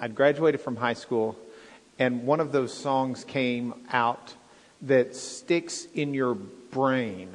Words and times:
I'd 0.00 0.14
graduated 0.14 0.60
from 0.60 0.76
high 0.76 0.94
school, 0.94 1.36
and 1.98 2.26
one 2.26 2.40
of 2.40 2.52
those 2.52 2.72
songs 2.72 3.24
came 3.24 3.74
out 3.90 4.34
that 4.82 5.16
sticks 5.16 5.86
in 5.94 6.14
your 6.14 6.34
brain. 6.34 7.30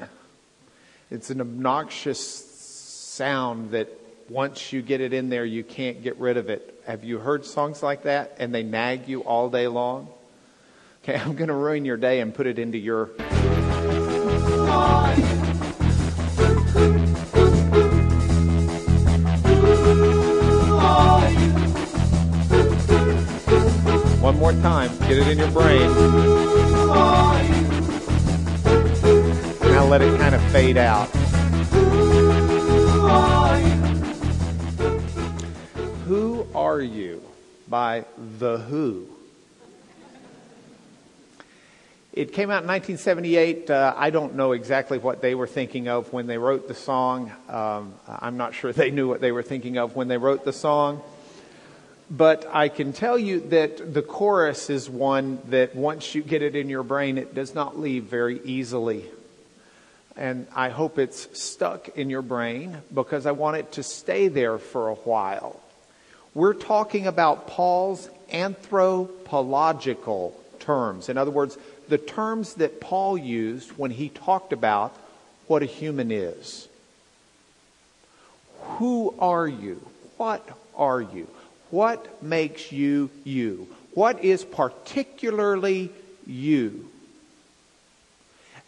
It's 1.09 1.29
an 1.29 1.41
obnoxious 1.41 2.19
sound 2.21 3.71
that 3.71 3.89
once 4.29 4.71
you 4.71 4.81
get 4.81 5.01
it 5.01 5.13
in 5.13 5.29
there, 5.29 5.43
you 5.43 5.63
can't 5.63 6.01
get 6.03 6.17
rid 6.17 6.37
of 6.37 6.49
it. 6.49 6.81
Have 6.85 7.03
you 7.03 7.19
heard 7.19 7.45
songs 7.45 7.83
like 7.83 8.03
that 8.03 8.35
and 8.39 8.53
they 8.53 8.63
nag 8.63 9.07
you 9.07 9.21
all 9.21 9.49
day 9.49 9.67
long? 9.67 10.07
Okay, 11.03 11.15
I'm 11.25 11.35
going 11.35 11.49
to 11.49 11.53
ruin 11.53 11.83
your 11.85 11.97
day 11.97 12.21
and 12.21 12.33
put 12.33 12.47
it 12.47 12.59
into 12.59 12.77
your. 12.77 13.09
More 24.41 24.53
time, 24.53 24.89
get 25.01 25.19
it 25.19 25.27
in 25.27 25.37
your 25.37 25.51
brain. 25.51 25.87
Now 29.61 29.85
let 29.85 30.01
it 30.01 30.19
kind 30.19 30.33
of 30.33 30.41
fade 30.51 30.77
out. 30.77 31.05
Who 36.07 36.47
Are 36.55 36.81
You 36.81 37.21
by 37.67 38.05
The 38.39 38.57
Who. 38.57 39.07
It 42.11 42.33
came 42.33 42.49
out 42.49 42.63
in 42.63 42.67
1978. 42.67 43.69
Uh, 43.69 43.93
I 43.95 44.09
don't 44.09 44.33
know 44.33 44.53
exactly 44.53 44.97
what 44.97 45.21
they 45.21 45.35
were 45.35 45.45
thinking 45.45 45.87
of 45.87 46.11
when 46.11 46.25
they 46.25 46.39
wrote 46.39 46.67
the 46.67 46.73
song. 46.73 47.31
Um, 47.47 47.93
I'm 48.07 48.37
not 48.37 48.55
sure 48.55 48.73
they 48.73 48.89
knew 48.89 49.07
what 49.07 49.21
they 49.21 49.31
were 49.31 49.43
thinking 49.43 49.77
of 49.77 49.95
when 49.95 50.07
they 50.07 50.17
wrote 50.17 50.45
the 50.45 50.51
song. 50.51 51.03
But 52.11 52.45
I 52.51 52.67
can 52.67 52.91
tell 52.91 53.17
you 53.17 53.39
that 53.51 53.93
the 53.93 54.01
chorus 54.01 54.69
is 54.69 54.89
one 54.89 55.39
that 55.47 55.77
once 55.77 56.13
you 56.13 56.21
get 56.21 56.41
it 56.41 56.57
in 56.57 56.67
your 56.67 56.83
brain, 56.83 57.17
it 57.17 57.33
does 57.33 57.55
not 57.55 57.79
leave 57.79 58.03
very 58.03 58.41
easily. 58.43 59.05
And 60.17 60.45
I 60.53 60.67
hope 60.67 60.99
it's 60.99 61.39
stuck 61.39 61.97
in 61.97 62.09
your 62.09 62.21
brain 62.21 62.79
because 62.93 63.25
I 63.25 63.31
want 63.31 63.55
it 63.57 63.71
to 63.73 63.83
stay 63.83 64.27
there 64.27 64.57
for 64.57 64.89
a 64.89 64.95
while. 64.95 65.61
We're 66.33 66.53
talking 66.53 67.07
about 67.07 67.47
Paul's 67.47 68.09
anthropological 68.33 70.37
terms. 70.59 71.07
In 71.07 71.17
other 71.17 71.31
words, 71.31 71.57
the 71.87 71.97
terms 71.97 72.55
that 72.55 72.81
Paul 72.81 73.17
used 73.17 73.71
when 73.77 73.91
he 73.91 74.09
talked 74.09 74.51
about 74.51 74.93
what 75.47 75.63
a 75.63 75.65
human 75.65 76.11
is. 76.11 76.67
Who 78.59 79.15
are 79.17 79.47
you? 79.47 79.81
What 80.17 80.45
are 80.75 81.01
you? 81.01 81.29
What 81.71 82.21
makes 82.21 82.71
you 82.71 83.09
you? 83.23 83.67
What 83.93 84.23
is 84.23 84.43
particularly 84.45 85.91
you? 86.27 86.89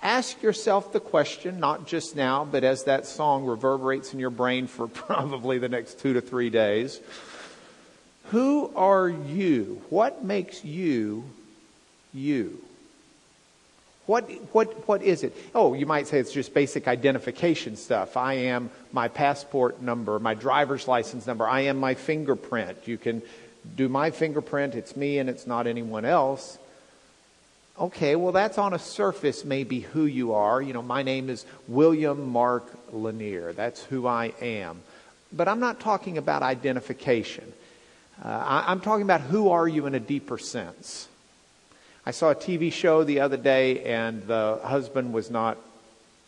Ask 0.01 0.41
yourself 0.41 0.91
the 0.91 0.99
question, 0.99 1.61
not 1.61 1.87
just 1.87 2.15
now, 2.15 2.43
but 2.43 2.65
as 2.65 2.83
that 2.83 3.05
song 3.05 3.45
reverberates 3.45 4.13
in 4.13 4.19
your 4.19 4.29
brain 4.29 4.67
for 4.67 4.87
probably 4.89 5.59
the 5.59 5.69
next 5.69 5.99
two 5.99 6.13
to 6.13 6.21
three 6.21 6.49
days. 6.49 6.99
Who 8.25 8.71
are 8.75 9.07
you? 9.07 9.81
What 9.89 10.23
makes 10.23 10.65
you 10.65 11.23
you? 12.13 12.61
What, 14.05 14.29
what, 14.51 14.87
what 14.87 15.01
is 15.01 15.23
it? 15.23 15.35
Oh, 15.55 15.73
you 15.73 15.85
might 15.85 16.07
say 16.07 16.19
it's 16.19 16.33
just 16.33 16.53
basic 16.53 16.87
identification 16.87 17.77
stuff. 17.77 18.17
I 18.17 18.33
am 18.33 18.69
my 18.91 19.07
passport 19.07 19.81
number, 19.81 20.19
my 20.19 20.33
driver's 20.33 20.87
license 20.87 21.25
number. 21.25 21.47
I 21.47 21.61
am 21.61 21.77
my 21.77 21.93
fingerprint. 21.93 22.79
You 22.85 22.97
can 22.97 23.21
do 23.77 23.87
my 23.87 24.11
fingerprint, 24.11 24.75
it's 24.75 24.97
me 24.97 25.19
and 25.19 25.29
it's 25.29 25.47
not 25.47 25.67
anyone 25.67 26.03
else. 26.03 26.57
Okay, 27.79 28.15
well, 28.15 28.33
that's 28.33 28.57
on 28.57 28.73
a 28.73 28.79
surface 28.79 29.45
maybe 29.45 29.79
who 29.79 30.05
you 30.05 30.33
are. 30.33 30.61
You 30.61 30.73
know, 30.73 30.81
my 30.81 31.01
name 31.01 31.29
is 31.29 31.45
William 31.67 32.29
Mark 32.29 32.66
Lanier. 32.91 33.53
That's 33.53 33.81
who 33.85 34.05
I 34.05 34.33
am. 34.41 34.81
But 35.31 35.47
I'm 35.47 35.59
not 35.59 35.79
talking 35.79 36.17
about 36.17 36.44
identification. 36.44 37.51
Uh, 38.23 38.28
I, 38.28 38.72
I'm 38.72 38.81
talking 38.81 39.03
about 39.03 39.22
who 39.22 39.49
are 39.49 39.67
you 39.67 39.88
in 39.88 39.95
a 39.95 39.99
deeper 39.99 40.38
sense. 40.38 41.07
I 42.06 42.12
saw 42.12 42.31
a 42.31 42.36
TV 42.36 42.72
show 42.72 43.06
the 43.06 43.22
other 43.22 43.38
day, 43.38 43.81
and 43.84 44.24
the 44.24 44.59
husband 44.62 45.14
was 45.14 45.31
not 45.31 45.58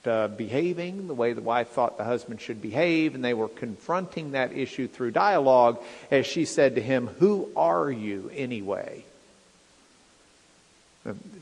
uh, 0.05 0.29
behaving 0.29 1.07
the 1.07 1.13
way 1.13 1.33
the 1.33 1.41
wife 1.41 1.69
thought 1.69 1.97
the 1.97 2.05
husband 2.05 2.39
should 2.39 2.61
behave, 2.61 3.13
and 3.13 3.25
they 3.25 3.33
were 3.33 3.49
confronting 3.49 4.31
that 4.31 4.53
issue 4.53 4.87
through 4.87 5.11
dialogue 5.11 5.81
as 6.11 6.25
she 6.25 6.45
said 6.45 6.75
to 6.75 6.81
him, 6.81 7.07
Who 7.19 7.49
are 7.57 7.91
you 7.91 8.31
anyway? 8.33 9.03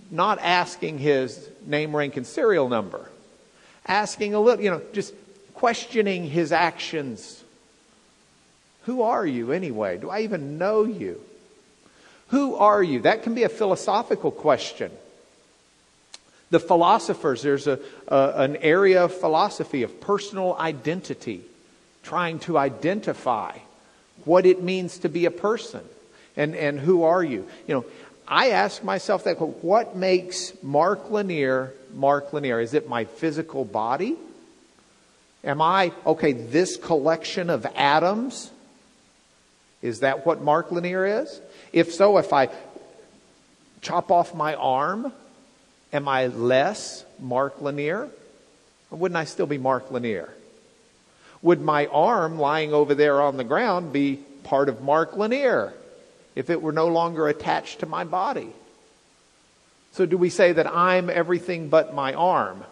Not 0.10 0.40
asking 0.40 0.98
his 0.98 1.48
name, 1.66 1.96
rank, 1.96 2.18
and 2.18 2.26
serial 2.26 2.70
number, 2.70 3.10
asking 3.86 4.34
a 4.34 4.40
little, 4.40 4.64
you 4.64 4.72
know, 4.72 4.82
just 4.94 5.14
questioning 5.54 6.28
his 6.28 6.52
actions. 6.52 7.44
Who 8.86 9.04
are 9.04 9.26
you 9.26 9.52
anyway? 9.52 9.98
Do 9.98 10.10
I 10.10 10.22
even 10.22 10.58
know 10.58 10.84
you? 10.86 11.22
Who 12.34 12.56
are 12.56 12.82
you? 12.82 13.02
That 13.02 13.22
can 13.22 13.36
be 13.36 13.44
a 13.44 13.50
philosophical 13.50 14.32
question. 14.32 14.90
The 16.50 16.60
philosophers, 16.60 17.44
there's 17.44 17.68
a, 17.68 17.78
a, 18.08 18.34
an 18.38 18.56
area 18.58 19.04
of 19.04 19.14
philosophy 19.14 19.84
of 19.84 20.02
personal 20.02 20.56
identity, 20.56 21.42
trying 22.02 22.40
to 22.40 22.58
identify 22.58 23.60
what 24.26 24.48
it 24.48 24.64
means 24.64 24.98
to 24.98 25.10
be 25.10 25.26
a 25.26 25.32
person 25.32 25.82
and, 26.36 26.56
and 26.56 26.80
who 26.80 27.04
are 27.04 27.24
you. 27.24 27.48
You 27.68 27.76
know, 27.76 27.86
I 28.28 28.50
ask 28.50 28.84
myself 28.84 29.26
that 29.26 29.36
what 29.40 29.96
makes 29.96 30.54
Mark 30.64 31.12
Lanier 31.12 31.72
Mark 31.94 32.34
Lanier? 32.34 32.60
Is 32.60 32.74
it 32.74 32.90
my 32.90 33.06
physical 33.06 33.64
body? 33.64 34.16
Am 35.44 35.62
I, 35.62 35.92
okay, 36.04 36.32
this 36.32 36.78
collection 36.78 37.52
of 37.52 37.68
atoms? 37.76 38.50
Is 39.84 40.00
that 40.00 40.26
what 40.26 40.42
Mark 40.42 40.72
Lanier 40.72 41.06
is? 41.06 41.42
If 41.74 41.94
so, 41.94 42.18
if 42.18 42.32
I 42.32 42.50
chop 43.82 44.12
off 44.12 44.34
my 44.34 44.56
arm, 44.56 45.12
am 45.92 46.08
I 46.08 46.28
less 46.28 47.04
Mark 47.20 47.62
Lanier? 47.62 48.10
Or 48.90 48.98
wouldn't 48.98 49.18
I 49.18 49.26
still 49.26 49.46
be 49.46 49.58
Mark 49.58 49.92
Lanier? 49.92 50.34
Would 51.42 51.60
my 51.60 51.88
arm 51.88 52.40
lying 52.40 52.74
over 52.74 52.96
there 52.96 53.22
on 53.22 53.36
the 53.36 53.44
ground 53.44 53.92
be 53.92 54.16
part 54.46 54.70
of 54.70 54.82
Mark 54.82 55.18
Lanier 55.18 55.74
if 56.34 56.50
it 56.50 56.62
were 56.62 56.72
no 56.72 56.88
longer 56.88 57.28
attached 57.28 57.82
to 57.82 57.86
my 57.86 58.06
body? 58.06 58.54
So 59.92 60.06
do 60.06 60.18
we 60.18 60.30
say 60.30 60.54
that 60.54 60.66
I'm 60.66 61.10
everything 61.10 61.68
but 61.68 61.94
my 61.94 62.14
arm? 62.14 62.64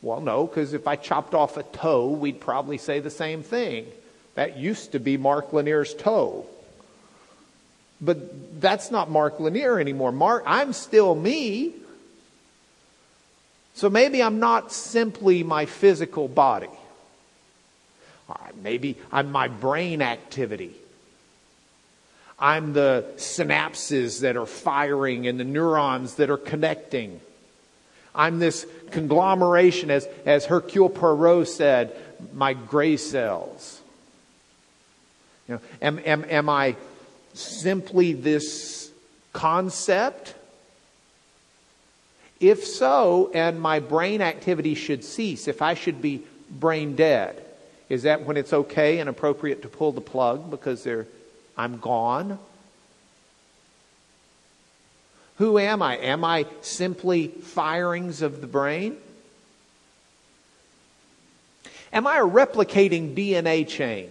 Well, 0.00 0.22
no, 0.22 0.46
because 0.46 0.72
if 0.72 0.88
I 0.88 0.96
chopped 0.96 1.34
off 1.34 1.58
a 1.58 1.62
toe, 1.64 2.08
we'd 2.08 2.40
probably 2.40 2.78
say 2.78 3.00
the 3.00 3.10
same 3.10 3.42
thing. 3.42 3.86
That 4.34 4.58
used 4.58 4.92
to 4.92 5.00
be 5.00 5.16
Mark 5.16 5.52
Lanier's 5.52 5.94
toe. 5.94 6.46
But 8.00 8.60
that's 8.60 8.90
not 8.90 9.10
Mark 9.10 9.40
Lanier 9.40 9.78
anymore. 9.78 10.12
Mark, 10.12 10.44
I'm 10.46 10.72
still 10.72 11.14
me. 11.14 11.74
So 13.74 13.90
maybe 13.90 14.22
I'm 14.22 14.40
not 14.40 14.72
simply 14.72 15.42
my 15.42 15.66
physical 15.66 16.28
body. 16.28 16.68
maybe 18.62 18.96
I'm 19.12 19.32
my 19.32 19.48
brain 19.48 20.02
activity. 20.02 20.74
I'm 22.38 22.72
the 22.72 23.04
synapses 23.16 24.20
that 24.20 24.36
are 24.36 24.46
firing 24.46 25.26
and 25.26 25.38
the 25.38 25.44
neurons 25.44 26.14
that 26.14 26.30
are 26.30 26.38
connecting. 26.38 27.20
I'm 28.14 28.38
this 28.38 28.66
conglomeration, 28.90 29.90
as, 29.90 30.08
as 30.24 30.46
Hercule 30.46 30.88
Poirot 30.88 31.48
said, 31.48 31.94
my 32.32 32.54
gray 32.54 32.96
cells. 32.96 33.79
Know, 35.50 35.60
am, 35.82 35.98
am, 36.04 36.24
am 36.28 36.48
I 36.48 36.76
simply 37.34 38.12
this 38.12 38.90
concept? 39.32 40.34
If 42.38 42.64
so, 42.64 43.30
and 43.34 43.60
my 43.60 43.80
brain 43.80 44.22
activity 44.22 44.74
should 44.74 45.04
cease, 45.04 45.48
if 45.48 45.60
I 45.60 45.74
should 45.74 46.00
be 46.00 46.22
brain 46.50 46.96
dead, 46.96 47.44
is 47.88 48.04
that 48.04 48.24
when 48.24 48.36
it's 48.36 48.52
okay 48.52 48.98
and 48.98 49.08
appropriate 49.08 49.62
to 49.62 49.68
pull 49.68 49.92
the 49.92 50.00
plug 50.00 50.50
because 50.50 50.86
I'm 51.56 51.78
gone? 51.78 52.38
Who 55.36 55.58
am 55.58 55.82
I? 55.82 55.96
Am 55.96 56.24
I 56.24 56.46
simply 56.60 57.28
firings 57.28 58.22
of 58.22 58.40
the 58.40 58.46
brain? 58.46 58.96
Am 61.92 62.06
I 62.06 62.18
a 62.18 62.24
replicating 62.24 63.14
DNA 63.16 63.66
chain? 63.66 64.10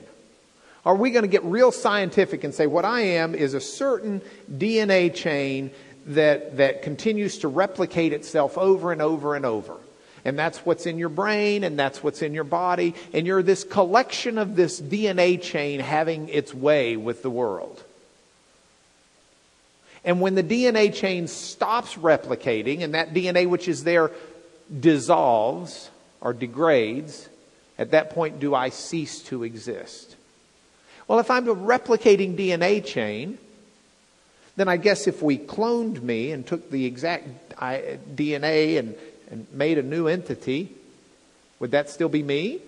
Are 0.86 0.96
we 0.96 1.12
going 1.12 1.24
to 1.24 1.30
get 1.30 1.44
real 1.44 1.72
scientific 1.72 2.44
and 2.44 2.54
say 2.54 2.68
what 2.68 2.86
I 2.86 3.02
am 3.02 3.36
is 3.36 3.54
a 3.54 3.62
certain 3.62 4.22
DNA 4.52 5.14
chain 5.14 5.72
that, 6.08 6.58
that 6.58 6.84
continues 6.84 7.40
to 7.40 7.48
replicate 7.48 8.14
itself 8.14 8.58
over 8.58 8.92
and 8.92 9.02
over 9.02 9.36
and 9.36 9.46
over? 9.46 9.76
And 10.26 10.38
that's 10.38 10.60
what's 10.60 10.86
in 10.86 10.98
your 10.98 11.10
brain, 11.10 11.64
and 11.64 11.80
that's 11.80 12.04
what's 12.04 12.22
in 12.22 12.34
your 12.34 12.44
body, 12.44 12.94
and 13.14 13.26
you're 13.26 13.44
this 13.44 13.64
collection 13.64 14.38
of 14.38 14.56
this 14.56 14.80
DNA 14.80 15.42
chain 15.42 15.80
having 15.80 16.30
its 16.30 16.54
way 16.54 16.98
with 16.98 17.24
the 17.24 17.30
world. 17.30 17.82
And 20.04 20.22
when 20.22 20.36
the 20.36 20.44
DNA 20.44 20.94
chain 20.94 21.28
stops 21.28 21.96
replicating, 21.96 22.84
and 22.84 22.94
that 22.94 23.14
DNA 23.14 23.48
which 23.48 23.68
is 23.68 23.84
there 23.84 24.12
dissolves 24.78 25.90
or 26.22 26.34
degrades, 26.34 27.28
at 27.78 27.92
that 27.92 28.12
point 28.12 28.40
do 28.40 28.56
I 28.56 28.70
cease 28.70 29.22
to 29.24 29.44
exist? 29.44 30.16
Well, 31.10 31.18
if 31.18 31.32
I'm 31.32 31.50
a 31.50 31.56
replicating 31.56 32.38
DNA 32.38 32.86
chain, 32.86 33.40
then 34.58 34.68
I 34.68 34.78
guess 34.78 35.08
if 35.08 35.24
we 35.24 35.40
cloned 35.40 36.04
me 36.04 36.32
and 36.32 36.46
took 36.46 36.70
the 36.70 36.86
exact 36.86 37.28
DNA 37.58 38.78
and, 38.78 38.96
and 39.32 39.48
made 39.52 39.80
a 39.80 39.82
new 39.82 40.06
entity, 40.06 40.70
would 41.60 41.72
that 41.72 41.90
still 41.90 42.10
be 42.10 42.22
me? 42.22 42.60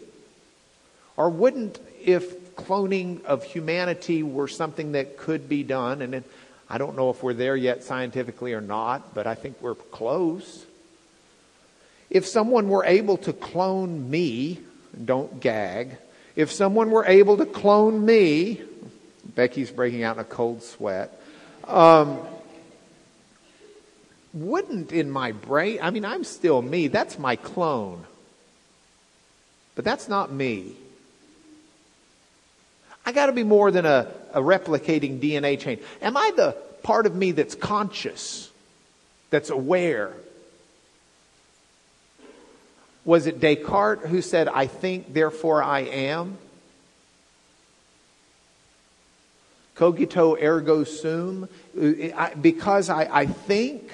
Or 1.18 1.30
wouldn't, 1.30 1.78
if 2.04 2.56
cloning 2.56 3.24
of 3.26 3.44
humanity 3.44 4.24
were 4.24 4.48
something 4.48 4.94
that 4.94 5.20
could 5.20 5.48
be 5.48 5.62
done, 5.62 6.02
and 6.02 6.24
I 6.68 6.80
don't 6.80 6.98
know 6.98 7.12
if 7.12 7.22
we're 7.22 7.36
there 7.36 7.56
yet 7.56 7.84
scientifically 7.84 8.54
or 8.54 8.62
not, 8.62 9.14
but 9.14 9.28
I 9.28 9.36
think 9.36 9.62
we're 9.62 9.76
close. 9.76 10.66
If 12.10 12.26
someone 12.26 12.70
were 12.70 12.86
able 12.86 13.18
to 13.18 13.34
clone 13.34 14.10
me, 14.10 14.62
don't 15.06 15.40
gag, 15.40 15.98
if 16.36 16.52
someone 16.52 16.92
were 16.92 17.06
able 17.06 17.38
to 17.38 17.46
clone 17.46 18.06
me, 18.06 18.62
Becky's 19.36 19.72
breaking 19.72 20.04
out 20.04 20.18
in 20.18 20.22
a 20.22 20.26
cold 20.26 20.64
sweat, 20.64 21.22
um, 21.68 22.20
wouldn't 24.34 24.92
in 24.92 25.12
my 25.12 25.32
brain, 25.32 25.80
I 25.82 25.90
mean, 25.90 26.06
I'm 26.06 26.24
still 26.24 26.62
me, 26.62 26.88
that's 26.88 27.20
my 27.20 27.36
clone. 27.36 28.06
But 29.76 29.86
that's 29.86 30.08
not 30.08 30.32
me. 30.32 30.74
I 33.06 33.12
got 33.12 33.28
to 33.28 33.32
be 33.32 33.44
more 33.44 33.72
than 33.72 33.86
a, 33.86 34.12
a 34.34 34.42
replicating 34.42 35.20
DNA 35.20 35.60
chain. 35.60 35.80
Am 36.02 36.16
I 36.16 36.32
the 36.36 36.52
part 36.84 37.06
of 37.06 37.16
me 37.16 37.32
that's 37.32 37.56
conscious, 37.56 38.50
that's 39.30 39.50
aware, 39.50 40.14
was 43.04 43.28
it 43.28 43.40
Descartes 43.40 44.08
who 44.08 44.22
said, 44.22 44.48
I 44.48 44.68
think, 44.68 45.14
therefore 45.14 45.64
I 45.64 45.82
am? 45.82 46.38
Cogito 49.76 50.36
ergo 50.36 50.84
sum. 50.84 51.50
Uh, 51.80 52.30
because 52.40 52.90
I, 52.90 53.10
I 53.12 53.26
think, 53.26 53.92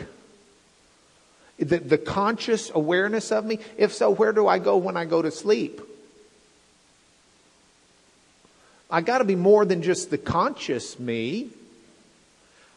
the, 1.57 1.77
the 1.77 1.97
conscious 1.97 2.71
awareness 2.73 3.31
of 3.31 3.45
me. 3.45 3.59
If 3.77 3.93
so, 3.93 4.11
where 4.11 4.33
do 4.33 4.47
I 4.47 4.59
go 4.59 4.77
when 4.77 4.97
I 4.97 5.05
go 5.05 5.21
to 5.21 5.31
sleep? 5.31 5.81
I 8.89 9.01
got 9.01 9.17
to 9.19 9.25
be 9.25 9.35
more 9.35 9.65
than 9.65 9.81
just 9.81 10.09
the 10.09 10.17
conscious 10.17 10.99
me. 10.99 11.49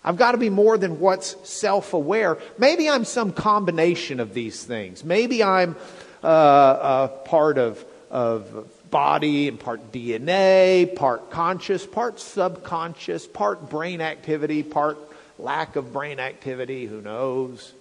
I've 0.02 0.16
got 0.16 0.32
to 0.32 0.38
be 0.38 0.50
more 0.50 0.78
than 0.78 0.98
what's 0.98 1.36
self 1.48 1.92
aware. 1.92 2.38
Maybe 2.58 2.88
I'm 2.88 3.04
some 3.04 3.32
combination 3.32 4.18
of 4.18 4.32
these 4.32 4.64
things. 4.64 5.04
Maybe 5.04 5.44
I'm 5.44 5.76
uh, 6.22 6.26
uh, 6.26 7.08
part 7.08 7.58
of, 7.58 7.84
of 8.10 8.68
body 8.90 9.48
and 9.48 9.58
part 9.58 9.92
DNA, 9.92 10.94
part 10.94 11.30
conscious, 11.30 11.86
part 11.86 12.20
subconscious, 12.20 13.26
part 13.26 13.70
brain 13.70 14.00
activity, 14.00 14.62
part 14.62 14.98
lack 15.38 15.76
of 15.76 15.92
brain 15.92 16.18
activity, 16.20 16.86
who 16.86 17.00
knows? 17.00 17.72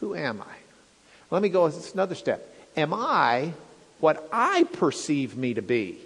Who 0.00 0.14
am 0.14 0.42
I? 0.42 0.54
Let 1.30 1.42
me 1.42 1.48
go 1.48 1.66
another 1.94 2.14
step. 2.14 2.46
Am 2.76 2.92
I 2.92 3.52
what 4.00 4.28
I 4.32 4.64
perceive 4.64 5.36
me 5.36 5.54
to 5.54 5.62
be? 5.62 5.98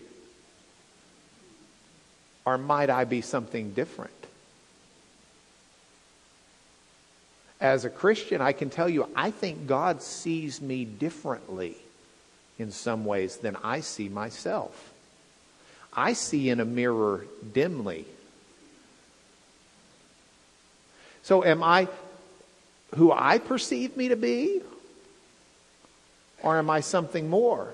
Or 2.44 2.58
might 2.58 2.90
I 2.90 3.04
be 3.04 3.22
something 3.22 3.72
different? 3.72 4.12
As 7.60 7.84
a 7.84 7.90
Christian, 7.90 8.40
I 8.40 8.52
can 8.52 8.68
tell 8.68 8.88
you, 8.88 9.08
I 9.16 9.30
think 9.30 9.66
God 9.66 10.02
sees 10.02 10.60
me 10.60 10.84
differently 10.84 11.76
in 12.58 12.70
some 12.70 13.04
ways 13.04 13.38
than 13.38 13.56
I 13.62 13.80
see 13.80 14.08
myself. 14.08 14.92
I 15.92 16.12
see 16.12 16.50
in 16.50 16.60
a 16.60 16.64
mirror 16.64 17.24
dimly. 17.54 18.04
So, 21.22 21.42
am 21.44 21.62
I 21.62 21.88
who 22.94 23.10
I 23.10 23.38
perceive 23.38 23.96
me 23.96 24.08
to 24.08 24.16
be? 24.16 24.60
Or 26.42 26.58
am 26.58 26.68
I 26.70 26.80
something 26.80 27.28
more? 27.28 27.72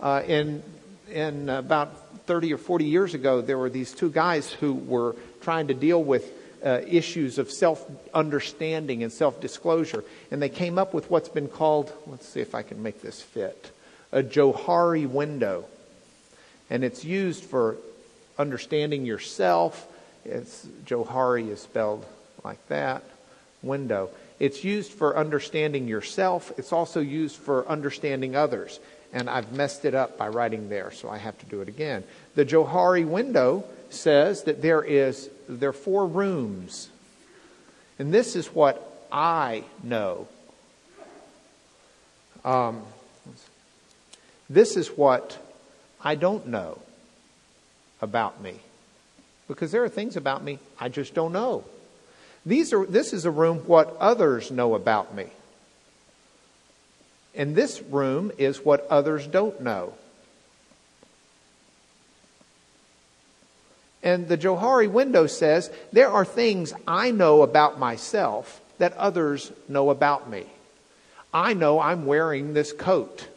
Uh, 0.00 0.22
in, 0.26 0.62
in 1.10 1.48
about 1.48 2.26
30 2.26 2.52
or 2.52 2.58
40 2.58 2.84
years 2.84 3.14
ago, 3.14 3.40
there 3.40 3.56
were 3.56 3.70
these 3.70 3.92
two 3.92 4.10
guys 4.10 4.52
who 4.52 4.74
were 4.74 5.16
trying 5.40 5.68
to 5.68 5.74
deal 5.74 6.02
with 6.02 6.30
uh, 6.64 6.80
issues 6.86 7.38
of 7.38 7.50
self 7.50 7.84
understanding 8.14 9.02
and 9.02 9.12
self 9.12 9.40
disclosure. 9.40 10.04
And 10.30 10.40
they 10.40 10.48
came 10.48 10.78
up 10.78 10.94
with 10.94 11.10
what's 11.10 11.28
been 11.28 11.48
called, 11.48 11.92
let's 12.06 12.28
see 12.28 12.40
if 12.40 12.54
I 12.54 12.62
can 12.62 12.82
make 12.82 13.02
this 13.02 13.20
fit, 13.20 13.70
a 14.12 14.22
Johari 14.22 15.08
window. 15.08 15.64
And 16.70 16.84
it's 16.84 17.04
used 17.04 17.44
for 17.44 17.76
understanding 18.38 19.06
yourself. 19.06 19.86
It's, 20.24 20.66
Johari 20.84 21.48
is 21.48 21.60
spelled 21.60 22.04
like 22.44 22.66
that, 22.68 23.02
window. 23.62 24.10
It's 24.38 24.62
used 24.62 24.92
for 24.92 25.16
understanding 25.16 25.88
yourself. 25.88 26.52
It's 26.58 26.72
also 26.72 27.00
used 27.00 27.36
for 27.36 27.66
understanding 27.68 28.36
others. 28.36 28.78
And 29.12 29.28
I've 29.28 29.52
messed 29.52 29.84
it 29.84 29.94
up 29.94 30.18
by 30.18 30.28
writing 30.28 30.68
there, 30.68 30.90
so 30.90 31.08
I 31.08 31.16
have 31.16 31.38
to 31.38 31.46
do 31.46 31.60
it 31.62 31.68
again. 31.68 32.04
The 32.34 32.44
Johari 32.44 33.06
window 33.06 33.64
says 33.90 34.44
that 34.44 34.60
there 34.60 34.82
is 34.82 35.30
there 35.48 35.70
are 35.70 35.72
four 35.72 36.06
rooms. 36.06 36.90
And 37.98 38.12
this 38.12 38.36
is 38.36 38.48
what 38.48 39.06
I 39.10 39.64
know. 39.82 40.28
Um, 42.44 42.82
this 44.48 44.76
is 44.76 44.88
what 44.88 45.38
I 46.02 46.14
don't 46.14 46.46
know 46.48 46.80
about 48.00 48.40
me. 48.40 48.60
Because 49.48 49.72
there 49.72 49.82
are 49.82 49.88
things 49.88 50.16
about 50.16 50.44
me 50.44 50.58
I 50.78 50.88
just 50.88 51.14
don't 51.14 51.32
know. 51.32 51.64
These 52.46 52.72
are, 52.72 52.86
this 52.86 53.12
is 53.12 53.24
a 53.24 53.30
room 53.30 53.58
what 53.66 53.96
others 53.98 54.50
know 54.50 54.74
about 54.74 55.14
me. 55.14 55.26
And 57.34 57.54
this 57.54 57.82
room 57.82 58.32
is 58.38 58.64
what 58.64 58.86
others 58.88 59.26
don't 59.26 59.60
know. 59.60 59.94
And 64.08 64.26
the 64.26 64.38
Johari 64.38 64.90
window 64.90 65.26
says, 65.26 65.70
There 65.92 66.08
are 66.08 66.24
things 66.24 66.72
I 66.86 67.10
know 67.10 67.42
about 67.42 67.78
myself 67.78 68.62
that 68.78 68.96
others 68.96 69.52
know 69.68 69.90
about 69.90 70.30
me. 70.30 70.46
I 71.34 71.52
know 71.52 71.78
I'm 71.78 72.06
wearing 72.06 72.54
this 72.54 72.72
coat. 72.72 73.28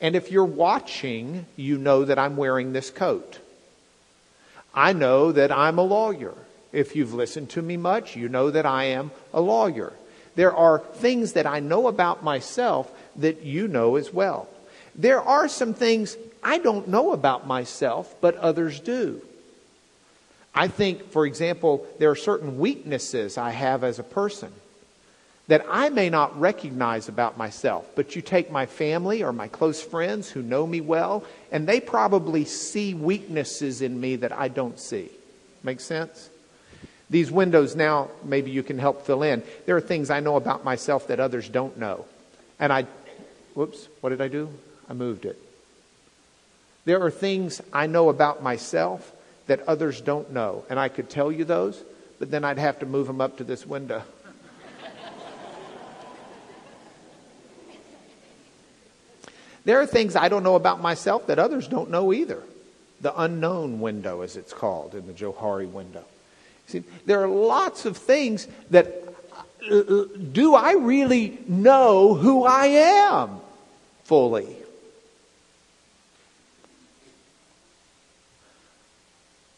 And 0.00 0.14
if 0.14 0.30
you're 0.30 0.44
watching, 0.44 1.46
you 1.56 1.78
know 1.78 2.04
that 2.04 2.16
I'm 2.16 2.36
wearing 2.36 2.72
this 2.72 2.90
coat. 2.90 3.40
I 4.72 4.92
know 4.92 5.32
that 5.32 5.50
I'm 5.50 5.78
a 5.78 5.82
lawyer. 5.82 6.34
If 6.70 6.94
you've 6.94 7.14
listened 7.14 7.50
to 7.50 7.62
me 7.62 7.76
much, 7.76 8.14
you 8.14 8.28
know 8.28 8.52
that 8.52 8.66
I 8.66 8.84
am 8.84 9.10
a 9.32 9.40
lawyer. 9.40 9.94
There 10.36 10.54
are 10.54 10.78
things 10.78 11.32
that 11.32 11.46
I 11.46 11.58
know 11.58 11.88
about 11.88 12.22
myself 12.22 12.88
that 13.16 13.42
you 13.42 13.66
know 13.66 13.96
as 13.96 14.12
well. 14.12 14.48
There 14.94 15.20
are 15.20 15.48
some 15.48 15.74
things 15.74 16.16
I 16.40 16.58
don't 16.58 16.86
know 16.86 17.12
about 17.12 17.48
myself, 17.48 18.14
but 18.20 18.36
others 18.36 18.78
do. 18.78 19.20
I 20.54 20.68
think, 20.68 21.10
for 21.10 21.26
example, 21.26 21.86
there 21.98 22.10
are 22.10 22.16
certain 22.16 22.58
weaknesses 22.58 23.36
I 23.36 23.50
have 23.50 23.82
as 23.82 23.98
a 23.98 24.04
person 24.04 24.52
that 25.48 25.64
I 25.68 25.90
may 25.90 26.08
not 26.08 26.38
recognize 26.40 27.08
about 27.08 27.36
myself. 27.36 27.86
But 27.94 28.16
you 28.16 28.22
take 28.22 28.50
my 28.50 28.66
family 28.66 29.22
or 29.22 29.32
my 29.32 29.48
close 29.48 29.82
friends 29.82 30.30
who 30.30 30.42
know 30.42 30.66
me 30.66 30.80
well, 30.80 31.24
and 31.52 31.66
they 31.66 31.80
probably 31.80 32.44
see 32.44 32.94
weaknesses 32.94 33.82
in 33.82 34.00
me 34.00 34.16
that 34.16 34.32
I 34.32 34.48
don't 34.48 34.78
see. 34.78 35.10
Make 35.62 35.80
sense? 35.80 36.30
These 37.10 37.30
windows 37.30 37.76
now, 37.76 38.10
maybe 38.22 38.50
you 38.50 38.62
can 38.62 38.78
help 38.78 39.04
fill 39.04 39.22
in. 39.22 39.42
There 39.66 39.76
are 39.76 39.82
things 39.82 40.08
I 40.08 40.20
know 40.20 40.36
about 40.36 40.64
myself 40.64 41.08
that 41.08 41.20
others 41.20 41.48
don't 41.48 41.76
know. 41.76 42.06
And 42.58 42.72
I, 42.72 42.86
whoops, 43.54 43.88
what 44.00 44.10
did 44.10 44.22
I 44.22 44.28
do? 44.28 44.48
I 44.88 44.94
moved 44.94 45.26
it. 45.26 45.38
There 46.86 47.02
are 47.02 47.10
things 47.10 47.60
I 47.72 47.86
know 47.86 48.08
about 48.08 48.42
myself 48.42 49.12
that 49.46 49.60
others 49.68 50.00
don't 50.00 50.32
know. 50.32 50.64
And 50.70 50.78
I 50.78 50.88
could 50.88 51.10
tell 51.10 51.30
you 51.30 51.44
those, 51.44 51.82
but 52.18 52.30
then 52.30 52.44
I'd 52.44 52.58
have 52.58 52.78
to 52.80 52.86
move 52.86 53.06
them 53.06 53.20
up 53.20 53.36
to 53.38 53.44
this 53.44 53.66
window. 53.66 54.02
there 59.64 59.80
are 59.80 59.86
things 59.86 60.16
I 60.16 60.28
don't 60.28 60.42
know 60.42 60.56
about 60.56 60.80
myself 60.80 61.26
that 61.26 61.38
others 61.38 61.68
don't 61.68 61.90
know 61.90 62.12
either. 62.12 62.42
The 63.00 63.18
unknown 63.20 63.80
window, 63.80 64.22
as 64.22 64.36
it's 64.36 64.52
called 64.52 64.94
in 64.94 65.06
the 65.06 65.12
Johari 65.12 65.70
window. 65.70 66.04
See, 66.66 66.82
there 67.04 67.22
are 67.22 67.28
lots 67.28 67.84
of 67.84 67.98
things 67.98 68.48
that 68.70 69.04
uh, 69.70 70.04
do 70.32 70.54
I 70.54 70.72
really 70.72 71.38
know 71.46 72.14
who 72.14 72.44
I 72.44 72.66
am 72.66 73.40
fully? 74.04 74.63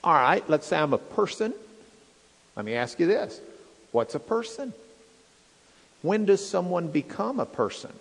All 0.06 0.14
right, 0.14 0.48
let's 0.48 0.68
say 0.68 0.78
I'm 0.78 0.92
a 0.92 0.98
person. 0.98 1.52
Let 2.54 2.64
me 2.64 2.74
ask 2.74 3.00
you 3.00 3.06
this 3.06 3.40
What's 3.90 4.14
a 4.14 4.20
person? 4.20 4.72
When 6.00 6.26
does 6.26 6.48
someone 6.48 6.88
become 6.88 7.40
a 7.40 7.44
person? 7.44 7.92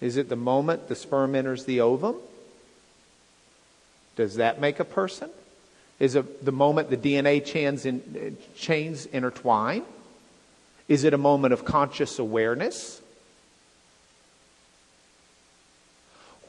Is 0.00 0.16
it 0.16 0.30
the 0.30 0.36
moment 0.36 0.88
the 0.88 0.94
sperm 0.94 1.34
enters 1.34 1.66
the 1.66 1.82
ovum? 1.82 2.16
Does 4.16 4.36
that 4.36 4.62
make 4.62 4.80
a 4.80 4.84
person? 4.84 5.28
Is 6.00 6.14
it 6.14 6.42
the 6.42 6.52
moment 6.52 6.88
the 6.88 6.96
DNA 6.96 7.44
chains, 7.44 7.84
in, 7.84 8.38
chains 8.56 9.04
intertwine? 9.06 9.82
Is 10.88 11.04
it 11.04 11.12
a 11.12 11.18
moment 11.18 11.52
of 11.52 11.66
conscious 11.66 12.18
awareness? 12.18 13.02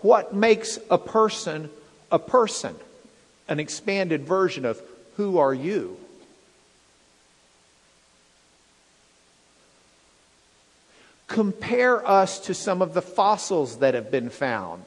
What 0.01 0.33
makes 0.33 0.79
a 0.89 0.97
person 0.97 1.69
a 2.09 2.19
person? 2.19 2.75
An 3.47 3.59
expanded 3.59 4.25
version 4.25 4.65
of 4.65 4.81
who 5.17 5.37
are 5.37 5.53
you? 5.53 5.97
Compare 11.27 12.07
us 12.07 12.39
to 12.41 12.53
some 12.53 12.81
of 12.81 12.93
the 12.93 13.01
fossils 13.01 13.79
that 13.79 13.93
have 13.93 14.11
been 14.11 14.29
found. 14.29 14.83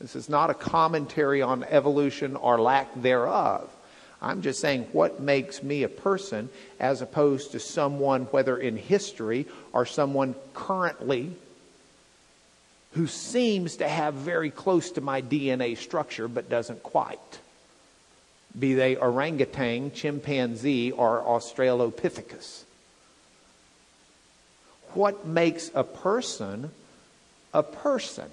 This 0.00 0.14
is 0.14 0.28
not 0.28 0.50
a 0.50 0.54
commentary 0.54 1.42
on 1.42 1.64
evolution 1.64 2.36
or 2.36 2.60
lack 2.60 2.88
thereof. 2.94 3.68
I'm 4.20 4.42
just 4.42 4.60
saying 4.60 4.88
what 4.92 5.20
makes 5.20 5.62
me 5.62 5.82
a 5.82 5.88
person 5.88 6.50
as 6.78 7.02
opposed 7.02 7.52
to 7.52 7.60
someone, 7.60 8.24
whether 8.26 8.56
in 8.56 8.76
history 8.76 9.46
or 9.72 9.86
someone 9.86 10.34
currently, 10.54 11.32
who 12.98 13.06
seems 13.06 13.76
to 13.76 13.86
have 13.86 14.12
very 14.12 14.50
close 14.50 14.90
to 14.90 15.00
my 15.00 15.22
DNA 15.22 15.76
structure 15.76 16.26
but 16.26 16.50
doesn't 16.50 16.82
quite. 16.82 17.38
Be 18.58 18.74
they 18.74 18.96
orangutan, 18.96 19.92
chimpanzee, 19.92 20.90
or 20.90 21.22
Australopithecus. 21.22 22.64
What 24.94 25.24
makes 25.24 25.70
a 25.76 25.84
person 25.84 26.72
a 27.54 27.62
person? 27.62 28.32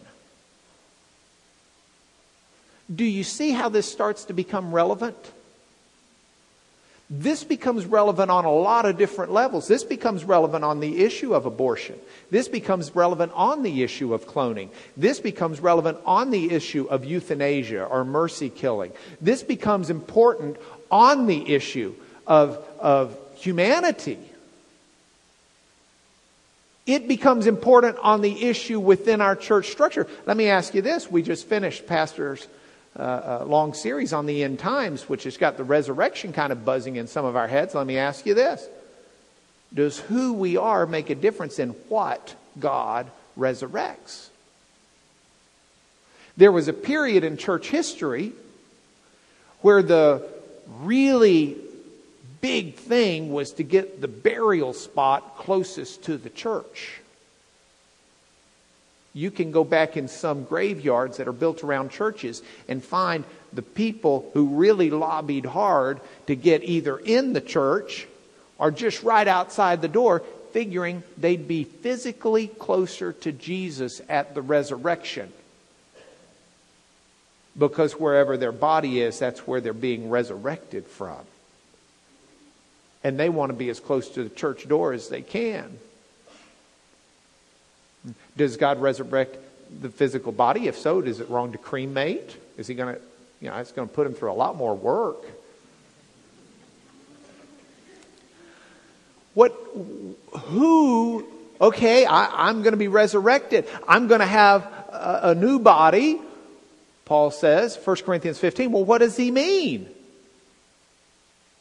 Do 2.93 3.05
you 3.05 3.23
see 3.23 3.51
how 3.51 3.69
this 3.69 3.91
starts 3.91 4.25
to 4.25 4.33
become 4.33 4.73
relevant? 4.73 5.31
This 7.07 7.43
becomes 7.43 7.85
relevant 7.85 8.31
on 8.31 8.45
a 8.45 8.51
lot 8.51 8.85
of 8.85 8.97
different 8.97 9.31
levels. 9.31 9.67
This 9.67 9.83
becomes 9.83 10.23
relevant 10.23 10.63
on 10.63 10.79
the 10.79 11.03
issue 11.03 11.35
of 11.35 11.45
abortion. 11.45 11.99
This 12.31 12.47
becomes 12.47 12.95
relevant 12.95 13.31
on 13.35 13.61
the 13.61 13.83
issue 13.83 14.13
of 14.13 14.25
cloning. 14.25 14.69
This 14.97 15.19
becomes 15.19 15.59
relevant 15.59 15.99
on 16.05 16.31
the 16.31 16.51
issue 16.51 16.87
of 16.89 17.05
euthanasia 17.05 17.83
or 17.83 18.03
mercy 18.03 18.49
killing. 18.49 18.91
This 19.21 19.43
becomes 19.43 19.91
important 19.91 20.57
on 20.89 21.27
the 21.27 21.53
issue 21.53 21.93
of, 22.25 22.57
of 22.79 23.15
humanity. 23.35 24.17
It 26.87 27.07
becomes 27.07 27.45
important 27.45 27.97
on 27.99 28.21
the 28.21 28.45
issue 28.45 28.79
within 28.79 29.21
our 29.21 29.35
church 29.35 29.69
structure. 29.69 30.07
Let 30.25 30.37
me 30.37 30.49
ask 30.49 30.73
you 30.73 30.81
this. 30.81 31.09
We 31.09 31.21
just 31.21 31.47
finished 31.47 31.85
Pastor's 31.85 32.47
uh, 32.97 33.39
a 33.41 33.45
long 33.45 33.73
series 33.73 34.13
on 34.13 34.25
the 34.25 34.43
end 34.43 34.59
times, 34.59 35.09
which 35.09 35.23
has 35.23 35.37
got 35.37 35.57
the 35.57 35.63
resurrection 35.63 36.33
kind 36.33 36.51
of 36.51 36.63
buzzing 36.63 36.95
in 36.95 37.07
some 37.07 37.25
of 37.25 37.35
our 37.35 37.47
heads. 37.47 37.75
Let 37.75 37.87
me 37.87 37.97
ask 37.97 38.25
you 38.25 38.33
this 38.33 38.67
Does 39.73 39.99
who 39.99 40.33
we 40.33 40.57
are 40.57 40.85
make 40.85 41.09
a 41.09 41.15
difference 41.15 41.59
in 41.59 41.69
what 41.89 42.35
God 42.59 43.07
resurrects? 43.37 44.29
There 46.37 46.51
was 46.51 46.67
a 46.67 46.73
period 46.73 47.23
in 47.23 47.37
church 47.37 47.69
history 47.69 48.33
where 49.61 49.81
the 49.81 50.27
really 50.81 51.57
big 52.41 52.75
thing 52.75 53.31
was 53.31 53.53
to 53.53 53.63
get 53.63 54.01
the 54.01 54.07
burial 54.07 54.73
spot 54.73 55.37
closest 55.37 56.03
to 56.03 56.17
the 56.17 56.29
church 56.29 57.01
you 59.15 59.31
can 59.31 59.51
go 59.51 59.63
back 59.63 59.95
in 59.95 60.09
some 60.09 60.43
graveyards 60.43 61.17
that 61.17 61.27
are 61.27 61.31
built 61.33 61.63
around 61.63 61.89
churches 61.89 62.43
and 62.67 62.83
find 62.83 63.23
the 63.53 63.61
people 63.61 64.29
who 64.33 64.57
really 64.57 64.89
lobbied 64.89 65.45
hard 65.45 66.01
to 66.27 66.35
get 66.35 66.65
either 66.65 66.97
in 66.97 67.31
the 67.31 67.41
church 67.41 68.07
or 68.57 68.71
just 68.71 69.03
right 69.03 69.27
outside 69.27 69.81
the 69.81 69.87
door, 69.87 70.21
figuring 70.51 71.01
they'd 71.17 71.47
be 71.47 71.63
physically 71.63 72.47
closer 72.47 73.13
to 73.13 73.31
Jesus 73.31 74.01
at 74.09 74.35
the 74.35 74.41
resurrection. 74.41 75.31
Because 77.57 77.93
wherever 77.93 78.35
their 78.35 78.51
body 78.51 78.99
is, 78.99 79.17
that's 79.17 79.47
where 79.47 79.61
they're 79.61 79.71
being 79.71 80.09
resurrected 80.09 80.85
from. 80.85 81.19
And 83.01 83.17
they 83.17 83.29
want 83.29 83.51
to 83.51 83.57
be 83.57 83.69
as 83.69 83.79
close 83.79 84.09
to 84.09 84.25
the 84.25 84.29
church 84.29 84.67
door 84.67 84.91
as 84.91 85.07
they 85.07 85.21
can. 85.21 85.79
Does 88.37 88.57
God 88.57 88.81
resurrect 88.81 89.37
the 89.81 89.89
physical 89.89 90.31
body? 90.31 90.67
If 90.67 90.77
so, 90.77 90.99
is 90.99 91.19
it 91.19 91.29
wrong 91.29 91.51
to 91.53 91.57
cremate? 91.57 92.37
Is 92.57 92.67
he 92.67 92.75
going 92.75 92.95
to, 92.95 93.01
you 93.41 93.49
know, 93.49 93.57
it's 93.57 93.71
going 93.71 93.87
to 93.87 93.93
put 93.93 94.07
him 94.07 94.13
through 94.13 94.31
a 94.31 94.33
lot 94.33 94.55
more 94.55 94.75
work. 94.75 95.23
What, 99.33 99.51
who, 100.31 101.27
okay, 101.59 102.05
I, 102.05 102.49
am 102.49 102.61
going 102.61 102.71
to 102.71 102.77
be 102.77 102.87
resurrected. 102.87 103.67
I'm 103.87 104.07
going 104.07 104.21
to 104.21 104.25
have 104.25 104.63
a, 104.63 105.19
a 105.23 105.35
new 105.35 105.59
body, 105.59 106.21
Paul 107.03 107.31
says, 107.31 107.77
1 107.83 107.97
Corinthians 107.97 108.39
15. 108.39 108.71
Well, 108.71 108.85
what 108.85 108.99
does 108.99 109.17
he 109.17 109.31
mean? 109.31 109.89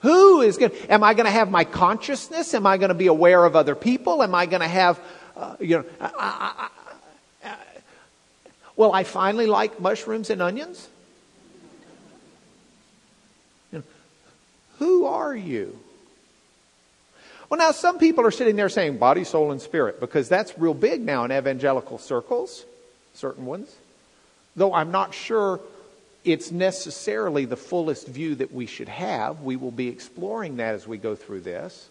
Who 0.00 0.43
is 0.43 0.59
going 0.59 0.71
am 0.90 1.02
I 1.02 1.14
going 1.14 1.25
to 1.25 1.33
have 1.33 1.50
my 1.50 1.64
consciousness? 1.64 2.52
Am 2.52 2.66
I 2.66 2.76
going 2.76 2.90
to 2.90 2.95
be 2.95 3.07
aware 3.07 3.45
of 3.45 3.57
other 3.57 3.75
people? 3.75 4.23
Am 4.23 4.35
I 4.35 4.45
going 4.45 4.61
to 4.61 4.69
have 4.69 5.00
uh, 5.37 5.57
you 5.61 5.79
know, 5.79 5.85
I, 6.00 6.69
I, 7.43 7.49
I, 7.49 7.57
well, 8.76 8.93
I 8.93 9.05
finally 9.05 9.47
like 9.47 9.81
mushrooms 9.81 10.31
and 10.31 10.43
onions. 10.43 10.88
You 13.73 13.79
know, 13.79 13.85
who 14.79 15.05
are 15.07 15.35
you? 15.35 15.79
Well, 17.49 17.59
now 17.59 17.73
some 17.73 17.99
people 17.99 18.26
are 18.26 18.31
sitting 18.31 18.57
there 18.57 18.69
saying 18.69 18.99
body, 18.99 19.23
soul, 19.23 19.53
and 19.53 19.61
spirit 19.61 20.00
because 20.00 20.29
that's 20.29 20.59
real 20.59 20.75
big 20.75 21.00
now 21.00 21.25
in 21.25 21.33
evangelical 21.33 21.99
circles, 21.99 22.64
certain 23.14 23.47
ones. 23.47 23.75
Though 24.57 24.73
I'm 24.73 24.91
not 24.91 25.14
sure 25.14 25.61
it's 26.25 26.50
necessarily 26.50 27.45
the 27.45 27.57
fullest 27.57 28.09
view 28.09 28.35
that 28.37 28.53
we 28.53 28.67
should 28.67 28.88
have. 28.88 29.43
We 29.43 29.57
will 29.57 29.71
be 29.71 29.88
exploring 29.88 30.57
that 30.57 30.75
as 30.75 30.88
we 30.88 30.97
go 30.97 31.14
through 31.14 31.41
this. 31.41 31.88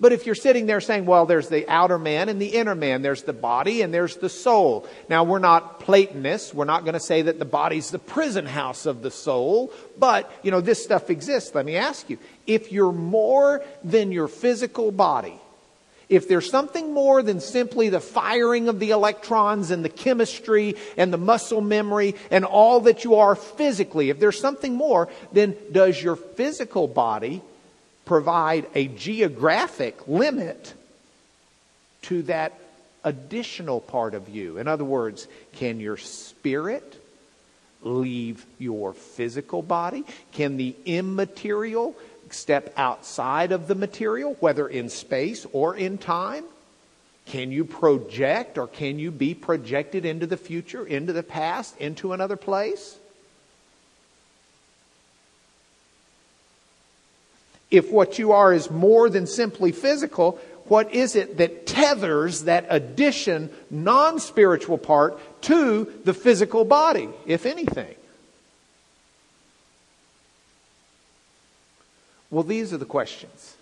But 0.00 0.12
if 0.12 0.26
you're 0.26 0.34
sitting 0.34 0.66
there 0.66 0.80
saying, 0.80 1.06
well, 1.06 1.26
there's 1.26 1.48
the 1.48 1.68
outer 1.68 1.98
man 1.98 2.28
and 2.28 2.40
the 2.40 2.46
inner 2.46 2.74
man, 2.74 3.02
there's 3.02 3.24
the 3.24 3.32
body 3.32 3.82
and 3.82 3.92
there's 3.92 4.16
the 4.16 4.28
soul. 4.28 4.86
Now, 5.08 5.24
we're 5.24 5.40
not 5.40 5.80
Platonists. 5.80 6.54
We're 6.54 6.66
not 6.66 6.84
going 6.84 6.94
to 6.94 7.00
say 7.00 7.22
that 7.22 7.38
the 7.38 7.44
body's 7.44 7.90
the 7.90 7.98
prison 7.98 8.46
house 8.46 8.86
of 8.86 9.02
the 9.02 9.10
soul. 9.10 9.72
But, 9.98 10.30
you 10.42 10.50
know, 10.50 10.60
this 10.60 10.82
stuff 10.82 11.10
exists. 11.10 11.54
Let 11.54 11.66
me 11.66 11.76
ask 11.76 12.08
you 12.08 12.18
if 12.46 12.70
you're 12.70 12.92
more 12.92 13.64
than 13.82 14.12
your 14.12 14.28
physical 14.28 14.92
body, 14.92 15.34
if 16.08 16.28
there's 16.28 16.48
something 16.48 16.94
more 16.94 17.22
than 17.22 17.40
simply 17.40 17.88
the 17.88 18.00
firing 18.00 18.68
of 18.68 18.78
the 18.80 18.90
electrons 18.90 19.70
and 19.70 19.84
the 19.84 19.90
chemistry 19.90 20.76
and 20.96 21.12
the 21.12 21.18
muscle 21.18 21.60
memory 21.60 22.14
and 22.30 22.44
all 22.44 22.80
that 22.82 23.04
you 23.04 23.16
are 23.16 23.34
physically, 23.34 24.10
if 24.10 24.20
there's 24.20 24.40
something 24.40 24.74
more, 24.74 25.08
then 25.32 25.56
does 25.72 26.02
your 26.02 26.16
physical 26.16 26.86
body 26.88 27.42
provide 28.08 28.66
a 28.74 28.88
geographic 28.88 30.08
limit 30.08 30.72
to 32.02 32.22
that 32.22 32.58
additional 33.04 33.80
part 33.80 34.14
of 34.14 34.30
you. 34.30 34.56
In 34.56 34.66
other 34.66 34.84
words, 34.84 35.28
can 35.52 35.78
your 35.78 35.98
spirit 35.98 37.00
leave 37.82 38.44
your 38.58 38.94
physical 38.94 39.62
body? 39.62 40.04
Can 40.32 40.56
the 40.56 40.74
immaterial 40.86 41.94
step 42.30 42.72
outside 42.76 43.52
of 43.52 43.68
the 43.68 43.74
material, 43.74 44.36
whether 44.40 44.66
in 44.66 44.88
space 44.88 45.46
or 45.52 45.76
in 45.76 45.98
time? 45.98 46.44
Can 47.26 47.52
you 47.52 47.66
project 47.66 48.56
or 48.56 48.66
can 48.66 48.98
you 48.98 49.10
be 49.10 49.34
projected 49.34 50.06
into 50.06 50.26
the 50.26 50.38
future, 50.38 50.86
into 50.86 51.12
the 51.12 51.22
past, 51.22 51.76
into 51.76 52.14
another 52.14 52.36
place? 52.36 52.97
If 57.70 57.90
what 57.90 58.18
you 58.18 58.32
are 58.32 58.52
is 58.52 58.70
more 58.70 59.10
than 59.10 59.26
simply 59.26 59.72
physical, 59.72 60.38
what 60.64 60.94
is 60.94 61.16
it 61.16 61.38
that 61.38 61.66
tethers 61.66 62.44
that 62.44 62.66
addition, 62.68 63.50
non 63.70 64.20
spiritual 64.20 64.78
part 64.78 65.18
to 65.42 65.92
the 66.04 66.14
physical 66.14 66.64
body, 66.64 67.08
if 67.26 67.46
anything? 67.46 67.94
Well, 72.30 72.42
these 72.42 72.72
are 72.72 72.78
the 72.78 72.84
questions. 72.84 73.54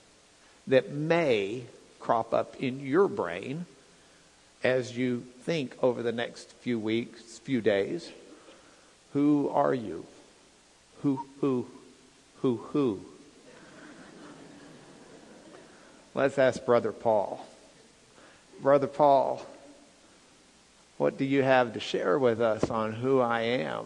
that 0.67 0.91
may 0.91 1.63
crop 2.01 2.35
up 2.35 2.57
in 2.61 2.81
your 2.81 3.09
brain 3.09 3.67
as 4.65 4.97
you 4.97 5.25
think 5.43 5.77
over 5.83 6.03
the 6.03 6.13
next 6.13 6.51
few 6.61 6.79
weeks, 6.79 7.39
few 7.39 7.61
days. 7.61 8.11
Who 9.13 9.49
are 9.55 9.75
you? 9.75 10.05
Who, 11.03 11.27
who, 11.41 11.67
who, 12.43 12.57
who? 12.73 13.01
Let's 16.17 16.39
ask 16.39 16.65
Brother 16.65 16.93
Paul. 16.93 17.45
Brother 18.63 18.87
Paul, 18.87 19.45
what 20.97 21.19
do 21.19 21.27
you 21.27 21.43
have 21.43 21.75
to 21.75 21.81
share 21.81 22.19
with 22.19 22.41
us 22.41 22.71
on 22.71 22.93
who 22.93 23.21
I 23.21 23.43
am? 23.43 23.85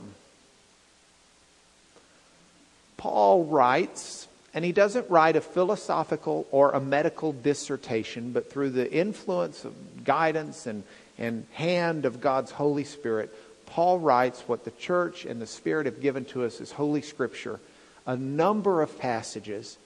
Paul 2.97 3.47
writes, 3.47 4.29
and 4.55 4.65
he 4.65 4.71
doesn't 4.71 5.11
write 5.11 5.35
a 5.35 5.41
philosophical 5.41 6.47
or 6.53 6.71
a 6.71 6.79
medical 6.79 7.33
dissertation, 7.33 8.31
but 8.31 8.49
through 8.49 8.71
the 8.71 8.93
influence 8.93 9.65
of 9.65 10.05
guidance 10.05 10.69
and, 10.69 10.85
and 11.19 11.49
hand 11.55 12.05
of 12.05 12.21
God's 12.21 12.53
Holy 12.53 12.85
Spirit, 12.85 13.35
Paul 13.67 13.99
writes 13.99 14.45
what 14.47 14.65
the 14.65 14.71
church 14.71 15.25
and 15.25 15.43
the 15.43 15.49
Spirit 15.49 15.87
have 15.87 16.01
given 16.01 16.25
to 16.27 16.45
us 16.45 16.61
as 16.61 16.71
Holy 16.71 17.03
Scripture, 17.03 17.59
a 18.07 18.17
number 18.17 18.83
of 18.83 19.01
passages 19.01 19.79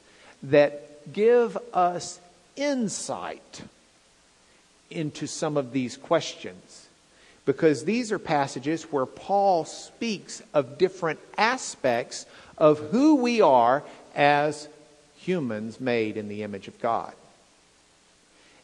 that 0.43 1.11
give 1.11 1.57
us 1.73 2.21
insight 2.57 3.63
into 4.91 5.27
some 5.27 5.57
of 5.57 5.73
these 5.73 5.97
questions. 5.97 6.89
Because 7.47 7.85
these 7.85 8.11
are 8.11 8.19
passages 8.19 8.85
where 8.85 9.07
Paul 9.07 9.65
speaks 9.65 10.43
of 10.55 10.79
different 10.79 11.21
aspects 11.37 12.25
of 12.57 12.79
who 12.91 13.17
we 13.17 13.41
are 13.41 13.83
as 14.15 14.69
humans 15.17 15.81
made 15.81 16.17
in 16.17 16.29
the 16.29 16.43
image 16.43 16.69
of 16.69 16.81
God. 16.81 17.13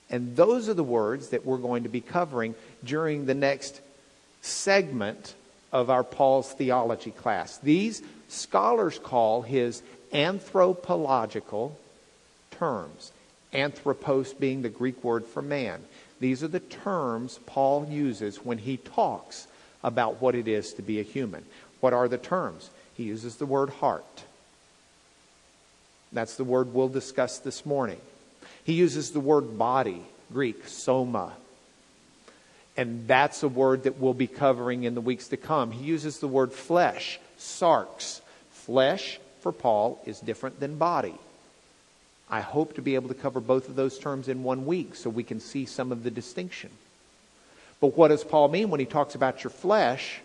And 0.08 0.34
those 0.34 0.68
are 0.68 0.74
the 0.74 0.82
words 0.82 1.28
that 1.28 1.44
we're 1.44 1.58
going 1.58 1.82
to 1.82 1.88
be 1.88 2.00
covering 2.00 2.54
during 2.84 3.26
the 3.26 3.34
next 3.34 3.80
segment 4.42 5.34
of 5.72 5.90
our 5.90 6.02
Paul's 6.02 6.52
theology 6.52 7.10
class. 7.12 7.58
These 7.58 8.02
scholars 8.28 8.98
call 8.98 9.42
his 9.42 9.82
anthropological 10.12 11.78
terms. 12.50 13.12
Anthropos 13.52 14.32
being 14.32 14.62
the 14.62 14.68
Greek 14.68 15.02
word 15.02 15.26
for 15.26 15.42
man. 15.42 15.82
These 16.20 16.42
are 16.42 16.48
the 16.48 16.60
terms 16.60 17.40
Paul 17.46 17.86
uses 17.88 18.44
when 18.44 18.58
he 18.58 18.76
talks 18.76 19.46
about 19.82 20.20
what 20.20 20.34
it 20.34 20.46
is 20.46 20.74
to 20.74 20.82
be 20.82 21.00
a 21.00 21.04
human. 21.04 21.44
What 21.80 21.92
are 21.92 22.08
the 22.08 22.18
terms? 22.18 22.70
He 22.94 23.04
uses 23.04 23.36
the 23.36 23.46
word 23.46 23.70
heart. 23.70 24.24
That's 26.12 26.36
the 26.36 26.44
word 26.44 26.74
we'll 26.74 26.88
discuss 26.88 27.38
this 27.38 27.64
morning. 27.64 28.00
He 28.64 28.74
uses 28.74 29.10
the 29.10 29.20
word 29.20 29.58
body, 29.58 30.04
Greek, 30.32 30.66
soma. 30.66 31.32
And 32.76 33.06
that's 33.08 33.42
a 33.42 33.48
word 33.48 33.84
that 33.84 33.98
we'll 33.98 34.14
be 34.14 34.26
covering 34.26 34.84
in 34.84 34.94
the 34.94 35.00
weeks 35.00 35.28
to 35.28 35.36
come. 35.36 35.70
He 35.70 35.84
uses 35.84 36.18
the 36.18 36.28
word 36.28 36.52
flesh, 36.52 37.18
sarx. 37.38 38.20
Flesh, 38.50 39.18
for 39.40 39.52
Paul, 39.52 40.00
is 40.06 40.20
different 40.20 40.60
than 40.60 40.76
body. 40.76 41.14
I 42.30 42.40
hope 42.40 42.74
to 42.74 42.82
be 42.82 42.94
able 42.94 43.08
to 43.08 43.14
cover 43.14 43.40
both 43.40 43.68
of 43.68 43.74
those 43.74 43.98
terms 43.98 44.28
in 44.28 44.44
one 44.44 44.64
week 44.64 44.94
so 44.94 45.10
we 45.10 45.24
can 45.24 45.40
see 45.40 45.66
some 45.66 45.90
of 45.90 46.04
the 46.04 46.10
distinction. 46.10 46.70
But 47.80 47.96
what 47.96 48.08
does 48.08 48.22
Paul 48.22 48.48
mean 48.48 48.70
when 48.70 48.78
he 48.78 48.86
talks 48.86 49.14
about 49.14 49.42
your 49.42 49.50
flesh 49.50 50.20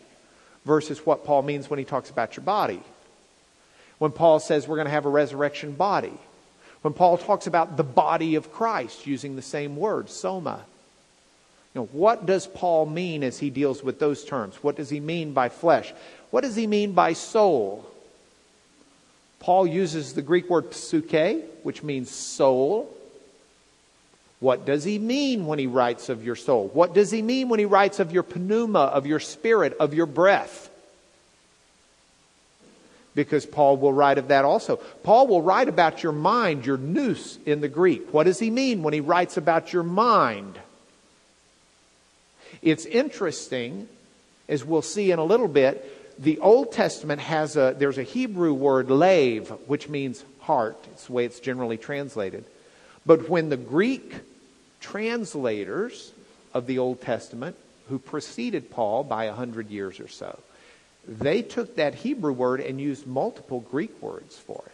versus 0.66 1.06
what 1.06 1.26
Paul 1.26 1.42
means 1.42 1.70
when 1.70 1.80
he 1.80 1.86
talks 1.86 2.10
about 2.10 2.38
your 2.38 2.44
body? 2.44 2.82
When 3.98 4.12
Paul 4.12 4.40
says 4.40 4.68
we're 4.68 4.76
going 4.76 4.86
to 4.86 4.92
have 4.92 5.06
a 5.06 5.10
resurrection 5.10 5.72
body. 5.72 6.14
When 6.82 6.94
Paul 6.94 7.18
talks 7.18 7.48
about 7.48 7.78
the 7.78 7.84
body 7.84 8.36
of 8.36 8.52
Christ 8.52 9.08
using 9.08 9.36
the 9.36 9.42
same 9.42 9.76
word, 9.76 10.10
soma. 10.10 10.64
You 11.74 11.82
know, 11.82 11.90
what 11.92 12.26
does 12.26 12.46
Paul 12.46 12.86
mean 12.86 13.24
as 13.24 13.40
he 13.40 13.50
deals 13.50 13.84
with 13.84 14.00
those 14.00 14.24
terms? 14.24 14.56
What 14.62 14.76
does 14.76 14.90
he 14.90 15.00
mean 15.00 15.34
by 15.34 15.50
flesh? 15.50 15.94
What 16.30 16.42
does 16.42 16.56
he 16.56 16.68
mean 16.68 16.92
by 16.92 17.14
soul? 17.14 17.90
Paul 19.46 19.68
uses 19.68 20.14
the 20.14 20.24
Greek 20.24 20.50
word 20.50 20.74
psyche, 20.74 21.42
which 21.62 21.84
means 21.84 22.10
soul. 22.10 22.92
What 24.40 24.66
does 24.66 24.84
he 24.84 24.98
mean 24.98 25.46
when 25.46 25.60
he 25.60 25.68
writes 25.68 26.10
of 26.10 26.26
your 26.26 26.36
soul? 26.36 26.72
What 26.74 26.96
does 26.96 27.12
he 27.12 27.22
mean 27.22 27.48
when 27.48 27.60
he 27.60 27.66
writes 27.66 28.00
of 28.00 28.12
your 28.12 28.26
pneuma, 28.36 28.80
of 28.80 29.06
your 29.06 29.20
spirit, 29.20 29.78
of 29.80 29.94
your 29.94 30.08
breath? 30.08 30.72
Because 33.14 33.46
Paul 33.46 33.78
will 33.78 33.94
write 33.94 34.18
of 34.18 34.30
that 34.30 34.46
also. 34.46 34.78
Paul 35.04 35.28
will 35.28 35.44
write 35.44 35.70
about 35.70 36.02
your 36.02 36.12
mind, 36.12 36.66
your 36.66 36.78
nous 36.78 37.38
in 37.46 37.62
the 37.62 37.68
Greek. 37.68 38.12
What 38.12 38.24
does 38.24 38.40
he 38.40 38.50
mean 38.50 38.82
when 38.82 38.96
he 38.96 39.00
writes 39.00 39.38
about 39.38 39.72
your 39.72 39.84
mind? 39.84 40.58
It's 42.64 42.88
interesting, 42.88 43.88
as 44.50 44.66
we'll 44.66 44.82
see 44.82 45.12
in 45.12 45.20
a 45.20 45.24
little 45.24 45.48
bit, 45.48 45.95
the 46.18 46.40
Old 46.40 46.72
Testament 46.72 47.22
has 47.22 47.58
a, 47.58 47.76
there's 47.78 47.98
a 47.98 48.04
Hebrew 48.04 48.54
word, 48.54 48.90
lave, 48.90 49.50
which 49.68 49.90
means 49.90 50.24
heart. 50.40 50.78
It's 50.92 51.08
the 51.08 51.14
way 51.14 51.26
it's 51.26 51.40
generally 51.40 51.78
translated. 51.78 52.46
But 53.06 53.30
when 53.30 53.50
the 53.50 53.58
Greek 53.58 54.14
translators 54.80 56.12
of 56.54 56.68
the 56.68 56.80
Old 56.80 57.02
Testament, 57.02 57.56
who 57.90 58.00
preceded 58.00 58.72
Paul 58.72 59.04
by 59.04 59.26
a 59.26 59.34
hundred 59.34 59.70
years 59.70 60.00
or 60.00 60.08
so, 60.08 60.40
they 61.08 61.42
took 61.42 61.76
that 61.76 61.96
Hebrew 61.96 62.34
word 62.34 62.62
and 62.62 62.82
used 62.82 63.06
multiple 63.06 63.60
Greek 63.60 64.02
words 64.02 64.38
for 64.38 64.64
it. 64.66 64.72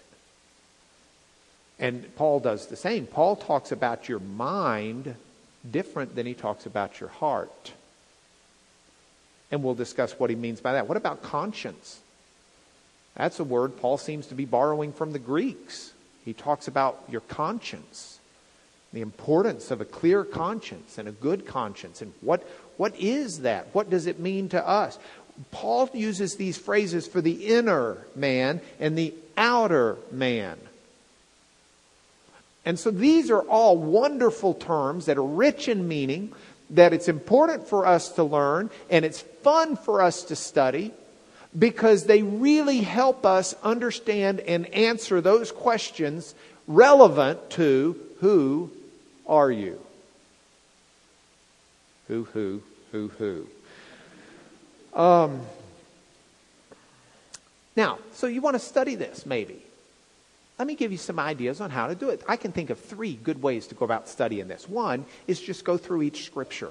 And 1.80 2.16
Paul 2.16 2.40
does 2.40 2.68
the 2.68 2.76
same. 2.76 3.08
Paul 3.08 3.36
talks 3.36 3.72
about 3.72 4.08
your 4.08 4.20
mind 4.20 5.16
different 5.70 6.16
than 6.16 6.26
he 6.26 6.34
talks 6.34 6.66
about 6.66 7.00
your 7.00 7.10
heart. 7.10 7.74
And 9.52 9.64
we'll 9.64 9.76
discuss 9.76 10.14
what 10.14 10.30
he 10.30 10.36
means 10.36 10.62
by 10.62 10.74
that. 10.74 10.88
What 10.88 10.98
about 10.98 11.22
conscience? 11.22 12.00
That's 13.16 13.40
a 13.40 13.44
word 13.44 13.78
Paul 13.78 13.98
seems 13.98 14.28
to 14.28 14.36
be 14.36 14.46
borrowing 14.46 14.94
from 14.94 15.12
the 15.12 15.20
Greeks. 15.20 15.94
He 16.24 16.34
talks 16.34 16.68
about 16.68 17.04
your 17.10 17.22
conscience, 17.22 18.20
the 18.94 19.02
importance 19.02 19.72
of 19.72 19.82
a 19.82 19.86
clear 19.86 20.24
conscience 20.24 20.98
and 20.98 21.08
a 21.08 21.12
good 21.12 21.46
conscience. 21.46 22.02
And 22.02 22.14
what, 22.22 22.48
what 22.78 22.96
is 22.98 23.42
that? 23.42 23.68
What 23.74 23.90
does 23.90 24.08
it 24.08 24.20
mean 24.20 24.50
to 24.50 24.66
us? 24.66 24.98
Paul 25.52 25.90
uses 25.94 26.36
these 26.36 26.58
phrases 26.58 27.08
for 27.08 27.22
the 27.22 27.48
inner 27.48 27.98
man 28.16 28.62
and 28.80 28.98
the 28.98 29.14
outer 29.36 29.98
man. 30.12 30.58
And 32.64 32.80
so 32.80 32.92
these 32.92 33.32
are 33.32 33.42
all 33.42 33.76
wonderful 33.76 34.54
terms 34.54 35.08
that 35.08 35.18
are 35.18 35.24
rich 35.24 35.68
in 35.68 35.88
meaning, 35.88 36.34
that 36.72 36.94
it's 36.94 37.08
important 37.08 37.68
for 37.68 37.86
us 37.86 38.10
to 38.14 38.24
learn, 38.24 38.70
and 38.90 39.06
it's 39.06 39.22
fun 39.22 39.76
for 39.76 40.02
us 40.02 40.24
to 40.24 40.36
study 40.36 40.92
because 41.58 42.06
they 42.06 42.24
really 42.24 42.82
help 42.82 43.26
us 43.26 43.54
understand 43.64 44.40
and 44.42 44.66
answer 44.74 45.22
those 45.22 45.52
questions 45.52 46.34
relevant 46.68 47.50
to 47.52 48.00
who 48.20 48.72
are 49.28 49.52
you? 49.52 49.80
Who, 52.08 52.24
who, 52.34 52.62
who, 52.92 53.12
who. 53.18 53.48
Um, 55.00 55.42
now, 57.76 58.00
so 58.14 58.28
you 58.28 58.42
want 58.42 58.56
to 58.56 58.60
study 58.60 58.96
this, 58.96 59.26
maybe. 59.26 59.61
Let 60.62 60.67
me 60.67 60.76
give 60.76 60.91
you 60.91 61.00
some 61.00 61.17
ideas 61.17 61.60
on 61.60 61.71
how 61.71 61.88
to 61.88 61.95
do 61.95 62.10
it. 62.10 62.21
I 62.28 62.36
can 62.36 62.52
think 62.52 62.69
of 62.69 62.80
three 62.80 63.15
good 63.15 63.41
ways 63.41 63.65
to 63.65 63.74
go 63.74 63.84
about 63.84 64.08
studying 64.08 64.47
this. 64.47 64.69
One 64.69 65.06
is 65.26 65.41
just 65.41 65.65
go 65.65 65.76
through 65.76 66.04
each 66.04 66.24
scripture. 66.24 66.69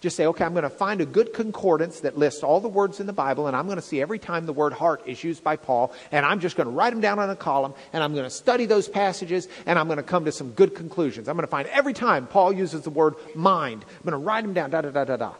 Just 0.00 0.16
say, 0.16 0.26
okay, 0.26 0.44
I'm 0.44 0.54
going 0.54 0.64
to 0.64 0.70
find 0.70 1.00
a 1.00 1.06
good 1.06 1.32
concordance 1.32 2.00
that 2.00 2.18
lists 2.18 2.42
all 2.42 2.58
the 2.58 2.66
words 2.66 2.98
in 2.98 3.06
the 3.06 3.12
Bible, 3.12 3.46
and 3.46 3.54
I'm 3.54 3.66
going 3.66 3.76
to 3.76 3.82
see 3.82 4.02
every 4.02 4.18
time 4.18 4.44
the 4.44 4.52
word 4.52 4.72
heart 4.72 5.02
is 5.06 5.22
used 5.22 5.44
by 5.44 5.54
Paul, 5.54 5.94
and 6.10 6.26
I'm 6.26 6.40
just 6.40 6.56
going 6.56 6.66
to 6.66 6.72
write 6.72 6.90
them 6.90 7.00
down 7.00 7.20
on 7.20 7.30
a 7.30 7.36
column, 7.36 7.74
and 7.92 8.02
I'm 8.02 8.12
going 8.12 8.24
to 8.24 8.28
study 8.28 8.66
those 8.66 8.88
passages, 8.88 9.46
and 9.66 9.78
I'm 9.78 9.86
going 9.86 9.98
to 9.98 10.02
come 10.02 10.24
to 10.24 10.32
some 10.32 10.50
good 10.50 10.74
conclusions. 10.74 11.28
I'm 11.28 11.36
going 11.36 11.46
to 11.46 11.50
find 11.50 11.68
every 11.68 11.94
time 11.94 12.26
Paul 12.26 12.52
uses 12.52 12.82
the 12.82 12.90
word 12.90 13.14
mind, 13.36 13.84
I'm 13.84 14.10
going 14.10 14.20
to 14.20 14.26
write 14.26 14.42
them 14.42 14.52
down, 14.52 14.70
da 14.70 14.80
da 14.80 14.90
da 14.90 15.04
da 15.04 15.16
da. 15.16 15.34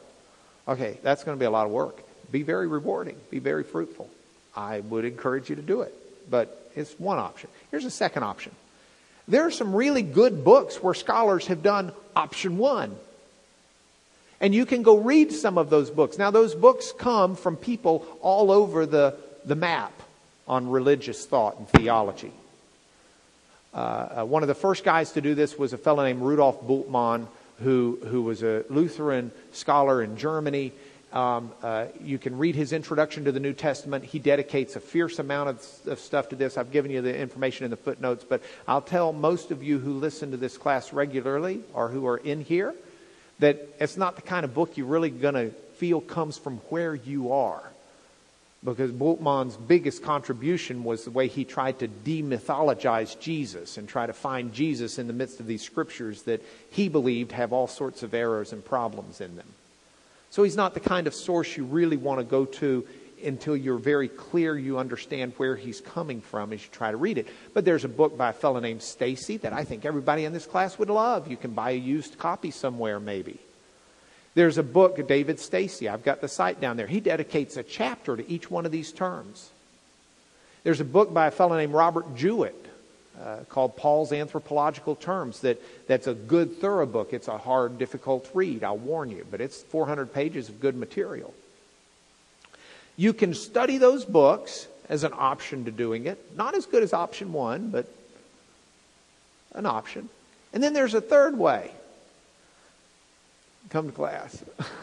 Okay, 0.69 0.99
that's 1.03 1.25
going 1.25 1.37
to 1.37 1.41
be 1.41 1.47
a 1.47 1.51
lot 1.51 1.67
of 1.67 1.73
work. 1.73 2.01
Be 2.31 2.45
very 2.45 2.69
rewarding, 2.69 3.17
be 3.29 3.41
very 3.41 3.65
fruitful. 3.65 4.09
I 4.55 4.79
would 4.79 5.05
encourage 5.05 5.51
you 5.51 5.57
to 5.57 5.63
do 5.63 5.81
it, 5.81 5.93
but 6.29 6.71
it's 6.77 6.99
one 6.99 7.19
option. 7.19 7.51
Here's 7.71 7.85
a 7.85 7.91
second 7.91 8.23
option. 8.23 8.53
There 9.29 9.47
are 9.47 9.51
some 9.51 9.75
really 9.75 10.03
good 10.03 10.45
books 10.45 10.83
where 10.83 10.95
scholars 10.95 11.47
have 11.47 11.63
done 11.63 11.93
option 12.17 12.59
one. 12.59 12.97
And 14.41 14.55
you 14.55 14.65
can 14.65 14.83
go 14.83 14.97
read 14.97 15.33
some 15.33 15.59
of 15.59 15.71
those 15.71 15.91
books. 15.91 16.19
Now, 16.19 16.31
those 16.31 16.55
books 16.55 16.93
come 16.97 17.37
from 17.37 17.57
people 17.57 18.07
all 18.23 18.51
over 18.51 18.87
the, 18.87 19.17
the 19.45 19.55
map 19.55 19.93
on 20.49 20.69
religious 20.69 21.27
thought 21.27 21.59
and 21.59 21.69
theology. 21.69 22.33
Uh, 23.73 23.77
uh, 23.77 24.25
one 24.25 24.43
of 24.43 24.49
the 24.49 24.55
first 24.55 24.83
guys 24.83 25.13
to 25.13 25.21
do 25.21 25.35
this 25.35 25.57
was 25.57 25.73
a 25.73 25.79
fellow 25.79 26.03
named 26.03 26.23
Rudolf 26.23 26.67
Bultmann, 26.67 27.27
who, 27.63 27.99
who 28.07 28.23
was 28.23 28.43
a 28.43 28.65
Lutheran 28.69 29.31
scholar 29.53 30.03
in 30.03 30.17
Germany. 30.17 30.73
Um, 31.13 31.51
uh, 31.63 31.87
you 32.01 32.19
can 32.19 32.39
read 32.39 32.55
his 32.55 32.73
introduction 32.73 33.25
to 33.25 33.33
the 33.33 33.41
New 33.41 33.53
Testament. 33.53 34.05
He 34.05 34.21
dedicates 34.21 34.77
a 34.77 34.81
fierce 34.81 35.19
amount 35.19 35.49
of, 35.49 35.67
of, 35.87 35.99
stuff 35.99 36.29
to 36.29 36.37
this. 36.37 36.57
I've 36.57 36.71
given 36.71 36.93
you 36.93 37.03
the 37.03 37.17
information 37.17 37.65
in 37.65 37.71
the 37.71 37.77
footnotes, 37.77 38.25
but 38.25 38.43
I'll 38.69 38.81
tell 38.81 39.13
most 39.13 39.51
of 39.51 39.63
you 39.63 39.81
who 39.81 39.95
listen 39.95 40.31
to 40.31 40.37
this 40.37 40.57
class 40.57 40.93
regularly 40.93 41.63
or 41.75 41.89
who 41.89 42.07
are 42.07 42.19
in 42.19 42.43
here 42.43 42.75
that 43.41 43.69
it's 43.81 43.97
not 43.97 44.17
the 44.17 44.23
kind 44.23 44.45
of 44.45 44.55
book 44.55 44.77
you're 44.77 44.87
really 44.87 45.11
going 45.11 45.35
to 45.35 45.51
feel 45.77 46.01
comes 46.01 46.39
from 46.39 46.59
where 46.69 46.95
you 46.95 47.33
are. 47.33 47.63
Because 48.63 48.93
Bultmann's 48.93 49.57
biggest 49.57 50.03
contribution 50.03 50.85
was 50.85 51.05
the 51.05 51.11
way 51.11 51.27
he 51.27 51.47
tried 51.47 51.79
to 51.79 51.89
demythologize 51.89 53.19
Jesus 53.19 53.79
and 53.79 53.89
try 53.89 54.07
to 54.07 54.13
find 54.13 54.53
Jesus 54.53 54.99
in 54.99 55.07
the 55.07 55.15
midst 55.15 55.41
of 55.41 55.47
these 55.47 55.63
scriptures 55.63 56.23
that 56.23 56.45
he 56.71 56.91
believed 56.91 57.33
have 57.33 57.55
all 57.55 57.67
sorts 57.67 58.03
of 58.03 58.13
errors 58.13 58.53
and 58.53 58.63
problems 58.63 59.23
in 59.23 59.37
them. 59.37 59.49
So 60.31 60.43
he's 60.45 60.57
not 60.57 60.75
the 60.75 60.81
kind 60.81 61.07
of 61.07 61.15
source 61.15 61.57
you 61.57 61.65
really 61.65 61.97
want 61.97 62.21
to 62.21 62.25
go 62.25 62.45
to 62.45 62.87
until 63.25 63.57
you're 63.57 63.79
very 63.79 64.09
clear 64.09 64.57
you 64.57 64.79
understand 64.79 65.33
where 65.37 65.57
he's 65.57 65.81
coming 65.81 66.21
from 66.21 66.53
as 66.53 66.63
you 66.63 66.71
try 66.73 66.91
to 66.91 66.97
read 66.97 67.19
it. 67.19 67.29
But 67.53 67.65
there's 67.65 67.85
a 67.85 67.89
book 67.89 68.17
by 68.17 68.31
a 68.31 68.33
fellow 68.33 68.61
named 68.61 68.83
Stacey 68.83 69.37
that 69.39 69.53
I 69.53 69.65
think 69.65 69.85
everybody 69.85 70.25
in 70.25 70.33
this 70.33 70.47
class 70.47 70.79
would 70.79 70.89
love. 70.89 71.29
You 71.29 71.37
can 71.37 71.53
buy 71.53 71.71
a 71.71 71.75
used 71.75 72.19
copy 72.19 72.51
somewhere, 72.51 72.99
maybe. 72.99 73.39
There's 74.35 74.59
a 74.59 74.63
book, 74.63 75.07
David 75.09 75.41
Stacey. 75.41 75.89
I've 75.89 76.05
got 76.05 76.21
the 76.21 76.29
site 76.29 76.61
down 76.61 76.77
there. 76.77 76.87
He 76.87 77.01
dedicates 77.01 77.57
a 77.57 77.63
chapter 77.63 78.17
to 78.17 78.31
each 78.31 78.51
one 78.51 78.65
of 78.65 78.73
these 78.73 78.93
terms. 78.93 79.51
There's 80.63 80.81
a 80.81 80.85
book 80.85 81.13
by 81.13 81.27
a 81.27 81.31
fellow 81.31 81.57
named 81.57 81.73
Robert 81.73 82.15
Jewett 82.15 82.70
uh, 83.23 83.39
called 83.49 83.77
Paul's 83.77 84.13
Anthropological 84.13 84.97
Terms 84.97 85.41
that, 85.41 85.61
that's 85.87 86.07
a 86.07 86.15
good, 86.15 86.57
thorough 86.61 86.87
book. 86.87 87.13
It's 87.13 87.29
a 87.29 87.39
hard, 87.39 87.79
difficult 87.79 88.31
read, 88.35 88.65
I'll 88.65 88.79
warn 88.79 89.11
you, 89.11 89.27
but 89.31 89.41
it's 89.41 89.63
400 89.63 90.13
pages 90.13 90.49
of 90.49 90.61
good 90.61 90.77
material. 90.77 91.35
You 92.97 93.13
can 93.13 93.35
study 93.35 93.79
those 93.79 94.05
books 94.05 94.67
as 94.89 95.05
an 95.05 95.13
option 95.15 95.65
to 95.67 95.71
doing 95.71 96.07
it. 96.07 96.37
Not 96.37 96.55
as 96.55 96.67
good 96.67 96.83
as 96.83 96.93
option 96.93 97.33
one, 97.33 97.71
but 97.71 97.87
an 99.55 99.67
option. 99.67 100.09
And 100.53 100.63
then 100.63 100.73
there's 100.73 100.95
a 100.95 101.01
third 101.01 101.39
way. 101.39 101.71
Come 103.71 103.87
to 103.87 103.93
class. 103.93 104.43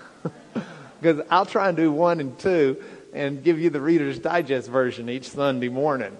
Because 0.99 1.25
I'll 1.29 1.45
try 1.45 1.67
and 1.67 1.77
do 1.77 1.91
one 1.91 2.19
and 2.19 2.37
two 2.39 2.81
and 3.13 3.43
give 3.43 3.59
you 3.59 3.69
the 3.69 3.81
Reader's 3.81 4.19
Digest 4.19 4.69
version 4.69 5.09
each 5.09 5.29
Sunday 5.29 5.69
morning. 5.69 6.15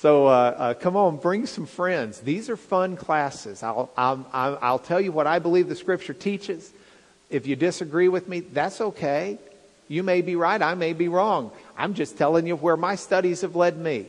So 0.00 0.28
uh, 0.28 0.30
uh, 0.30 0.74
come 0.74 0.94
on, 0.94 1.16
bring 1.16 1.44
some 1.44 1.66
friends. 1.66 2.20
These 2.20 2.48
are 2.48 2.56
fun 2.56 2.96
classes. 2.96 3.64
I'll, 3.64 3.90
I'll, 3.96 4.28
I'll 4.32 4.78
tell 4.78 5.00
you 5.00 5.10
what 5.10 5.26
I 5.26 5.40
believe 5.40 5.68
the 5.68 5.74
Scripture 5.74 6.14
teaches. 6.14 6.72
If 7.30 7.48
you 7.48 7.56
disagree 7.56 8.06
with 8.06 8.28
me, 8.28 8.38
that's 8.38 8.80
okay. 8.80 9.38
You 9.88 10.04
may 10.04 10.22
be 10.22 10.36
right, 10.36 10.62
I 10.62 10.74
may 10.74 10.92
be 10.92 11.08
wrong. 11.08 11.50
I'm 11.76 11.94
just 11.94 12.16
telling 12.16 12.46
you 12.46 12.54
where 12.54 12.76
my 12.76 12.94
studies 12.94 13.40
have 13.40 13.56
led 13.56 13.76
me. 13.76 14.06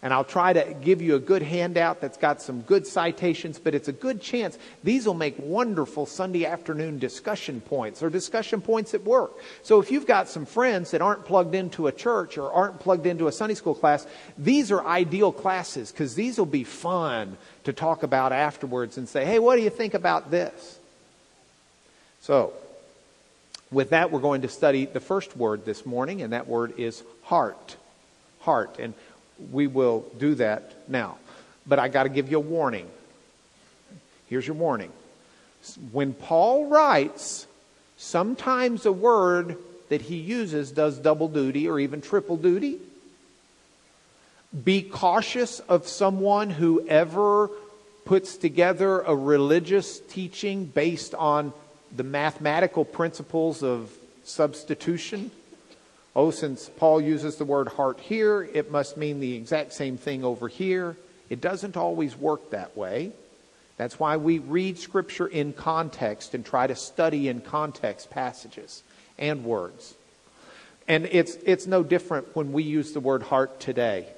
And 0.00 0.14
I'll 0.14 0.24
try 0.24 0.52
to 0.52 0.74
give 0.80 1.02
you 1.02 1.16
a 1.16 1.18
good 1.18 1.42
handout 1.42 2.00
that's 2.00 2.16
got 2.16 2.40
some 2.40 2.60
good 2.60 2.86
citations, 2.86 3.58
but 3.58 3.74
it's 3.74 3.88
a 3.88 3.92
good 3.92 4.20
chance. 4.20 4.56
These 4.84 5.06
will 5.06 5.14
make 5.14 5.34
wonderful 5.38 6.06
Sunday 6.06 6.46
afternoon 6.46 7.00
discussion 7.00 7.60
points 7.60 8.00
or 8.00 8.08
discussion 8.08 8.60
points 8.60 8.94
at 8.94 9.02
work. 9.02 9.32
So 9.64 9.80
if 9.80 9.90
you've 9.90 10.06
got 10.06 10.28
some 10.28 10.46
friends 10.46 10.92
that 10.92 11.02
aren't 11.02 11.24
plugged 11.24 11.56
into 11.56 11.88
a 11.88 11.92
church 11.92 12.38
or 12.38 12.52
aren't 12.52 12.78
plugged 12.78 13.06
into 13.06 13.26
a 13.26 13.32
Sunday 13.32 13.54
school 13.54 13.74
class, 13.74 14.06
these 14.36 14.70
are 14.70 14.86
ideal 14.86 15.32
classes 15.32 15.90
because 15.90 16.14
these 16.14 16.38
will 16.38 16.46
be 16.46 16.64
fun 16.64 17.36
to 17.64 17.72
talk 17.72 18.04
about 18.04 18.30
afterwards 18.30 18.98
and 18.98 19.08
say, 19.08 19.24
hey, 19.24 19.40
what 19.40 19.56
do 19.56 19.62
you 19.62 19.70
think 19.70 19.94
about 19.94 20.30
this? 20.30 20.78
So, 22.20 22.52
with 23.70 23.90
that, 23.90 24.10
we're 24.10 24.20
going 24.20 24.42
to 24.42 24.48
study 24.48 24.86
the 24.86 25.00
first 25.00 25.36
word 25.36 25.64
this 25.64 25.84
morning, 25.84 26.22
and 26.22 26.32
that 26.32 26.46
word 26.46 26.78
is 26.78 27.02
heart. 27.22 27.76
Heart. 28.40 28.78
And 28.78 28.94
we 29.50 29.66
will 29.66 30.04
do 30.18 30.34
that 30.36 30.88
now. 30.88 31.18
But 31.66 31.78
I 31.78 31.88
got 31.88 32.04
to 32.04 32.08
give 32.08 32.30
you 32.30 32.38
a 32.38 32.40
warning. 32.40 32.88
Here's 34.28 34.46
your 34.46 34.56
warning. 34.56 34.92
When 35.92 36.12
Paul 36.14 36.66
writes, 36.66 37.46
sometimes 37.96 38.86
a 38.86 38.92
word 38.92 39.56
that 39.88 40.02
he 40.02 40.16
uses 40.16 40.70
does 40.70 40.98
double 40.98 41.28
duty 41.28 41.68
or 41.68 41.80
even 41.80 42.00
triple 42.00 42.36
duty. 42.36 42.78
Be 44.64 44.82
cautious 44.82 45.60
of 45.60 45.86
someone 45.86 46.50
who 46.50 46.86
ever 46.88 47.50
puts 48.04 48.36
together 48.36 49.00
a 49.00 49.14
religious 49.14 50.00
teaching 50.00 50.64
based 50.64 51.14
on 51.14 51.52
the 51.94 52.02
mathematical 52.02 52.84
principles 52.84 53.62
of 53.62 53.90
substitution 54.24 55.30
oh, 56.18 56.32
since 56.32 56.68
Paul 56.68 57.00
uses 57.00 57.36
the 57.36 57.44
word 57.44 57.68
heart 57.68 58.00
here, 58.00 58.42
it 58.42 58.72
must 58.72 58.96
mean 58.96 59.20
the 59.20 59.36
exact 59.36 59.72
same 59.72 59.96
thing 59.96 60.24
over 60.24 60.48
here. 60.48 60.96
It 61.30 61.40
doesn't 61.40 61.76
always 61.76 62.16
work 62.16 62.50
that 62.50 62.76
way. 62.76 63.12
That's 63.76 64.00
why 64.00 64.16
we 64.16 64.40
read 64.40 64.80
Scripture 64.80 65.28
in 65.28 65.52
context 65.52 66.34
and 66.34 66.44
try 66.44 66.66
to 66.66 66.74
study 66.74 67.28
in 67.28 67.40
context 67.40 68.10
passages 68.10 68.82
and 69.16 69.44
words. 69.44 69.94
And 70.88 71.06
it's, 71.06 71.36
it's 71.44 71.68
no 71.68 71.84
different 71.84 72.34
when 72.34 72.52
we 72.52 72.64
use 72.64 72.90
the 72.90 73.00
word 73.00 73.22
heart 73.22 73.60
today. 73.60 74.08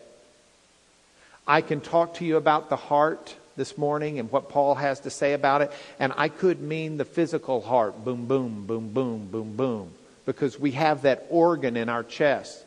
I 1.47 1.61
can 1.61 1.83
talk 1.83 2.15
to 2.15 2.25
you 2.25 2.39
about 2.39 2.71
the 2.71 2.77
heart 2.77 3.37
this 3.59 3.77
morning 3.77 4.19
and 4.19 4.33
what 4.33 4.49
Paul 4.49 4.77
has 4.77 5.01
to 5.01 5.11
say 5.11 5.35
about 5.35 5.61
it, 5.61 5.71
and 5.99 6.15
I 6.17 6.31
could 6.31 6.63
mean 6.63 6.97
the 6.97 7.05
physical 7.05 7.61
heart 7.61 8.07
boom, 8.07 8.25
boom, 8.25 8.65
boom, 8.67 8.95
boom, 8.95 9.29
boom, 9.31 9.55
boom 9.55 9.93
because 10.26 10.59
we 10.59 10.72
have 10.72 11.02
that 11.02 11.26
organ 11.30 11.76
in 11.76 11.88
our 11.88 12.02
chest. 12.02 12.64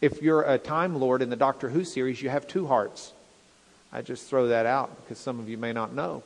If 0.00 0.22
you're 0.22 0.42
a 0.42 0.58
Time 0.58 1.00
Lord 1.00 1.22
in 1.22 1.30
the 1.30 1.36
Doctor 1.36 1.68
Who 1.68 1.84
series, 1.84 2.20
you 2.20 2.28
have 2.28 2.46
two 2.46 2.66
hearts. 2.66 3.12
I 3.92 4.02
just 4.02 4.28
throw 4.28 4.48
that 4.48 4.66
out 4.66 4.94
because 5.02 5.18
some 5.18 5.38
of 5.38 5.48
you 5.48 5.56
may 5.56 5.72
not 5.72 5.94
know. 5.94 6.22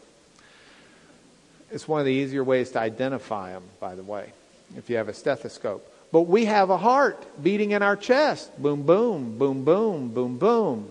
It's 1.70 1.86
one 1.86 2.00
of 2.00 2.06
the 2.06 2.12
easier 2.12 2.42
ways 2.42 2.70
to 2.72 2.80
identify 2.80 3.52
them, 3.52 3.62
by 3.78 3.94
the 3.94 4.02
way, 4.02 4.32
if 4.76 4.90
you 4.90 4.96
have 4.96 5.08
a 5.08 5.14
stethoscope. 5.14 5.86
But 6.10 6.22
we 6.22 6.46
have 6.46 6.70
a 6.70 6.76
heart 6.76 7.24
beating 7.40 7.70
in 7.70 7.82
our 7.82 7.96
chest. 7.96 8.60
Boom, 8.60 8.82
boom, 8.82 9.38
boom, 9.38 9.64
boom, 9.64 10.08
boom, 10.08 10.38
boom. 10.38 10.90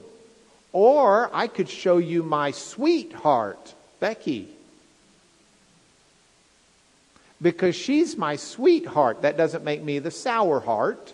Or 0.71 1.29
I 1.33 1.47
could 1.47 1.67
show 1.67 1.97
you 1.97 2.23
my 2.23 2.51
sweetheart, 2.51 3.73
Becky 3.99 4.47
because 7.41 7.75
she's 7.75 8.17
my 8.17 8.35
sweetheart. 8.35 9.21
That 9.21 9.37
doesn't 9.37 9.63
make 9.63 9.81
me 9.81 9.99
the 9.99 10.11
sour 10.11 10.59
heart. 10.59 11.13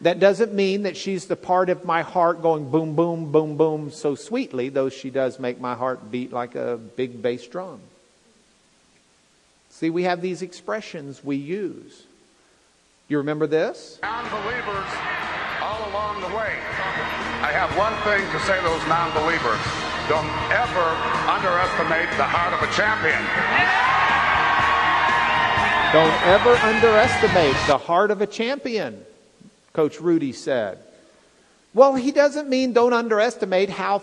That 0.00 0.18
doesn't 0.18 0.52
mean 0.52 0.82
that 0.82 0.96
she's 0.96 1.26
the 1.26 1.36
part 1.36 1.70
of 1.70 1.84
my 1.84 2.02
heart 2.02 2.42
going 2.42 2.70
boom, 2.70 2.96
boom, 2.96 3.30
boom, 3.30 3.56
boom 3.56 3.90
so 3.92 4.16
sweetly, 4.16 4.68
though 4.68 4.88
she 4.88 5.10
does 5.10 5.38
make 5.38 5.60
my 5.60 5.74
heart 5.74 6.10
beat 6.10 6.32
like 6.32 6.56
a 6.56 6.76
big 6.96 7.22
bass 7.22 7.46
drum. 7.46 7.80
See, 9.70 9.90
we 9.90 10.02
have 10.02 10.20
these 10.20 10.42
expressions 10.42 11.22
we 11.22 11.36
use. 11.36 12.02
You 13.08 13.18
remember 13.18 13.46
this? 13.46 13.98
Non-believers 14.02 14.90
all 15.60 15.88
along 15.90 16.20
the 16.20 16.34
way. 16.34 16.50
I 17.42 17.50
have 17.54 17.70
one 17.78 17.94
thing 18.02 18.26
to 18.32 18.38
say 18.46 18.58
to 18.58 18.64
those 18.66 18.86
non-believers. 18.88 19.62
Don't 20.10 20.30
ever 20.50 20.86
underestimate 21.30 22.10
the 22.18 22.26
heart 22.26 22.54
of 22.54 22.60
a 22.62 22.70
champion. 22.74 24.01
Don't 25.92 26.26
ever 26.26 26.54
underestimate 26.54 27.54
the 27.66 27.76
heart 27.76 28.10
of 28.10 28.22
a 28.22 28.26
champion, 28.26 29.04
Coach 29.74 30.00
Rudy 30.00 30.32
said. 30.32 30.78
Well, 31.74 31.94
he 31.94 32.12
doesn't 32.12 32.48
mean 32.48 32.72
don't 32.72 32.94
underestimate 32.94 33.68
how 33.68 34.00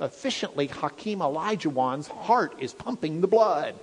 efficiently 0.00 0.66
Hakeem 0.66 1.20
Olajuwon's 1.20 2.08
heart 2.08 2.56
is 2.58 2.72
pumping 2.72 3.20
the 3.20 3.28
blood. 3.28 3.76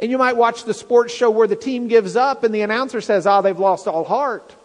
And 0.00 0.10
you 0.10 0.18
might 0.18 0.36
watch 0.36 0.64
the 0.64 0.74
sports 0.74 1.14
show 1.14 1.30
where 1.30 1.46
the 1.46 1.54
team 1.54 1.86
gives 1.86 2.16
up 2.16 2.42
and 2.42 2.52
the 2.52 2.62
announcer 2.62 3.00
says, 3.00 3.28
ah, 3.28 3.38
oh, 3.38 3.42
they've 3.42 3.56
lost 3.56 3.86
all 3.86 4.02
heart. 4.02 4.56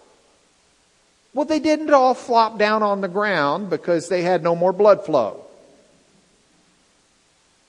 Well, 1.35 1.45
they 1.45 1.59
didn't 1.59 1.93
all 1.93 2.15
flop 2.15 2.57
down 2.57 2.81
on 2.81 3.01
the 3.01 3.07
ground 3.07 3.69
because 3.69 4.09
they 4.09 4.23
had 4.23 4.41
no 4.41 4.55
more 4.55 4.73
blood 4.73 5.05
flow. 5.05 5.45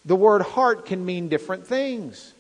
The 0.05 0.17
word 0.17 0.43
heart 0.43 0.87
can 0.87 1.05
mean 1.05 1.29
different 1.29 1.67
things. 1.67 2.33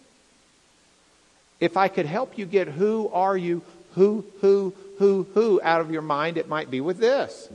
If 1.61 1.77
I 1.77 1.87
could 1.87 2.07
help 2.07 2.37
you 2.37 2.45
get 2.45 2.67
who 2.67 3.09
are 3.13 3.37
you, 3.37 3.63
who, 3.95 4.25
who, 4.41 4.75
who, 4.99 5.27
who 5.35 5.61
out 5.63 5.81
of 5.81 5.93
your 5.93 6.03
mind, 6.03 6.39
it 6.39 6.49
might 6.49 6.71
be 6.71 6.81
with 6.81 6.99
this. 6.99 7.49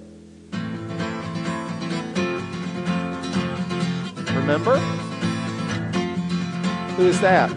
Remember? 4.34 4.78
Who 6.96 7.06
is 7.06 7.20
that? 7.20 7.50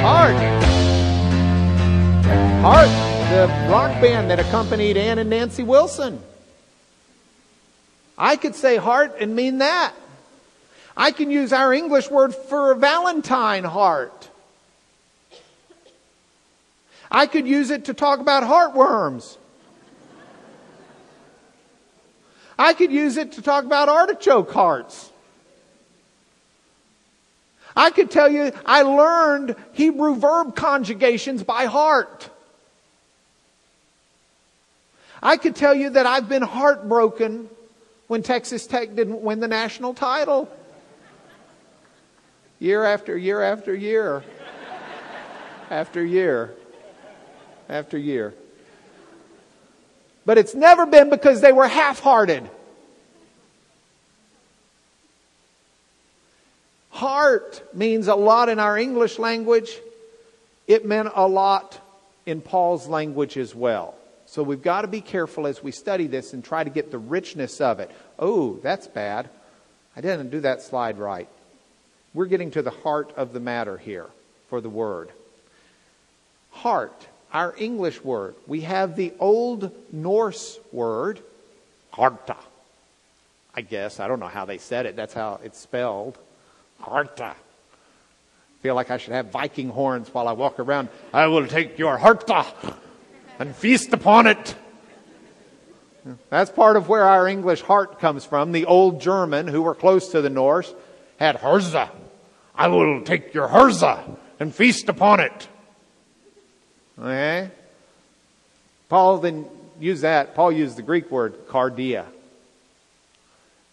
Heart. 0.00 0.36
Heart, 2.62 2.88
the 3.30 3.70
rock 3.70 4.00
band 4.00 4.30
that 4.30 4.40
accompanied 4.40 4.96
Ann 4.96 5.18
and 5.18 5.28
Nancy 5.28 5.62
Wilson. 5.62 6.22
I 8.16 8.36
could 8.36 8.54
say 8.54 8.76
heart 8.76 9.16
and 9.20 9.36
mean 9.36 9.58
that. 9.58 9.92
I 10.96 11.10
can 11.10 11.30
use 11.30 11.52
our 11.52 11.74
English 11.74 12.10
word 12.10 12.34
for 12.34 12.72
a 12.72 12.76
Valentine 12.76 13.64
heart. 13.64 14.30
I 17.10 17.26
could 17.26 17.46
use 17.46 17.70
it 17.70 17.84
to 17.86 17.94
talk 17.94 18.20
about 18.20 18.42
heartworms. 18.42 19.36
I 22.58 22.72
could 22.72 22.90
use 22.90 23.18
it 23.18 23.32
to 23.32 23.42
talk 23.42 23.64
about 23.64 23.88
artichoke 23.88 24.50
hearts. 24.50 25.12
I 27.76 27.90
could 27.90 28.10
tell 28.10 28.30
you 28.30 28.52
I 28.64 28.82
learned 28.82 29.54
Hebrew 29.72 30.16
verb 30.16 30.56
conjugations 30.56 31.42
by 31.42 31.66
heart. 31.66 32.30
I 35.22 35.36
could 35.36 35.54
tell 35.56 35.74
you 35.74 35.90
that 35.90 36.06
I've 36.06 36.28
been 36.28 36.42
heartbroken 36.42 37.50
when 38.06 38.22
Texas 38.22 38.66
Tech 38.66 38.94
didn't 38.94 39.20
win 39.20 39.40
the 39.40 39.48
national 39.48 39.92
title. 39.92 40.48
Year 42.58 42.84
after 42.84 43.16
year 43.16 43.42
after 43.42 43.74
year 43.74 44.24
after 45.70 46.04
year 46.04 46.54
after 47.68 47.98
year. 47.98 48.34
But 50.24 50.38
it's 50.38 50.54
never 50.54 50.86
been 50.86 51.10
because 51.10 51.40
they 51.40 51.52
were 51.52 51.68
half 51.68 52.00
hearted. 52.00 52.48
Heart 56.90 57.62
means 57.74 58.08
a 58.08 58.14
lot 58.14 58.48
in 58.48 58.58
our 58.58 58.78
English 58.78 59.18
language. 59.18 59.70
It 60.66 60.86
meant 60.86 61.10
a 61.14 61.28
lot 61.28 61.78
in 62.24 62.40
Paul's 62.40 62.88
language 62.88 63.36
as 63.36 63.54
well. 63.54 63.94
So 64.24 64.42
we've 64.42 64.62
got 64.62 64.82
to 64.82 64.88
be 64.88 65.00
careful 65.00 65.46
as 65.46 65.62
we 65.62 65.70
study 65.70 66.06
this 66.06 66.32
and 66.32 66.42
try 66.42 66.64
to 66.64 66.70
get 66.70 66.90
the 66.90 66.98
richness 66.98 67.60
of 67.60 67.80
it. 67.80 67.90
Oh, 68.18 68.58
that's 68.62 68.88
bad. 68.88 69.28
I 69.94 70.00
didn't 70.00 70.30
do 70.30 70.40
that 70.40 70.62
slide 70.62 70.98
right. 70.98 71.28
We're 72.16 72.24
getting 72.24 72.50
to 72.52 72.62
the 72.62 72.70
heart 72.70 73.12
of 73.18 73.34
the 73.34 73.40
matter 73.40 73.76
here 73.76 74.06
for 74.48 74.62
the 74.62 74.70
word. 74.70 75.10
Heart, 76.50 77.06
our 77.30 77.54
English 77.58 78.02
word. 78.02 78.34
We 78.46 78.62
have 78.62 78.96
the 78.96 79.12
Old 79.20 79.70
Norse 79.92 80.58
word, 80.72 81.20
harta. 81.90 82.38
I 83.54 83.60
guess. 83.60 84.00
I 84.00 84.08
don't 84.08 84.18
know 84.18 84.28
how 84.28 84.46
they 84.46 84.56
said 84.56 84.86
it. 84.86 84.96
That's 84.96 85.12
how 85.12 85.40
it's 85.44 85.58
spelled. 85.58 86.16
Harta. 86.80 87.34
Feel 88.62 88.74
like 88.74 88.90
I 88.90 88.96
should 88.96 89.12
have 89.12 89.26
Viking 89.26 89.68
horns 89.68 90.08
while 90.08 90.26
I 90.26 90.32
walk 90.32 90.58
around. 90.58 90.88
I 91.12 91.26
will 91.26 91.46
take 91.46 91.78
your 91.78 91.98
harta 91.98 92.46
and 93.38 93.54
feast 93.54 93.92
upon 93.92 94.26
it. 94.26 94.54
That's 96.30 96.50
part 96.50 96.76
of 96.76 96.88
where 96.88 97.04
our 97.04 97.28
English 97.28 97.60
heart 97.60 98.00
comes 98.00 98.24
from. 98.24 98.52
The 98.52 98.64
old 98.64 99.02
German, 99.02 99.48
who 99.48 99.60
were 99.60 99.74
close 99.74 100.08
to 100.12 100.22
the 100.22 100.30
Norse, 100.30 100.72
had 101.18 101.36
herza. 101.36 101.90
I 102.56 102.68
will 102.68 103.02
take 103.02 103.34
your 103.34 103.48
herza 103.48 104.16
and 104.40 104.54
feast 104.54 104.88
upon 104.88 105.20
it. 105.20 105.48
Okay? 106.98 107.50
Paul 108.88 109.18
then 109.18 109.46
used 109.78 110.02
that. 110.02 110.34
Paul 110.34 110.52
used 110.52 110.76
the 110.76 110.82
Greek 110.82 111.10
word 111.10 111.46
cardia. 111.48 112.06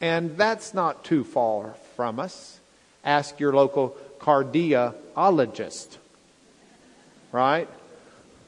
And 0.02 0.38
that's 0.38 0.74
not 0.74 1.06
too 1.06 1.24
far 1.24 1.76
from 1.96 2.20
us 2.20 2.60
ask 3.04 3.40
your 3.40 3.54
local 3.54 3.96
cardiologist. 4.20 5.98
Right? 7.32 7.70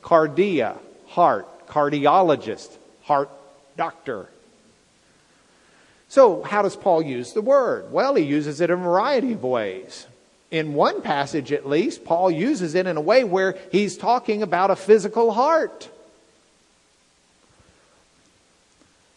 Cardia, 0.02 0.78
heart, 1.08 1.68
cardiologist, 1.68 2.70
heart 3.04 3.30
doctor. 3.76 4.30
So, 6.08 6.44
how 6.44 6.62
does 6.62 6.76
Paul 6.76 7.02
use 7.02 7.34
the 7.34 7.42
word? 7.42 7.92
Well, 7.92 8.16
he 8.16 8.24
uses 8.24 8.62
it 8.62 8.70
in 8.70 8.80
a 8.80 8.82
variety 8.82 9.34
of 9.34 9.44
ways. 9.44 10.06
In 10.52 10.74
one 10.74 11.02
passage, 11.02 11.52
at 11.52 11.68
least, 11.68 12.06
Paul 12.06 12.32
uses 12.32 12.76
it 12.76 12.88
in 12.88 12.98
a 12.98 13.02
way 13.02 13.24
where 13.24 13.58
he's 13.72 13.98
talking 13.98 14.44
about 14.44 14.72
a 14.72 14.76
physical 14.76 15.32
heart. 15.32 15.90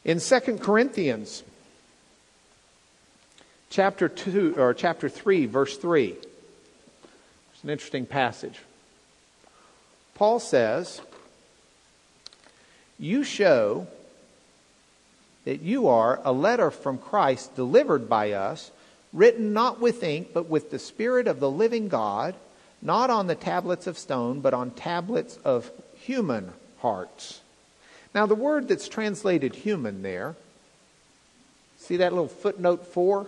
In 0.04 0.20
2 0.20 0.40
Corinthians, 0.58 1.42
chapter 3.70 4.08
2 4.08 4.54
or 4.56 4.72
chapter 4.72 5.08
3 5.08 5.46
verse 5.46 5.76
3 5.76 6.16
it's 7.52 7.64
an 7.64 7.70
interesting 7.70 8.06
passage 8.06 8.60
paul 10.14 10.40
says 10.40 11.00
you 12.98 13.22
show 13.22 13.86
that 15.44 15.60
you 15.60 15.86
are 15.86 16.18
a 16.24 16.32
letter 16.32 16.70
from 16.70 16.96
christ 16.96 17.54
delivered 17.56 18.08
by 18.08 18.32
us 18.32 18.70
written 19.12 19.52
not 19.52 19.80
with 19.80 20.02
ink 20.02 20.28
but 20.32 20.48
with 20.48 20.70
the 20.70 20.78
spirit 20.78 21.26
of 21.26 21.40
the 21.40 21.50
living 21.50 21.88
god 21.88 22.34
not 22.80 23.10
on 23.10 23.26
the 23.26 23.34
tablets 23.34 23.86
of 23.86 23.98
stone 23.98 24.40
but 24.40 24.54
on 24.54 24.70
tablets 24.70 25.38
of 25.44 25.70
human 25.94 26.52
hearts 26.78 27.40
now 28.14 28.26
the 28.26 28.34
word 28.34 28.68
that's 28.68 28.88
translated 28.88 29.54
human 29.54 30.02
there 30.02 30.36
see 31.78 31.96
that 31.96 32.12
little 32.12 32.28
footnote 32.28 32.86
4 32.86 33.26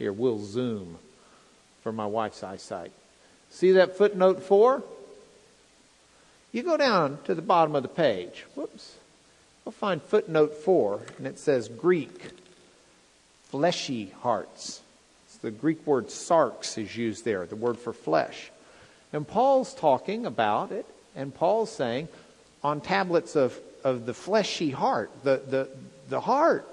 here, 0.00 0.14
we'll 0.14 0.38
zoom 0.38 0.96
for 1.82 1.92
my 1.92 2.06
wife's 2.06 2.42
eyesight. 2.42 2.90
See 3.50 3.72
that 3.72 3.98
footnote 3.98 4.42
four? 4.42 4.82
You 6.52 6.62
go 6.62 6.78
down 6.78 7.18
to 7.24 7.34
the 7.34 7.42
bottom 7.42 7.76
of 7.76 7.82
the 7.82 7.88
page. 7.90 8.46
Whoops. 8.54 8.96
We'll 9.62 9.72
find 9.72 10.00
footnote 10.00 10.54
four, 10.54 11.02
and 11.18 11.26
it 11.26 11.38
says 11.38 11.68
Greek, 11.68 12.30
fleshy 13.50 14.14
hearts. 14.22 14.80
The 15.42 15.50
Greek 15.50 15.86
word 15.86 16.08
sarx 16.08 16.76
is 16.76 16.96
used 16.96 17.24
there, 17.24 17.46
the 17.46 17.56
word 17.56 17.78
for 17.78 17.92
flesh. 17.92 18.50
And 19.12 19.26
Paul's 19.26 19.74
talking 19.74 20.26
about 20.26 20.70
it, 20.70 20.86
and 21.16 21.34
Paul's 21.34 21.72
saying, 21.72 22.08
on 22.62 22.80
tablets 22.80 23.36
of, 23.36 23.58
of 23.82 24.06
the 24.06 24.14
fleshy 24.14 24.70
heart, 24.70 25.10
the, 25.24 25.42
the, 25.46 25.68
the 26.08 26.20
heart, 26.20 26.68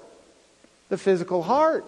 the 0.88 0.98
physical 0.98 1.42
heart. 1.42 1.84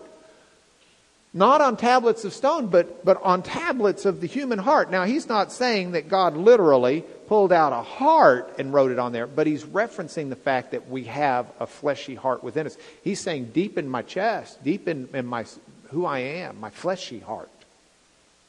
Not 1.32 1.60
on 1.60 1.76
tablets 1.76 2.24
of 2.24 2.32
stone, 2.32 2.66
but, 2.66 3.04
but 3.04 3.22
on 3.22 3.44
tablets 3.44 4.04
of 4.04 4.20
the 4.20 4.26
human 4.26 4.58
heart. 4.58 4.90
Now, 4.90 5.04
he's 5.04 5.28
not 5.28 5.52
saying 5.52 5.92
that 5.92 6.08
God 6.08 6.36
literally 6.36 7.04
pulled 7.28 7.52
out 7.52 7.72
a 7.72 7.82
heart 7.82 8.56
and 8.58 8.72
wrote 8.72 8.90
it 8.90 8.98
on 8.98 9.12
there, 9.12 9.28
but 9.28 9.46
he's 9.46 9.62
referencing 9.62 10.28
the 10.28 10.34
fact 10.34 10.72
that 10.72 10.88
we 10.88 11.04
have 11.04 11.46
a 11.60 11.66
fleshy 11.68 12.16
heart 12.16 12.42
within 12.42 12.66
us. 12.66 12.76
He's 13.04 13.20
saying, 13.20 13.50
deep 13.52 13.78
in 13.78 13.88
my 13.88 14.02
chest, 14.02 14.64
deep 14.64 14.88
in, 14.88 15.08
in 15.14 15.24
my, 15.24 15.44
who 15.90 16.06
I 16.06 16.20
am, 16.20 16.60
my 16.60 16.70
fleshy 16.70 17.20
heart. 17.20 17.50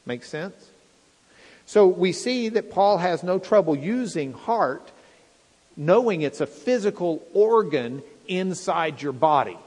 Make 0.06 0.24
sense? 0.24 0.54
So 1.66 1.86
we 1.86 2.12
see 2.12 2.48
that 2.50 2.70
Paul 2.70 2.98
has 2.98 3.22
no 3.22 3.38
trouble 3.38 3.76
using 3.76 4.32
heart, 4.32 4.90
knowing 5.76 6.22
it's 6.22 6.40
a 6.40 6.46
physical 6.46 7.22
organ 7.32 8.02
inside 8.28 9.00
your 9.00 9.12
body. 9.12 9.58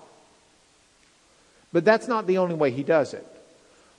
But 1.74 1.86
that's 1.86 2.08
not 2.08 2.28
the 2.28 2.38
only 2.38 2.56
way 2.56 2.72
he 2.72 2.84
does 2.84 3.14
it. 3.14 3.26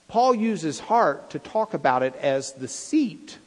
Paul 0.07 0.33
uses 0.33 0.79
heart 0.79 1.31
to 1.31 1.39
talk 1.39 1.73
about 1.73 2.01
it 2.01 2.15
as 2.15 2.53
the 2.53 2.67
seat 2.67 3.37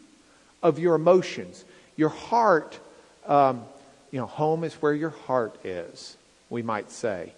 of 0.62 0.78
your 0.78 0.94
emotions. 0.94 1.64
Your 1.96 2.10
heart, 2.10 2.78
um, 3.26 3.64
you 4.10 4.20
know, 4.20 4.26
home 4.26 4.64
is 4.64 4.74
where 4.74 4.94
your 4.94 5.10
heart 5.10 5.56
is, 5.64 6.16
we 6.50 6.62
might 6.62 6.90
say. 6.90 7.32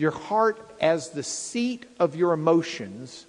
Your 0.00 0.12
heart 0.12 0.58
as 0.80 1.10
the 1.10 1.22
seat 1.22 1.84
of 1.98 2.16
your 2.16 2.32
emotions 2.32 3.26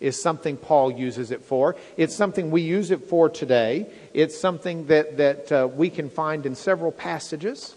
is 0.00 0.20
something 0.20 0.56
Paul 0.56 0.90
uses 0.90 1.30
it 1.30 1.44
for. 1.44 1.76
It's 1.96 2.12
something 2.12 2.50
we 2.50 2.62
use 2.62 2.90
it 2.90 3.08
for 3.08 3.28
today. 3.28 3.86
It's 4.12 4.36
something 4.36 4.86
that, 4.86 5.18
that 5.18 5.52
uh, 5.52 5.68
we 5.68 5.90
can 5.90 6.10
find 6.10 6.44
in 6.44 6.56
several 6.56 6.90
passages. 6.90 7.76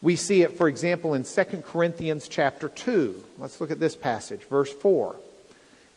We 0.00 0.14
see 0.14 0.42
it, 0.42 0.56
for 0.56 0.68
example, 0.68 1.14
in 1.14 1.24
2 1.24 1.44
Corinthians 1.66 2.28
chapter 2.28 2.68
2. 2.68 3.24
Let's 3.38 3.60
look 3.60 3.72
at 3.72 3.80
this 3.80 3.96
passage, 3.96 4.42
verse 4.44 4.72
4. 4.72 5.16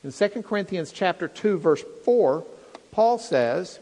In 0.03 0.11
2 0.11 0.29
Corinthians 0.41 0.91
chapter 0.91 1.27
2, 1.27 1.59
verse 1.59 1.83
4, 2.05 2.43
Paul 2.91 3.19
says, 3.19 3.77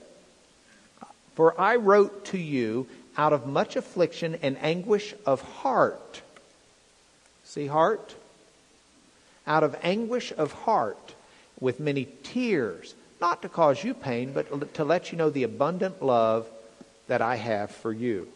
For 1.35 1.57
I 1.57 1.77
wrote 1.77 2.25
to 2.25 2.37
you 2.37 2.89
out 3.15 3.31
of 3.31 3.47
much 3.47 3.77
affliction 3.77 4.37
and 4.41 4.57
anguish 4.59 5.15
of 5.25 5.39
heart. 5.39 6.23
See, 7.45 7.67
heart? 7.67 8.15
Out 9.47 9.63
of 9.63 9.75
anguish 9.81 10.33
of 10.35 10.51
heart, 10.51 11.15
with 11.59 11.79
many 11.79 12.07
tears, 12.23 12.95
not 13.21 13.41
to 13.41 13.49
cause 13.49 13.83
you 13.83 13.93
pain, 13.93 14.33
but 14.33 14.73
to 14.75 14.83
let 14.83 15.11
you 15.11 15.17
know 15.17 15.29
the 15.29 15.43
abundant 15.43 16.03
love 16.03 16.47
that 17.07 17.21
I 17.21 17.35
have 17.35 17.71
for 17.71 17.93
you. 17.93 18.27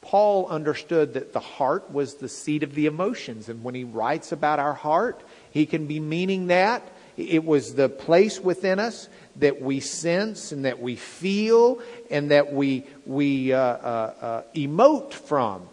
Paul 0.00 0.46
understood 0.48 1.14
that 1.14 1.32
the 1.32 1.40
heart 1.40 1.90
was 1.90 2.16
the 2.16 2.28
seat 2.28 2.62
of 2.62 2.74
the 2.74 2.86
emotions. 2.86 3.48
And 3.48 3.64
when 3.64 3.74
he 3.74 3.84
writes 3.84 4.32
about 4.32 4.58
our 4.58 4.74
heart, 4.74 5.20
he 5.50 5.64
can 5.64 5.86
be 5.86 5.98
meaning 6.00 6.48
that. 6.48 6.82
It 7.16 7.44
was 7.44 7.74
the 7.74 7.88
place 7.88 8.40
within 8.40 8.80
us 8.80 9.08
that 9.36 9.62
we 9.62 9.80
sense 9.80 10.52
and 10.52 10.64
that 10.64 10.80
we 10.80 10.96
feel 10.96 11.80
and 12.10 12.30
that 12.32 12.52
we, 12.52 12.84
we 13.06 13.52
uh, 13.52 13.58
uh, 13.58 14.14
uh, 14.20 14.42
emote 14.54 15.14
from. 15.14 15.68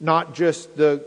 Not 0.00 0.34
just 0.34 0.76
the 0.76 1.04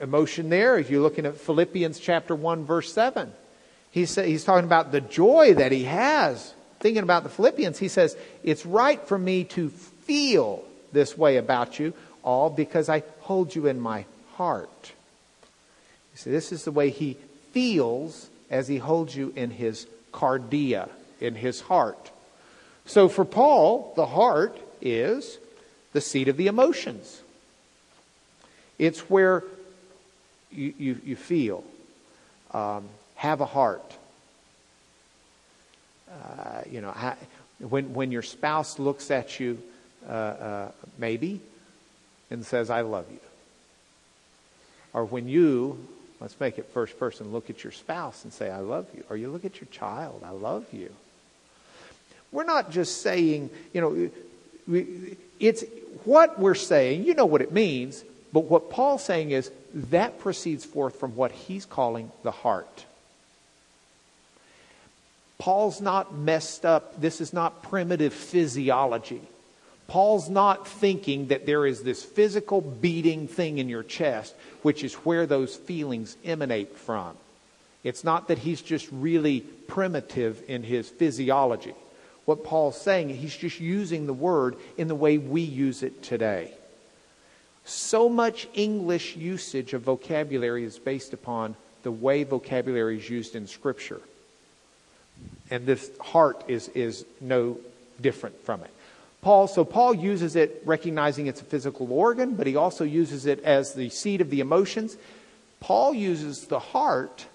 emotion 0.00 0.48
there, 0.48 0.78
if 0.78 0.90
you're 0.90 1.02
looking 1.02 1.26
at 1.26 1.36
Philippians 1.36 1.98
chapter 1.98 2.34
1, 2.34 2.64
verse 2.64 2.92
7, 2.92 3.32
he's, 3.90 4.14
he's 4.14 4.44
talking 4.44 4.64
about 4.64 4.92
the 4.92 5.00
joy 5.00 5.54
that 5.54 5.72
he 5.72 5.84
has. 5.84 6.54
Thinking 6.80 7.02
about 7.02 7.24
the 7.24 7.28
Philippians, 7.28 7.78
he 7.78 7.88
says, 7.88 8.16
It's 8.42 8.64
right 8.64 9.00
for 9.06 9.18
me 9.18 9.44
to 9.44 9.68
feel 9.68 10.64
this 10.92 11.18
way 11.18 11.36
about 11.36 11.78
you, 11.78 11.92
all 12.22 12.50
because 12.50 12.88
I 12.88 13.02
hold 13.20 13.54
you 13.54 13.66
in 13.66 13.80
my 13.80 14.04
heart. 14.34 14.92
You 16.12 16.18
see, 16.18 16.30
this 16.30 16.52
is 16.52 16.64
the 16.64 16.72
way 16.72 16.90
he 16.90 17.16
feels 17.52 18.28
as 18.50 18.68
he 18.68 18.78
holds 18.78 19.14
you 19.14 19.32
in 19.36 19.50
his 19.50 19.86
cardia, 20.12 20.88
in 21.20 21.34
his 21.34 21.60
heart. 21.60 22.10
So 22.86 23.08
for 23.08 23.24
Paul, 23.24 23.92
the 23.96 24.06
heart 24.06 24.58
is 24.80 25.38
the 25.92 26.00
seat 26.00 26.28
of 26.28 26.36
the 26.36 26.46
emotions. 26.46 27.22
It's 28.78 29.00
where 29.10 29.44
you, 30.50 30.74
you, 30.78 31.00
you 31.04 31.16
feel, 31.16 31.64
um, 32.52 32.88
have 33.16 33.40
a 33.40 33.46
heart. 33.46 33.96
Uh, 36.10 36.62
you 36.70 36.80
know, 36.80 36.94
when, 37.58 37.92
when 37.92 38.12
your 38.12 38.22
spouse 38.22 38.78
looks 38.78 39.10
at 39.10 39.40
you, 39.40 39.60
uh, 40.08 40.12
uh, 40.12 40.70
maybe, 40.96 41.40
and 42.30 42.44
says, 42.44 42.70
I 42.70 42.82
love 42.82 43.06
you. 43.10 43.20
Or 44.92 45.04
when 45.04 45.28
you, 45.28 45.86
let's 46.20 46.38
make 46.40 46.58
it 46.58 46.70
first 46.72 46.98
person, 46.98 47.30
look 47.32 47.50
at 47.50 47.62
your 47.62 47.72
spouse 47.72 48.24
and 48.24 48.32
say, 48.32 48.50
I 48.50 48.60
love 48.60 48.86
you. 48.94 49.04
Or 49.10 49.16
you 49.16 49.28
look 49.28 49.44
at 49.44 49.60
your 49.60 49.68
child, 49.70 50.22
I 50.24 50.30
love 50.30 50.66
you. 50.72 50.90
We're 52.32 52.44
not 52.44 52.70
just 52.70 53.02
saying, 53.02 53.50
you 53.72 53.80
know, 53.80 54.10
it's 55.40 55.64
what 56.04 56.38
we're 56.38 56.54
saying, 56.54 57.04
you 57.04 57.14
know 57.14 57.26
what 57.26 57.42
it 57.42 57.52
means, 57.52 58.04
but 58.32 58.44
what 58.44 58.70
Paul's 58.70 59.04
saying 59.04 59.30
is 59.30 59.50
that 59.74 60.18
proceeds 60.18 60.64
forth 60.64 60.98
from 60.98 61.16
what 61.16 61.32
he's 61.32 61.64
calling 61.64 62.10
the 62.22 62.30
heart. 62.30 62.84
Paul's 65.38 65.80
not 65.80 66.14
messed 66.14 66.66
up. 66.66 67.00
This 67.00 67.20
is 67.20 67.32
not 67.32 67.62
primitive 67.62 68.12
physiology. 68.12 69.22
Paul's 69.86 70.28
not 70.28 70.68
thinking 70.68 71.28
that 71.28 71.46
there 71.46 71.64
is 71.64 71.82
this 71.82 72.04
physical 72.04 72.60
beating 72.60 73.26
thing 73.26 73.58
in 73.58 73.68
your 73.68 73.82
chest, 73.82 74.34
which 74.62 74.84
is 74.84 74.94
where 74.94 75.26
those 75.26 75.56
feelings 75.56 76.16
emanate 76.24 76.76
from. 76.76 77.16
It's 77.84 78.04
not 78.04 78.28
that 78.28 78.38
he's 78.38 78.60
just 78.60 78.86
really 78.92 79.40
primitive 79.40 80.42
in 80.48 80.62
his 80.62 80.90
physiology. 80.90 81.74
What 82.26 82.44
Paul's 82.44 82.78
saying, 82.78 83.08
he's 83.08 83.34
just 83.34 83.60
using 83.60 84.06
the 84.06 84.12
word 84.12 84.56
in 84.76 84.88
the 84.88 84.94
way 84.94 85.16
we 85.16 85.40
use 85.40 85.82
it 85.82 86.02
today. 86.02 86.52
So 87.68 88.08
much 88.08 88.48
English 88.54 89.14
usage 89.14 89.74
of 89.74 89.82
vocabulary 89.82 90.64
is 90.64 90.78
based 90.78 91.12
upon 91.12 91.54
the 91.82 91.92
way 91.92 92.24
vocabulary 92.24 92.96
is 92.96 93.10
used 93.10 93.36
in 93.36 93.46
Scripture. 93.46 94.00
And 95.50 95.66
this 95.66 95.90
heart 96.00 96.44
is, 96.48 96.68
is 96.68 97.04
no 97.20 97.58
different 98.00 98.42
from 98.42 98.62
it. 98.62 98.70
Paul, 99.20 99.48
so 99.48 99.66
Paul 99.66 99.92
uses 99.92 100.34
it 100.34 100.62
recognizing 100.64 101.26
it's 101.26 101.42
a 101.42 101.44
physical 101.44 101.92
organ, 101.92 102.36
but 102.36 102.46
he 102.46 102.56
also 102.56 102.84
uses 102.84 103.26
it 103.26 103.44
as 103.44 103.74
the 103.74 103.90
seat 103.90 104.22
of 104.22 104.30
the 104.30 104.40
emotions. 104.40 104.96
Paul 105.60 105.92
uses 105.92 106.46
the 106.46 106.60
heart 106.60 107.26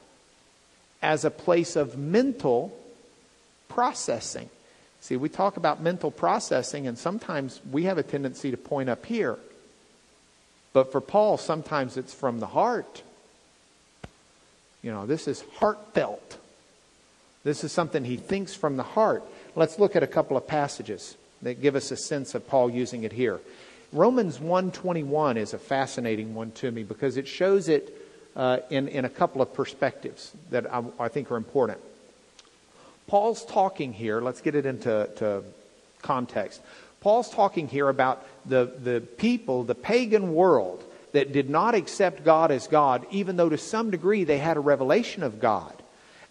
as 1.04 1.26
a 1.26 1.32
place 1.32 1.76
of 1.76 1.96
mental 1.96 2.76
processing. 3.70 4.50
See, 5.00 5.16
we 5.16 5.30
talk 5.30 5.58
about 5.58 5.80
mental 5.80 6.10
processing, 6.10 6.88
and 6.88 6.98
sometimes 6.98 7.62
we 7.70 7.84
have 7.84 8.00
a 8.00 8.04
tendency 8.04 8.50
to 8.50 8.58
point 8.58 8.90
up 8.90 9.06
here. 9.06 9.38
But 10.74 10.92
for 10.92 11.02
Paul, 11.02 11.38
sometimes 11.38 11.98
it's 11.98 12.14
from 12.14 12.40
the 12.40 12.48
heart. 12.48 13.04
You 14.82 14.92
know, 14.92 15.06
this 15.06 15.28
is 15.28 15.44
heartfelt. 15.58 16.38
This 17.44 17.64
is 17.64 17.72
something 17.72 18.04
he 18.04 18.18
thinks 18.18 18.56
from 18.56 18.78
the 18.78 18.84
heart. 18.84 19.24
Let's 19.56 19.78
look 19.78 19.96
at 19.96 20.04
a 20.04 20.08
couple 20.08 20.36
of 20.36 20.48
passages 20.48 21.16
that 21.44 21.62
give 21.62 21.76
us 21.76 21.92
a 21.92 21.98
sense 21.98 22.36
of 22.36 22.48
Paul 22.48 22.70
using 22.70 23.04
it 23.04 23.12
here. 23.12 23.40
Romans 23.92 24.40
121 24.40 25.38
is 25.38 25.54
a 25.54 25.60
fascinating 25.60 26.34
one 26.34 26.52
to 26.54 26.72
me 26.72 26.84
because 26.84 27.16
it 27.18 27.28
shows 27.28 27.70
it 27.70 27.96
uh, 28.36 28.58
in, 28.72 28.88
in 28.88 29.06
a 29.06 29.10
couple 29.10 29.42
of 29.42 29.54
perspectives 29.54 30.32
that 30.50 30.72
I, 30.74 30.84
I 31.00 31.08
think 31.10 31.32
are 31.32 31.38
important. 31.38 31.80
Paul's 33.06 33.46
talking 33.46 33.94
here, 33.94 34.22
let's 34.22 34.42
get 34.42 34.56
it 34.56 34.66
into 34.66 35.44
context. 36.02 36.62
Paul's 37.02 37.30
talking 37.30 37.68
here 37.68 37.90
about 37.90 38.26
the, 38.46 38.72
the 38.82 39.02
people, 39.02 39.64
the 39.64 39.76
pagan 39.76 40.34
world, 40.34 40.84
that 41.14 41.32
did 41.32 41.50
not 41.50 41.76
accept 41.76 42.26
God 42.26 42.52
as 42.52 42.68
God, 42.68 43.06
even 43.12 43.38
though 43.38 43.50
to 43.50 43.58
some 43.58 43.92
degree 43.92 44.24
they 44.24 44.40
had 44.40 44.58
a 44.58 44.62
revelation 44.62 45.24
of 45.24 45.40
God. 45.40 45.74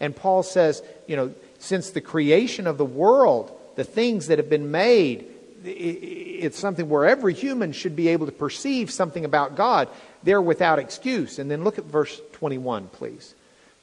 And 0.01 0.14
Paul 0.14 0.42
says, 0.42 0.83
you 1.07 1.16
know, 1.16 1.33
since 1.61 1.90
the 1.90 2.01
creation 2.01 2.66
of 2.66 2.79
the 2.79 2.85
world, 2.85 3.57
the 3.77 3.85
things 3.85 4.27
that 4.27 4.38
have 4.38 4.51
been 4.51 4.72
made, 4.72 5.27
it's 5.64 6.59
something 6.59 6.88
where 6.88 7.07
every 7.07 7.35
human 7.35 7.72
should 7.72 7.94
be 7.94 8.09
able 8.09 8.27
to 8.27 8.33
perceive 8.33 8.90
something 8.90 9.25
about 9.25 9.57
God. 9.57 9.88
They're 10.25 10.42
without 10.42 10.81
excuse. 10.81 11.38
And 11.38 11.48
then 11.48 11.62
look 11.62 11.79
at 11.79 11.85
verse 11.85 12.20
21, 12.33 12.88
please. 12.88 13.35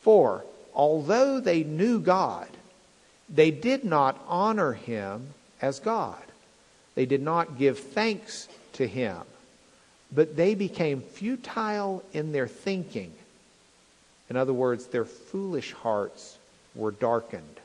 For 0.01 0.43
although 0.73 1.39
they 1.39 1.63
knew 1.63 2.01
God, 2.01 2.49
they 3.29 3.51
did 3.51 3.85
not 3.85 4.21
honor 4.27 4.73
him 4.73 5.33
as 5.61 5.79
God. 5.79 6.21
They 6.99 7.05
did 7.05 7.21
not 7.21 7.57
give 7.57 7.79
thanks 7.79 8.49
to 8.73 8.85
him, 8.85 9.21
but 10.11 10.35
they 10.35 10.53
became 10.53 10.99
futile 10.99 12.03
in 12.11 12.33
their 12.33 12.45
thinking. 12.45 13.13
In 14.29 14.35
other 14.35 14.51
words, 14.51 14.87
their 14.87 15.05
foolish 15.05 15.71
hearts 15.71 16.37
were 16.75 16.91
darkened. 16.91 17.61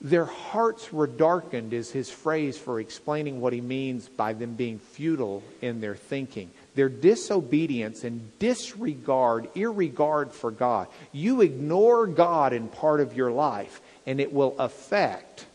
Their 0.00 0.26
hearts 0.26 0.92
were 0.92 1.08
darkened 1.08 1.72
is 1.72 1.90
his 1.90 2.08
phrase 2.08 2.56
for 2.56 2.78
explaining 2.78 3.40
what 3.40 3.52
he 3.52 3.60
means 3.60 4.08
by 4.08 4.34
them 4.34 4.54
being 4.54 4.78
futile 4.78 5.42
in 5.60 5.80
their 5.80 5.96
thinking. 5.96 6.52
Their 6.76 6.88
disobedience 6.88 8.04
and 8.04 8.30
disregard, 8.38 9.48
irregard 9.56 10.30
for 10.30 10.52
God. 10.52 10.86
You 11.10 11.40
ignore 11.40 12.06
God 12.06 12.52
in 12.52 12.68
part 12.68 13.00
of 13.00 13.16
your 13.16 13.32
life, 13.32 13.80
and 14.06 14.20
it 14.20 14.32
will 14.32 14.54
affect 14.58 15.46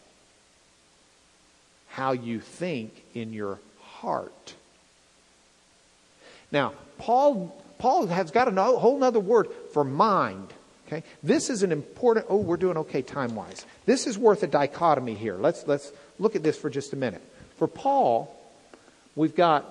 how 1.90 2.12
you 2.12 2.40
think 2.40 3.04
in 3.14 3.34
your 3.34 3.60
heart. 3.82 4.54
Now, 6.52 6.74
Paul, 6.98 7.56
Paul 7.80 8.08
has 8.08 8.32
got 8.32 8.48
a 8.48 8.64
whole 8.64 9.04
other 9.04 9.20
word 9.20 9.48
for 9.74 9.84
mind. 9.84 10.54
Okay? 10.88 11.04
This 11.22 11.50
is 11.50 11.64
an 11.64 11.72
important, 11.72 12.28
oh, 12.30 12.38
we're 12.38 12.58
doing 12.58 12.78
okay 12.78 13.02
time 13.02 13.36
wise. 13.36 13.66
This 13.86 14.08
is 14.08 14.18
worth 14.18 14.44
a 14.44 14.48
dichotomy 14.48 15.16
here. 15.16 15.36
Let's, 15.36 15.68
let's 15.68 15.92
look 16.20 16.36
at 16.36 16.44
this 16.44 16.58
for 16.58 16.70
just 16.70 16.94
a 16.94 16.96
minute. 16.96 17.22
For 17.58 17.68
Paul, 17.68 18.34
we've 19.16 19.36
got 19.36 19.66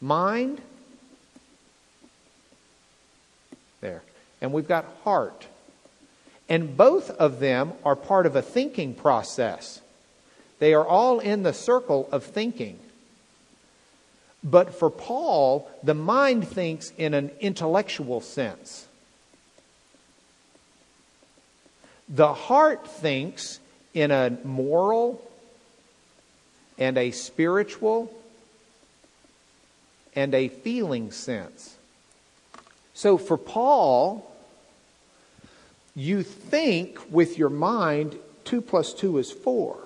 mind, 0.00 0.60
there, 3.80 4.02
and 4.42 4.52
we've 4.52 4.68
got 4.68 4.84
heart. 5.04 5.46
And 6.50 6.76
both 6.76 7.10
of 7.10 7.38
them 7.38 7.72
are 7.84 7.94
part 7.94 8.26
of 8.26 8.34
a 8.34 8.42
thinking 8.42 8.92
process. 8.92 9.80
They 10.58 10.74
are 10.74 10.84
all 10.84 11.20
in 11.20 11.44
the 11.44 11.54
circle 11.54 12.08
of 12.10 12.24
thinking. 12.24 12.78
But 14.42 14.74
for 14.74 14.90
Paul, 14.90 15.70
the 15.82 15.94
mind 15.94 16.48
thinks 16.48 16.92
in 16.98 17.14
an 17.14 17.30
intellectual 17.40 18.20
sense. 18.20 18.86
The 22.08 22.34
heart 22.34 22.86
thinks 22.88 23.60
in 23.94 24.10
a 24.10 24.36
moral 24.42 25.22
and 26.78 26.98
a 26.98 27.12
spiritual 27.12 28.12
and 30.16 30.34
a 30.34 30.48
feeling 30.48 31.12
sense. 31.12 31.76
So 32.94 33.16
for 33.18 33.38
Paul, 33.38 34.29
you 35.94 36.22
think 36.22 36.98
with 37.10 37.38
your 37.38 37.50
mind 37.50 38.18
2 38.44 38.60
plus 38.60 38.94
2 38.94 39.18
is 39.18 39.30
4. 39.30 39.76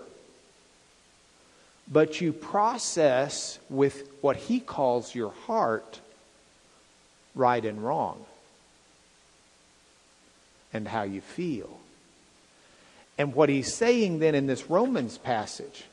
But 1.91 2.21
you 2.21 2.33
process 2.33 3.59
with 3.69 4.09
what 4.21 4.37
he 4.37 4.61
calls 4.61 5.15
your 5.15 5.33
heart 5.47 6.01
right 7.35 7.65
and 7.65 7.85
wrong 7.85 8.25
and 10.73 10.89
how 10.89 11.03
you 11.03 11.21
feel. 11.21 11.79
And 13.19 13.35
what 13.35 13.49
he's 13.49 13.73
saying 13.73 14.19
then 14.19 14.35
in 14.35 14.47
this 14.47 14.69
Romans 14.71 15.19
passage, 15.19 15.85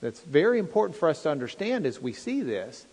that's 0.00 0.20
very 0.20 0.58
important 0.58 0.98
for 0.98 1.08
us 1.08 1.22
to 1.22 1.30
understand 1.30 1.86
as 1.86 2.00
we 2.00 2.12
see 2.12 2.42
this, 2.42 2.86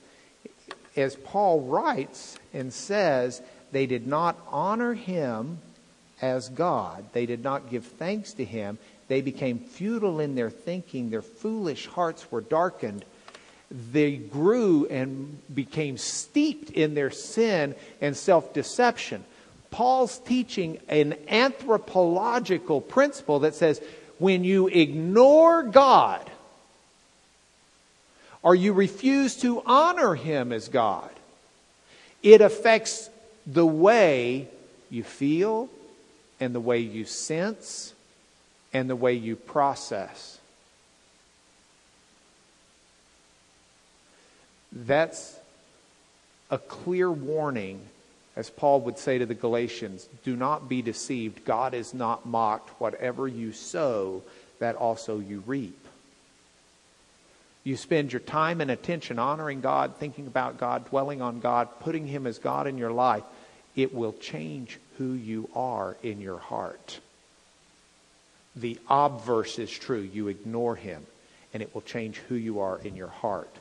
as 0.96 1.16
Paul 1.16 1.62
writes 1.62 2.38
and 2.54 2.72
says, 2.72 3.42
they 3.72 3.86
did 3.86 4.06
not 4.06 4.38
honor 4.50 4.94
him 4.94 5.60
as 6.22 6.50
God. 6.50 7.04
They 7.14 7.26
did 7.26 7.44
not 7.44 7.70
give 7.70 7.86
thanks 7.86 8.34
to 8.34 8.46
him. 8.46 8.78
They 9.08 9.22
became 9.22 9.60
futile 9.60 10.20
in 10.20 10.36
their 10.36 10.50
thinking. 10.50 11.10
Their 11.10 11.22
foolish 11.22 11.88
hearts 11.88 12.32
were 12.32 12.42
darkened. 12.42 13.04
they 13.92 14.18
grew 14.18 14.86
and 14.88 15.40
became 15.54 15.98
steeped 15.98 16.72
in 16.72 16.94
their 16.94 17.10
sin 17.12 17.74
and 18.02 18.16
self 18.16 18.54
deception. 18.54 19.24
Paul's 19.72 20.20
teaching 20.20 20.80
an 20.90 21.16
anthropological 21.30 22.82
principle 22.82 23.40
that 23.40 23.56
says 23.56 23.82
when 24.20 24.44
you 24.44 24.68
ignore 24.68 25.64
God 25.64 26.30
or 28.44 28.54
you 28.54 28.74
refuse 28.74 29.38
to 29.38 29.62
honor 29.66 30.16
Him 30.16 30.52
as 30.52 30.68
God, 30.68 31.10
it 32.22 32.42
affects 32.42 33.10
the 33.48 33.66
way 33.66 34.48
you 34.90 35.04
feel 35.04 35.70
and 36.42 36.54
the 36.54 36.60
way 36.60 36.80
you 36.80 37.06
sense 37.06 37.94
and 38.74 38.90
the 38.90 38.96
way 38.96 39.14
you 39.14 39.36
process. 39.36 40.40
That's 44.74 45.38
a 46.50 46.58
clear 46.58 47.12
warning, 47.12 47.82
as 48.36 48.50
Paul 48.50 48.82
would 48.82 48.98
say 48.98 49.18
to 49.18 49.26
the 49.26 49.36
Galatians 49.36 50.10
do 50.24 50.36
not 50.36 50.68
be 50.68 50.82
deceived. 50.82 51.46
God 51.46 51.74
is 51.74 51.94
not 51.94 52.26
mocked. 52.26 52.82
Whatever 52.82 53.28
you 53.28 53.54
sow, 53.54 54.24
that 54.60 54.76
also 54.76 55.20
you 55.20 55.44
reap. 55.46 55.78
You 57.64 57.78
spend 57.78 58.12
your 58.12 58.22
time 58.22 58.60
and 58.60 58.72
attention 58.72 59.20
honoring 59.20 59.62
God, 59.62 59.98
thinking 59.98 60.26
about 60.26 60.58
God, 60.58 60.90
dwelling 60.90 61.22
on 61.22 61.42
God, 61.42 61.68
putting 61.82 62.08
Him 62.08 62.26
as 62.26 62.40
God 62.40 62.66
in 62.66 62.78
your 62.78 62.92
life. 62.92 63.24
It 63.76 63.94
will 63.94 64.14
change 64.14 64.80
who 64.98 65.14
you 65.14 65.50
are 65.56 65.96
in 66.04 66.22
your 66.22 66.38
heart. 66.38 67.00
The 68.56 68.78
obverse 68.90 69.60
is 69.60 69.72
true. 69.72 70.02
You 70.02 70.28
ignore 70.28 70.76
Him, 70.76 71.06
and 71.54 71.64
it 71.64 71.74
will 71.74 71.82
change 71.82 72.18
who 72.28 72.36
you 72.36 72.60
are 72.60 72.80
in 72.80 72.96
your 72.96 73.08
heart. 73.08 73.54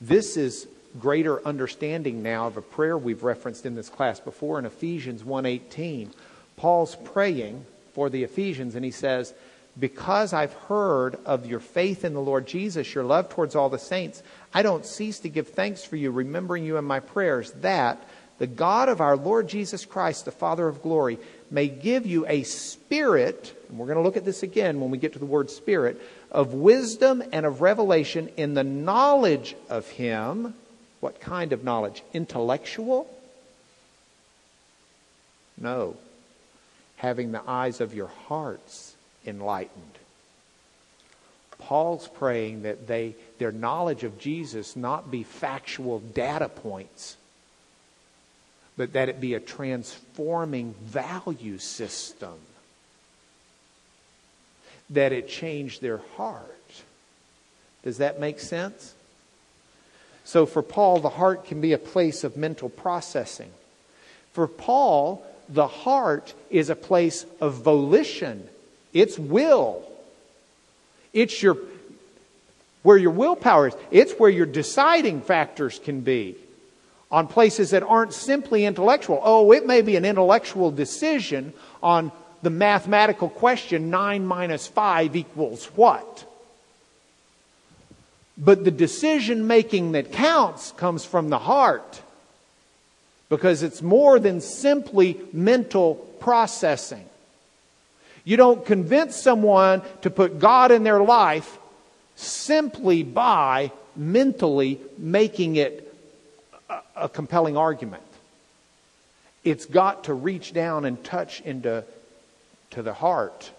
This 0.00 0.36
is 0.36 0.68
greater 0.98 1.44
understanding 1.46 2.22
now 2.22 2.46
of 2.46 2.56
a 2.56 2.62
prayer 2.62 2.96
we've 2.96 3.24
referenced 3.24 3.66
in 3.66 3.74
this 3.74 3.88
class 3.88 4.20
before 4.20 4.58
in 4.58 4.64
Ephesians 4.64 5.22
1:18. 5.24 6.12
Paul's 6.56 6.96
praying 6.96 7.66
for 7.92 8.08
the 8.08 8.24
Ephesians 8.24 8.74
and 8.74 8.84
he 8.84 8.90
says, 8.90 9.34
"Because 9.78 10.32
I've 10.32 10.52
heard 10.52 11.16
of 11.26 11.46
your 11.46 11.60
faith 11.60 12.04
in 12.04 12.14
the 12.14 12.20
Lord 12.20 12.46
Jesus, 12.46 12.94
your 12.94 13.04
love 13.04 13.28
towards 13.28 13.54
all 13.54 13.68
the 13.68 13.78
saints, 13.78 14.22
I 14.54 14.62
don't 14.62 14.86
cease 14.86 15.18
to 15.20 15.28
give 15.28 15.48
thanks 15.48 15.84
for 15.84 15.96
you, 15.96 16.10
remembering 16.10 16.64
you 16.64 16.76
in 16.78 16.84
my 16.84 17.00
prayers, 17.00 17.52
that 17.60 18.02
the 18.38 18.46
God 18.46 18.88
of 18.88 19.00
our 19.00 19.16
Lord 19.16 19.48
Jesus 19.48 19.84
Christ, 19.84 20.24
the 20.24 20.30
Father 20.30 20.68
of 20.68 20.82
glory, 20.82 21.18
may 21.50 21.68
give 21.68 22.06
you 22.06 22.26
a 22.26 22.42
spirit, 22.44 23.54
and 23.68 23.78
we're 23.78 23.86
going 23.86 23.96
to 23.96 24.02
look 24.02 24.16
at 24.16 24.24
this 24.24 24.42
again 24.42 24.80
when 24.80 24.90
we 24.90 24.98
get 24.98 25.14
to 25.14 25.18
the 25.18 25.26
word 25.26 25.50
spirit, 25.50 26.00
of 26.30 26.54
wisdom 26.54 27.22
and 27.32 27.46
of 27.46 27.60
revelation 27.60 28.28
in 28.36 28.54
the 28.54 28.64
knowledge 28.64 29.56
of 29.68 29.88
Him. 29.88 30.54
What 31.00 31.20
kind 31.20 31.52
of 31.52 31.64
knowledge? 31.64 32.02
Intellectual? 32.12 33.08
No. 35.56 35.96
Having 36.96 37.32
the 37.32 37.42
eyes 37.46 37.80
of 37.80 37.94
your 37.94 38.10
hearts 38.28 38.94
enlightened. 39.26 39.98
Paul's 41.58 42.08
praying 42.08 42.62
that 42.62 42.86
they, 42.86 43.14
their 43.38 43.52
knowledge 43.52 44.04
of 44.04 44.18
Jesus 44.18 44.76
not 44.76 45.10
be 45.10 45.22
factual 45.22 45.98
data 45.98 46.48
points, 46.48 47.16
but 48.78 48.92
that 48.92 49.08
it 49.08 49.20
be 49.20 49.34
a 49.34 49.40
transforming 49.40 50.72
value 50.84 51.58
system 51.58 52.34
that 54.90 55.12
it 55.12 55.28
changed 55.28 55.82
their 55.82 55.98
heart. 56.16 56.44
Does 57.82 57.98
that 57.98 58.20
make 58.20 58.40
sense? 58.40 58.94
So 60.24 60.46
for 60.46 60.62
Paul, 60.62 61.00
the 61.00 61.08
heart 61.10 61.44
can 61.44 61.60
be 61.60 61.72
a 61.72 61.78
place 61.78 62.22
of 62.22 62.36
mental 62.36 62.68
processing. 62.68 63.50
For 64.32 64.46
Paul, 64.46 65.26
the 65.48 65.66
heart 65.66 66.32
is 66.48 66.70
a 66.70 66.76
place 66.76 67.26
of 67.40 67.54
volition. 67.54 68.48
It's 68.92 69.18
will. 69.18 69.82
It's 71.12 71.42
your 71.42 71.58
where 72.82 72.96
your 72.96 73.10
willpower 73.10 73.68
is. 73.68 73.74
It's 73.90 74.12
where 74.12 74.30
your 74.30 74.46
deciding 74.46 75.22
factors 75.22 75.80
can 75.80 76.02
be 76.02 76.36
on 77.10 77.26
places 77.26 77.70
that 77.70 77.82
aren't 77.82 78.12
simply 78.12 78.64
intellectual. 78.64 79.20
Oh, 79.22 79.52
it 79.52 79.66
may 79.66 79.82
be 79.82 79.96
an 79.96 80.04
intellectual 80.04 80.70
decision 80.70 81.52
on 81.82 82.12
the 82.42 82.50
mathematical 82.50 83.28
question 83.28 83.90
9 83.90 84.24
minus 84.24 84.66
5 84.66 85.16
equals 85.16 85.66
what? 85.74 86.24
But 88.36 88.64
the 88.64 88.70
decision 88.70 89.46
making 89.46 89.92
that 89.92 90.12
counts 90.12 90.72
comes 90.72 91.04
from 91.04 91.28
the 91.28 91.38
heart 91.38 92.02
because 93.28 93.62
it's 93.62 93.82
more 93.82 94.20
than 94.20 94.40
simply 94.40 95.20
mental 95.32 95.96
processing. 96.20 97.04
You 98.24 98.36
don't 98.36 98.64
convince 98.64 99.16
someone 99.16 99.82
to 100.02 100.10
put 100.10 100.38
God 100.38 100.70
in 100.70 100.84
their 100.84 101.02
life 101.02 101.58
simply 102.14 103.02
by 103.02 103.72
mentally 103.96 104.80
making 104.96 105.56
it 105.56 105.87
a, 106.96 107.08
compelling 107.08 107.56
argument. 107.56 108.02
It's 109.44 109.66
got 109.66 110.04
to 110.04 110.14
reach 110.14 110.52
down 110.52 110.84
and 110.84 111.02
touch 111.02 111.40
into 111.40 111.84
to 112.70 112.82
the 112.82 112.92
heart, 112.92 113.50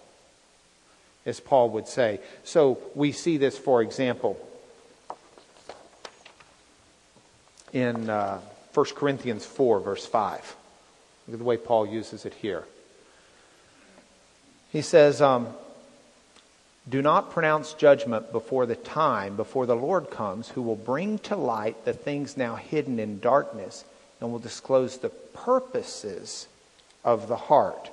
as 1.26 1.40
Paul 1.40 1.70
would 1.70 1.88
say. 1.88 2.20
So 2.44 2.78
we 2.94 3.12
see 3.12 3.36
this, 3.36 3.58
for 3.58 3.82
example, 3.82 4.38
in 7.72 8.08
uh, 8.08 8.40
1 8.74 8.86
Corinthians 8.94 9.44
4, 9.44 9.80
verse 9.80 10.06
5. 10.06 10.56
Look 11.26 11.34
at 11.34 11.38
the 11.38 11.44
way 11.44 11.56
Paul 11.56 11.86
uses 11.86 12.24
it 12.24 12.34
here. 12.34 12.64
He 14.70 14.82
says, 14.82 15.20
um, 15.20 15.48
Do 16.90 17.00
not 17.00 17.30
pronounce 17.30 17.72
judgment 17.72 18.32
before 18.32 18.66
the 18.66 18.76
time, 18.76 19.36
before 19.36 19.64
the 19.64 19.76
Lord 19.76 20.10
comes, 20.10 20.48
who 20.50 20.60
will 20.60 20.76
bring 20.76 21.18
to 21.20 21.36
light 21.36 21.84
the 21.84 21.92
things 21.94 22.36
now 22.36 22.56
hidden 22.56 22.98
in 22.98 23.20
darkness 23.20 23.84
and 24.20 24.30
will 24.30 24.38
disclose 24.38 24.98
the 24.98 25.08
purposes 25.08 26.48
of 27.04 27.28
the 27.28 27.36
heart 27.36 27.90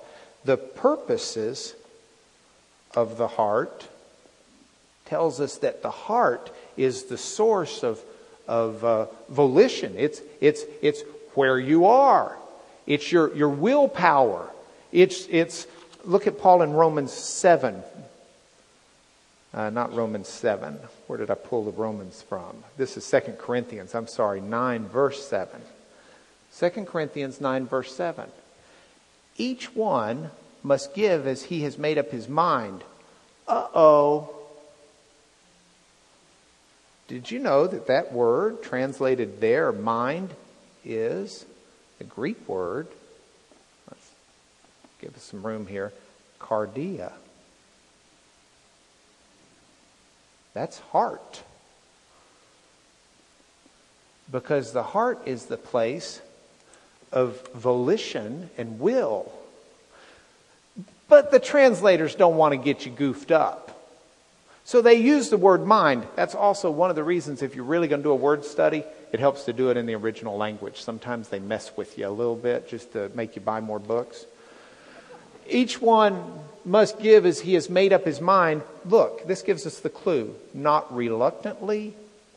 the 0.48 0.58
purposes 0.58 1.76
of 2.96 3.18
the 3.18 3.28
heart 3.28 3.88
tells 5.06 5.40
us 5.40 5.58
that 5.58 5.84
the 5.84 5.92
heart 5.92 6.50
is 6.78 7.04
the 7.04 7.18
source 7.18 7.84
of, 7.84 8.00
of 8.48 8.84
uh, 8.84 9.06
volition. 9.30 9.94
It's, 9.98 10.22
it's, 10.40 10.64
it's 10.82 11.04
where 11.34 11.60
you 11.60 11.86
are. 11.86 12.38
It's 12.88 13.12
your, 13.12 13.36
your 13.36 13.50
willpower. 13.50 14.50
It's, 14.94 15.28
it's, 15.30 15.68
look 16.06 16.28
at 16.28 16.40
Paul 16.40 16.62
in 16.62 16.72
Romans 16.72 17.12
7. 17.12 17.84
Uh, 19.58 19.72
not 19.72 19.92
Romans 19.96 20.28
7. 20.28 20.78
Where 21.08 21.18
did 21.18 21.32
I 21.32 21.34
pull 21.34 21.66
the 21.66 21.72
Romans 21.72 22.22
from? 22.22 22.64
This 22.78 22.96
is 22.96 23.10
2 23.10 23.38
Corinthians. 23.40 23.96
I'm 23.96 24.06
sorry, 24.06 24.40
9, 24.40 24.88
verse 24.88 25.28
7. 25.28 25.60
2 26.60 26.70
Corinthians 26.86 27.42
9, 27.42 27.66
verse 27.66 27.92
7. 27.96 28.30
Each 29.36 29.74
one 29.74 30.30
must 30.62 30.94
give 30.94 31.26
as 31.26 31.46
he 31.46 31.64
has 31.64 31.80
made 31.80 31.98
up 31.98 32.12
his 32.12 32.30
mind. 32.30 32.84
Uh 33.48 33.66
oh. 33.74 34.30
Did 37.08 37.32
you 37.32 37.40
know 37.40 37.66
that 37.66 37.88
that 37.88 38.14
word 38.14 38.62
translated 38.62 39.42
there, 39.42 39.72
mind, 39.72 40.36
is 40.86 41.48
the 41.98 42.04
Greek 42.04 42.48
word? 42.48 42.88
Let's 43.90 44.12
give 45.02 45.16
us 45.16 45.24
some 45.24 45.42
room 45.42 45.66
here. 45.66 45.94
Kardia. 46.40 47.12
That's 50.58 50.80
heart. 50.92 51.44
Because 54.32 54.74
the 54.74 54.82
heart 54.82 55.20
is 55.28 55.46
the 55.46 55.56
place 55.56 56.20
of 57.12 57.48
volition 57.50 58.50
and 58.58 58.80
will. 58.80 59.32
But 61.08 61.30
the 61.30 61.40
translators 61.40 62.16
don't 62.16 62.38
want 62.38 62.54
to 62.54 62.58
get 62.58 62.88
you 62.88 62.92
goofed 62.92 63.32
up. 63.32 63.88
So 64.66 64.82
they 64.82 64.96
use 64.96 65.30
the 65.30 65.38
word 65.38 65.64
mind. 65.64 66.08
That's 66.16 66.34
also 66.34 66.72
one 66.72 66.90
of 66.90 66.96
the 66.96 67.04
reasons 67.04 67.44
if 67.44 67.54
you're 67.54 67.64
really 67.64 67.88
going 67.88 68.02
to 68.02 68.08
do 68.08 68.12
a 68.12 68.16
word 68.16 68.44
study, 68.44 68.84
it 69.12 69.20
helps 69.20 69.44
to 69.44 69.54
do 69.54 69.70
it 69.70 69.78
in 69.78 69.86
the 69.86 69.94
original 69.94 70.38
language. 70.38 70.82
Sometimes 70.82 71.30
they 71.30 71.40
mess 71.40 71.72
with 71.78 72.00
you 72.00 72.08
a 72.08 72.10
little 72.10 72.36
bit 72.36 72.68
just 72.68 72.94
to 72.94 73.12
make 73.14 73.36
you 73.36 73.44
buy 73.44 73.62
more 73.62 73.80
books. 73.80 74.26
Each 75.48 75.80
one 75.80 76.40
must 76.68 77.00
give 77.00 77.26
as 77.26 77.40
he 77.40 77.54
has 77.54 77.70
made 77.70 77.94
up 77.94 78.06
his 78.06 78.20
mind. 78.20 78.62
Look, 78.86 79.26
this 79.26 79.42
gives 79.42 79.66
us 79.66 79.80
the 79.80 79.90
clue. 79.90 80.36
Not 80.54 80.94
reluctantly 80.94 81.94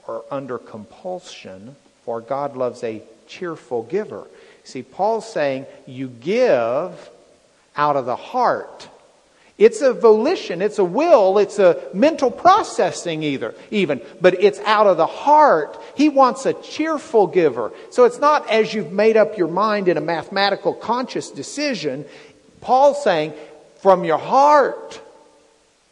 or 0.07 0.25
under 0.31 0.57
compulsion, 0.57 1.77
for 2.05 2.21
God 2.21 2.57
loves 2.57 2.83
a 2.85 3.03
cheerful 3.27 3.83
giver. 3.83 4.27
See, 4.65 4.83
Paul's 4.83 5.31
saying 5.31 5.67
you 5.87 6.09
give 6.09 7.11
out 7.77 7.97
of 7.97 8.07
the 8.07 8.17
heart. 8.17 8.89
It's 9.59 9.83
a 9.83 9.93
volition, 9.93 10.63
it's 10.63 10.79
a 10.79 10.85
will, 10.85 11.37
it's 11.37 11.59
a 11.59 11.83
mental 11.93 12.31
processing 12.31 13.23
either, 13.23 13.55
even, 13.71 14.01
but 14.19 14.43
it's 14.43 14.59
out 14.61 14.87
of 14.87 14.97
the 14.97 15.07
heart. 15.07 15.79
He 15.97 16.09
wants 16.09 16.47
a 16.47 16.55
cheerful 16.55 17.27
giver. 17.27 17.71
So 17.91 18.05
it's 18.05 18.19
not 18.19 18.49
as 18.49 18.73
you've 18.73 18.91
made 18.91 19.19
up 19.19 19.37
your 19.37 19.49
mind 19.49 19.89
in 19.89 19.99
a 19.99 20.01
mathematical 20.01 20.73
conscious 20.73 21.31
decision. 21.31 22.07
Paul's 22.63 23.05
saying, 23.05 23.35
from 23.81 24.05
your 24.05 24.19
heart 24.19 25.01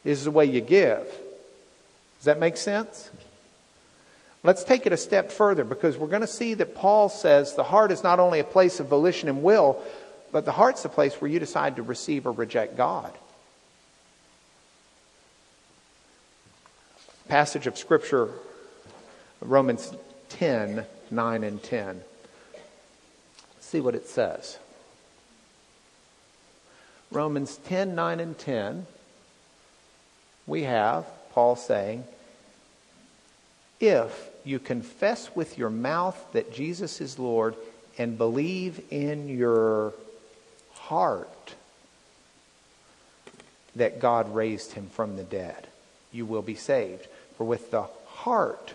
is 0.05 0.25
the 0.25 0.31
way 0.31 0.45
you 0.45 0.61
give. 0.61 1.05
Does 2.19 2.25
that 2.25 2.39
make 2.39 2.57
sense? 2.57 3.11
Let's 4.43 4.65
take 4.65 4.87
it 4.87 4.93
a 4.93 4.97
step 4.97 5.33
further 5.33 5.65
because 5.65 5.97
we're 5.97 6.09
going 6.09 6.21
to 6.21 6.27
see 6.27 6.55
that 6.55 6.75
Paul 6.75 7.09
says 7.09 7.55
the 7.55 7.65
heart 7.65 7.91
is 7.91 8.03
not 8.03 8.21
only 8.21 8.41
a 8.41 8.45
place 8.45 8.81
of 8.81 8.87
volition 8.87 9.29
and 9.29 9.43
will, 9.43 9.83
but 10.33 10.45
the 10.45 10.53
heart's 10.53 10.83
the 10.83 10.89
place 10.89 11.15
where 11.21 11.31
you 11.31 11.39
decide 11.39 11.77
to 11.77 11.83
receive 11.83 12.27
or 12.27 12.33
reject 12.33 12.77
God. 12.77 13.13
Passage 17.29 17.67
of 17.67 17.77
Scripture, 17.77 18.31
Romans 19.41 19.93
10 20.31 20.87
9 21.11 21.45
and 21.45 21.63
10. 21.63 22.03
Let's 23.55 23.67
see 23.67 23.81
what 23.81 23.95
it 23.95 24.07
says. 24.07 24.59
Romans 27.11 27.57
10 27.67 27.95
9 27.95 28.21
and 28.21 28.39
10. 28.39 28.87
We 30.47 30.63
have 30.63 31.07
Paul 31.33 31.57
saying, 31.57 32.05
If 33.81 34.31
you 34.45 34.59
confess 34.59 35.35
with 35.35 35.59
your 35.59 35.71
mouth 35.71 36.17
that 36.33 36.53
Jesus 36.53 37.01
is 37.01 37.19
Lord 37.19 37.55
and 37.99 38.19
believe 38.19 38.81
in 38.91 39.29
your 39.29 39.93
heart 40.73 41.55
that 43.77 44.01
God 44.01 44.35
raised 44.35 44.73
him 44.73 44.89
from 44.89 45.17
the 45.17 45.25
dead, 45.25 45.67
you 46.13 46.27
will 46.27 46.43
be 46.43 46.55
saved. 46.55 47.07
For 47.37 47.45
with 47.45 47.71
the 47.71 47.85
heart 48.07 48.75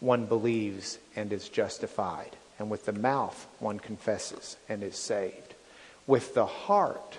one 0.00 0.26
believes 0.26 0.98
and 1.16 1.32
is 1.32 1.48
justified, 1.48 2.36
and 2.58 2.68
with 2.70 2.84
the 2.84 2.92
mouth 2.92 3.46
one 3.58 3.78
confesses 3.78 4.56
and 4.68 4.82
is 4.82 4.96
saved. 4.96 5.54
With 6.06 6.34
the 6.34 6.46
heart, 6.46 7.18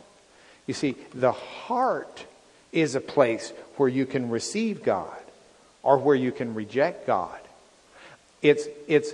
you 0.68 0.74
see, 0.74 0.96
the 1.14 1.32
heart 1.32 2.26
is 2.72 2.96
a 2.96 3.02
place 3.02 3.54
where 3.78 3.90
you 3.90 4.06
can 4.06 4.30
receive 4.30 4.84
God 4.84 5.18
or 5.84 5.98
where 5.98 6.16
you 6.16 6.32
can 6.32 6.56
reject 6.56 7.06
God. 7.06 7.40
It's, 8.42 8.68
it's 8.88 9.14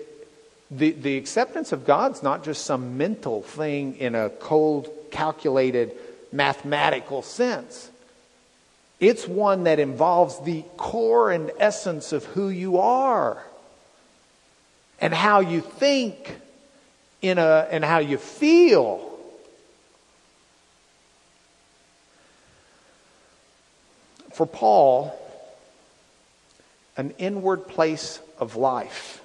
the, 0.70 0.92
the 0.92 1.18
acceptance 1.18 1.72
of 1.72 1.86
God's 1.86 2.24
not 2.24 2.44
just 2.44 2.66
some 2.66 2.98
mental 2.98 3.42
thing 3.42 3.98
in 3.98 4.16
a 4.16 4.30
cold, 4.30 4.90
calculated, 5.12 5.94
mathematical 6.32 7.22
sense. 7.22 7.90
It's 9.00 9.28
one 9.28 9.66
that 9.66 9.80
involves 9.80 10.40
the 10.46 10.64
core 10.78 11.32
and 11.32 11.52
essence 11.60 12.14
of 12.14 12.24
who 12.26 12.50
you 12.50 12.78
are 12.78 13.44
and 15.00 15.14
how 15.14 15.40
you 15.40 15.62
think 15.62 16.36
in 17.22 17.38
a, 17.38 17.68
and 17.72 17.84
how 17.84 17.98
you 17.98 18.18
feel. 18.18 19.11
For 24.34 24.46
Paul, 24.46 25.18
an 26.98 27.14
inward 27.18 27.68
place 27.68 28.20
of 28.40 28.56
life 28.56 29.22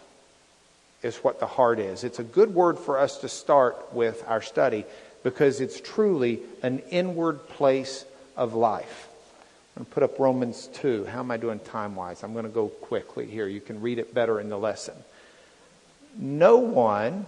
is 1.02 1.16
what 1.18 1.40
the 1.40 1.46
heart 1.46 1.78
is. 1.78 2.04
It's 2.04 2.18
a 2.18 2.24
good 2.24 2.54
word 2.54 2.78
for 2.78 2.98
us 2.98 3.18
to 3.18 3.28
start 3.28 3.92
with 3.92 4.24
our 4.26 4.42
study 4.42 4.84
because 5.22 5.60
it's 5.60 5.80
truly 5.80 6.40
an 6.62 6.80
inward 6.90 7.48
place 7.48 8.04
of 8.36 8.54
life. 8.54 9.08
I'm 9.76 9.82
going 9.82 9.86
to 9.86 9.94
put 9.94 10.02
up 10.04 10.18
Romans 10.18 10.68
2. 10.74 11.04
How 11.04 11.20
am 11.20 11.30
I 11.30 11.36
doing 11.36 11.58
time 11.58 11.96
wise? 11.96 12.22
I'm 12.22 12.32
going 12.32 12.44
to 12.44 12.50
go 12.50 12.68
quickly 12.68 13.26
here. 13.26 13.46
You 13.46 13.60
can 13.60 13.80
read 13.80 13.98
it 13.98 14.14
better 14.14 14.40
in 14.40 14.48
the 14.48 14.58
lesson. 14.58 14.94
No 16.18 16.58
one 16.58 17.26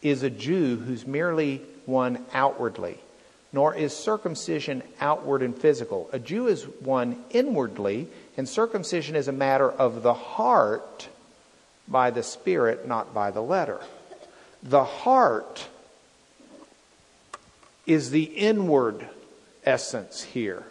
is 0.00 0.22
a 0.22 0.30
Jew 0.30 0.76
who's 0.76 1.06
merely 1.06 1.60
one 1.86 2.24
outwardly, 2.32 2.98
nor 3.52 3.74
is 3.74 3.96
circumcision 3.96 4.82
outward 5.00 5.42
and 5.42 5.56
physical. 5.56 6.08
A 6.12 6.18
Jew 6.18 6.48
is 6.48 6.64
one 6.64 7.22
inwardly, 7.30 8.08
and 8.36 8.48
circumcision 8.48 9.16
is 9.16 9.28
a 9.28 9.32
matter 9.32 9.70
of 9.70 10.02
the 10.02 10.14
heart 10.14 11.08
by 11.86 12.10
the 12.10 12.22
Spirit, 12.22 12.86
not 12.86 13.14
by 13.14 13.30
the 13.30 13.40
letter. 13.40 13.80
The 14.62 14.84
heart 14.84 15.68
is 17.86 18.10
the 18.10 18.24
inward 18.24 19.08
essence 19.64 20.22
here. 20.22 20.64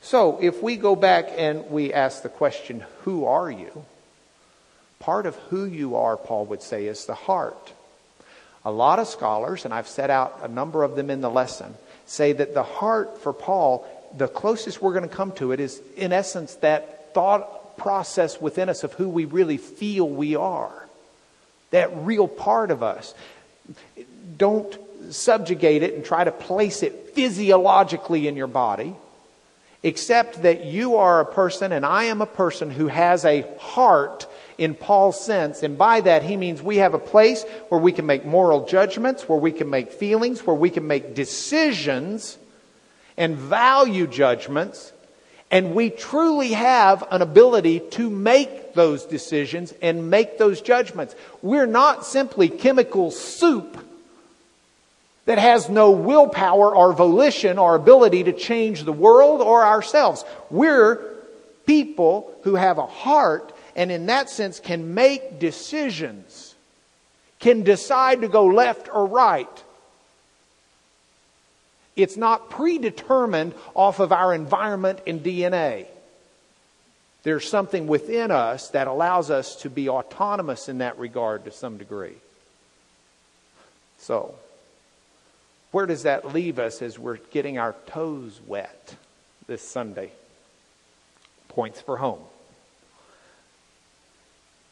So 0.00 0.38
if 0.40 0.62
we 0.62 0.76
go 0.76 0.96
back 0.96 1.28
and 1.36 1.70
we 1.70 1.92
ask 1.92 2.22
the 2.22 2.28
question, 2.28 2.84
Who 3.02 3.24
are 3.24 3.50
you? 3.50 3.84
Part 4.98 5.26
of 5.26 5.36
who 5.36 5.64
you 5.64 5.96
are, 5.96 6.16
Paul 6.16 6.46
would 6.46 6.62
say, 6.62 6.86
is 6.86 7.06
the 7.06 7.14
heart. 7.14 7.72
A 8.64 8.70
lot 8.70 8.98
of 8.98 9.08
scholars, 9.08 9.64
and 9.64 9.74
I've 9.74 9.88
set 9.88 10.10
out 10.10 10.38
a 10.42 10.48
number 10.48 10.84
of 10.84 10.94
them 10.94 11.10
in 11.10 11.20
the 11.20 11.30
lesson, 11.30 11.74
say 12.06 12.32
that 12.32 12.54
the 12.54 12.62
heart 12.62 13.20
for 13.22 13.32
Paul, 13.32 13.86
the 14.16 14.28
closest 14.28 14.80
we're 14.80 14.92
going 14.92 15.08
to 15.08 15.14
come 15.14 15.32
to 15.32 15.52
it 15.52 15.60
is, 15.60 15.80
in 15.96 16.12
essence, 16.12 16.54
that 16.56 17.12
thought 17.14 17.76
process 17.76 18.40
within 18.40 18.68
us 18.68 18.84
of 18.84 18.92
who 18.92 19.08
we 19.08 19.24
really 19.24 19.56
feel 19.56 20.08
we 20.08 20.36
are. 20.36 20.88
That 21.70 21.90
real 21.96 22.28
part 22.28 22.70
of 22.70 22.82
us. 22.82 23.14
Don't 24.36 24.78
subjugate 25.10 25.82
it 25.82 25.94
and 25.94 26.04
try 26.04 26.22
to 26.22 26.30
place 26.30 26.82
it 26.82 27.14
physiologically 27.14 28.28
in 28.28 28.36
your 28.36 28.46
body, 28.46 28.94
except 29.82 30.42
that 30.42 30.64
you 30.64 30.96
are 30.96 31.20
a 31.20 31.26
person 31.26 31.72
and 31.72 31.84
I 31.84 32.04
am 32.04 32.20
a 32.20 32.26
person 32.26 32.70
who 32.70 32.86
has 32.86 33.24
a 33.24 33.44
heart 33.58 34.26
in 34.58 34.74
Paul's 34.74 35.24
sense. 35.24 35.62
And 35.62 35.76
by 35.76 36.00
that, 36.02 36.22
he 36.22 36.36
means 36.36 36.62
we 36.62 36.78
have 36.78 36.94
a 36.94 36.98
place 36.98 37.44
where 37.68 37.80
we 37.80 37.92
can 37.92 38.06
make 38.06 38.24
moral 38.24 38.66
judgments, 38.66 39.28
where 39.28 39.38
we 39.38 39.52
can 39.52 39.70
make 39.70 39.92
feelings, 39.92 40.46
where 40.46 40.56
we 40.56 40.70
can 40.70 40.86
make 40.86 41.14
decisions 41.14 42.38
and 43.16 43.36
value 43.36 44.06
judgments. 44.06 44.92
And 45.50 45.74
we 45.74 45.90
truly 45.90 46.52
have 46.52 47.04
an 47.10 47.20
ability 47.20 47.80
to 47.90 48.08
make 48.08 48.72
those 48.74 49.04
decisions 49.04 49.74
and 49.82 50.10
make 50.10 50.38
those 50.38 50.62
judgments. 50.62 51.14
We're 51.42 51.66
not 51.66 52.06
simply 52.06 52.48
chemical 52.48 53.10
soup 53.10 53.78
that 55.26 55.38
has 55.38 55.68
no 55.68 55.90
willpower 55.90 56.74
or 56.74 56.92
volition 56.92 57.58
or 57.58 57.74
ability 57.74 58.24
to 58.24 58.32
change 58.32 58.84
the 58.84 58.92
world 58.92 59.40
or 59.40 59.64
ourselves. 59.64 60.24
We're 60.50 61.00
people 61.66 62.32
who 62.42 62.56
have 62.56 62.78
a 62.78 62.86
heart 62.86 63.51
and 63.74 63.90
in 63.90 64.06
that 64.06 64.30
sense 64.30 64.60
can 64.60 64.94
make 64.94 65.38
decisions, 65.38 66.54
can 67.38 67.62
decide 67.62 68.20
to 68.20 68.28
go 68.28 68.46
left 68.46 68.88
or 68.92 69.06
right. 69.06 69.64
It's 71.96 72.16
not 72.16 72.50
predetermined 72.50 73.54
off 73.74 74.00
of 74.00 74.12
our 74.12 74.34
environment 74.34 75.00
and 75.06 75.22
DNA. 75.22 75.86
There's 77.22 77.48
something 77.48 77.86
within 77.86 78.30
us 78.30 78.68
that 78.70 78.86
allows 78.86 79.30
us 79.30 79.56
to 79.56 79.70
be 79.70 79.88
autonomous 79.88 80.68
in 80.68 80.78
that 80.78 80.98
regard 80.98 81.44
to 81.44 81.50
some 81.50 81.76
degree. 81.76 82.16
So, 83.98 84.34
where 85.70 85.86
does 85.86 86.02
that 86.02 86.34
leave 86.34 86.58
us 86.58 86.82
as 86.82 86.98
we're 86.98 87.18
getting 87.30 87.58
our 87.58 87.74
toes 87.86 88.40
wet 88.46 88.96
this 89.46 89.62
Sunday? 89.62 90.10
Points 91.48 91.80
for 91.80 91.96
home. 91.98 92.20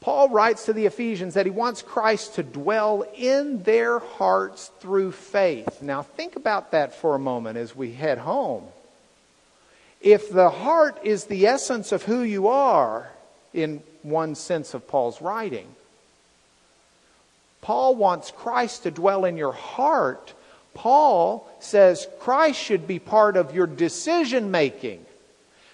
Paul 0.00 0.30
writes 0.30 0.64
to 0.64 0.72
the 0.72 0.86
Ephesians 0.86 1.34
that 1.34 1.44
he 1.44 1.50
wants 1.50 1.82
Christ 1.82 2.36
to 2.36 2.42
dwell 2.42 3.04
in 3.14 3.62
their 3.64 3.98
hearts 3.98 4.70
through 4.80 5.12
faith. 5.12 5.82
Now, 5.82 6.02
think 6.02 6.36
about 6.36 6.70
that 6.70 6.94
for 6.94 7.14
a 7.14 7.18
moment 7.18 7.58
as 7.58 7.76
we 7.76 7.92
head 7.92 8.16
home. 8.16 8.64
If 10.00 10.30
the 10.30 10.48
heart 10.48 10.98
is 11.04 11.24
the 11.24 11.46
essence 11.46 11.92
of 11.92 12.04
who 12.04 12.22
you 12.22 12.48
are, 12.48 13.10
in 13.52 13.82
one 14.02 14.34
sense 14.34 14.72
of 14.72 14.88
Paul's 14.88 15.20
writing, 15.20 15.66
Paul 17.60 17.94
wants 17.96 18.30
Christ 18.30 18.84
to 18.84 18.90
dwell 18.90 19.26
in 19.26 19.36
your 19.36 19.52
heart. 19.52 20.32
Paul 20.72 21.46
says 21.60 22.06
Christ 22.20 22.58
should 22.58 22.86
be 22.86 22.98
part 22.98 23.36
of 23.36 23.54
your 23.54 23.66
decision 23.66 24.50
making 24.50 25.04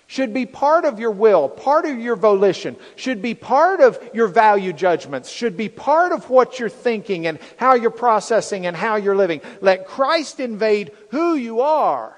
should 0.07 0.33
be 0.33 0.47
part 0.47 0.85
of 0.85 1.01
your 1.01 1.11
will, 1.11 1.49
part 1.49 1.85
of 1.85 1.99
your 1.99 2.17
volition, 2.17 2.77
should 2.95 3.21
be 3.21 3.35
part 3.35 3.81
of 3.81 3.99
your 4.15 4.29
value 4.29 4.73
judgments, 4.73 5.29
should 5.31 5.57
be 5.57 5.69
part 5.69 6.13
of 6.13 6.31
what 6.31 6.61
you're 6.61 6.69
thinking 6.69 7.27
and 7.27 7.39
how 7.57 7.75
you're 7.75 7.91
processing 7.91 8.67
and 8.67 8.77
how 8.77 8.97
you're 8.97 9.17
living. 9.17 9.41
Let 9.61 9.87
Christ 9.87 10.39
invade 10.39 10.93
who 11.11 11.35
you 11.35 11.61
are. 11.61 12.17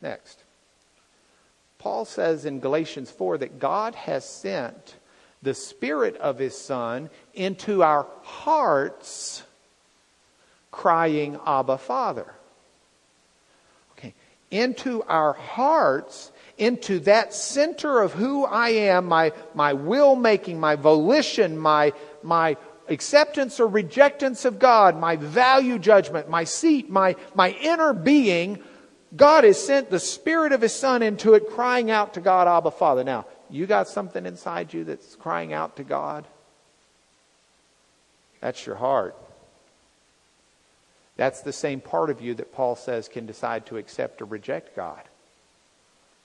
Next. 0.00 0.42
Paul 1.78 2.04
says 2.04 2.44
in 2.44 2.60
Galatians 2.60 3.10
4 3.10 3.38
that 3.38 3.58
God 3.58 3.94
has 3.94 4.24
sent 4.28 4.96
the 5.42 5.54
Spirit 5.54 6.16
of 6.16 6.38
His 6.38 6.56
Son 6.56 7.10
into 7.34 7.82
our 7.82 8.06
hearts 8.22 9.42
crying, 10.70 11.38
Abba, 11.46 11.78
Father. 11.78 12.34
Into 14.50 15.02
our 15.04 15.34
hearts, 15.34 16.32
into 16.56 17.00
that 17.00 17.34
center 17.34 18.00
of 18.00 18.12
who 18.12 18.44
I 18.44 18.70
am, 18.70 19.06
my, 19.06 19.32
my 19.54 19.74
will 19.74 20.16
making, 20.16 20.58
my 20.58 20.74
volition, 20.74 21.58
my, 21.58 21.92
my 22.22 22.56
acceptance 22.88 23.60
or 23.60 23.68
rejectance 23.68 24.44
of 24.44 24.58
God, 24.58 24.98
my 24.98 25.16
value 25.16 25.78
judgment, 25.78 26.28
my 26.28 26.44
seat, 26.44 26.90
my, 26.90 27.16
my 27.34 27.50
inner 27.50 27.92
being, 27.92 28.62
God 29.16 29.44
has 29.44 29.64
sent 29.64 29.90
the 29.90 30.00
Spirit 30.00 30.52
of 30.52 30.60
His 30.60 30.74
Son 30.74 31.02
into 31.02 31.34
it, 31.34 31.48
crying 31.50 31.90
out 31.90 32.14
to 32.14 32.20
God, 32.20 32.48
Abba, 32.48 32.70
Father. 32.70 33.04
Now, 33.04 33.26
you 33.48 33.66
got 33.66 33.88
something 33.88 34.26
inside 34.26 34.74
you 34.74 34.84
that's 34.84 35.16
crying 35.16 35.52
out 35.52 35.76
to 35.76 35.84
God? 35.84 36.26
That's 38.40 38.66
your 38.66 38.76
heart. 38.76 39.16
That's 41.18 41.40
the 41.42 41.52
same 41.52 41.80
part 41.80 42.10
of 42.10 42.22
you 42.22 42.34
that 42.34 42.54
Paul 42.54 42.76
says 42.76 43.08
can 43.08 43.26
decide 43.26 43.66
to 43.66 43.76
accept 43.76 44.22
or 44.22 44.24
reject 44.24 44.74
God. 44.76 45.02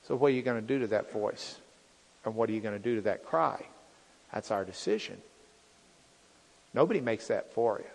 So, 0.07 0.15
what 0.15 0.27
are 0.27 0.35
you 0.35 0.43
going 0.43 0.61
to 0.61 0.67
do 0.67 0.79
to 0.79 0.87
that 0.87 1.11
voice? 1.11 1.57
And 2.23 2.35
what 2.35 2.47
are 2.49 2.53
you 2.53 2.61
going 2.61 2.77
to 2.77 2.83
do 2.83 2.95
to 2.95 3.01
that 3.01 3.25
cry? 3.25 3.65
That's 4.31 4.51
our 4.51 4.63
decision. 4.63 5.17
Nobody 6.73 7.01
makes 7.01 7.27
that 7.27 7.53
for 7.53 7.79
you. 7.79 7.89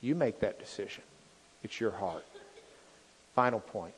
You 0.00 0.14
make 0.16 0.40
that 0.40 0.58
decision. 0.58 1.04
It's 1.62 1.80
your 1.80 1.92
heart. 1.92 2.26
Final 3.36 3.60
point. 3.60 3.94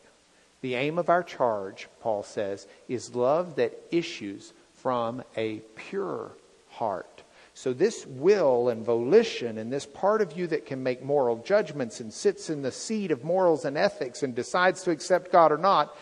The 0.60 0.74
aim 0.74 0.98
of 0.98 1.08
our 1.08 1.22
charge, 1.22 1.88
Paul 2.00 2.22
says, 2.22 2.66
is 2.88 3.14
love 3.14 3.56
that 3.56 3.72
issues 3.90 4.52
from 4.74 5.22
a 5.36 5.60
pure 5.76 6.30
heart. 6.68 7.22
So, 7.56 7.72
this 7.72 8.04
will 8.04 8.68
and 8.68 8.84
volition 8.84 9.58
and 9.58 9.72
this 9.72 9.86
part 9.86 10.20
of 10.20 10.36
you 10.36 10.48
that 10.48 10.66
can 10.66 10.82
make 10.82 11.04
moral 11.04 11.36
judgments 11.36 12.00
and 12.00 12.12
sits 12.12 12.50
in 12.50 12.62
the 12.62 12.72
seat 12.72 13.12
of 13.12 13.22
morals 13.22 13.64
and 13.64 13.78
ethics 13.78 14.24
and 14.24 14.34
decides 14.34 14.82
to 14.82 14.90
accept 14.90 15.30
God 15.30 15.52
or 15.52 15.56
not 15.56 15.96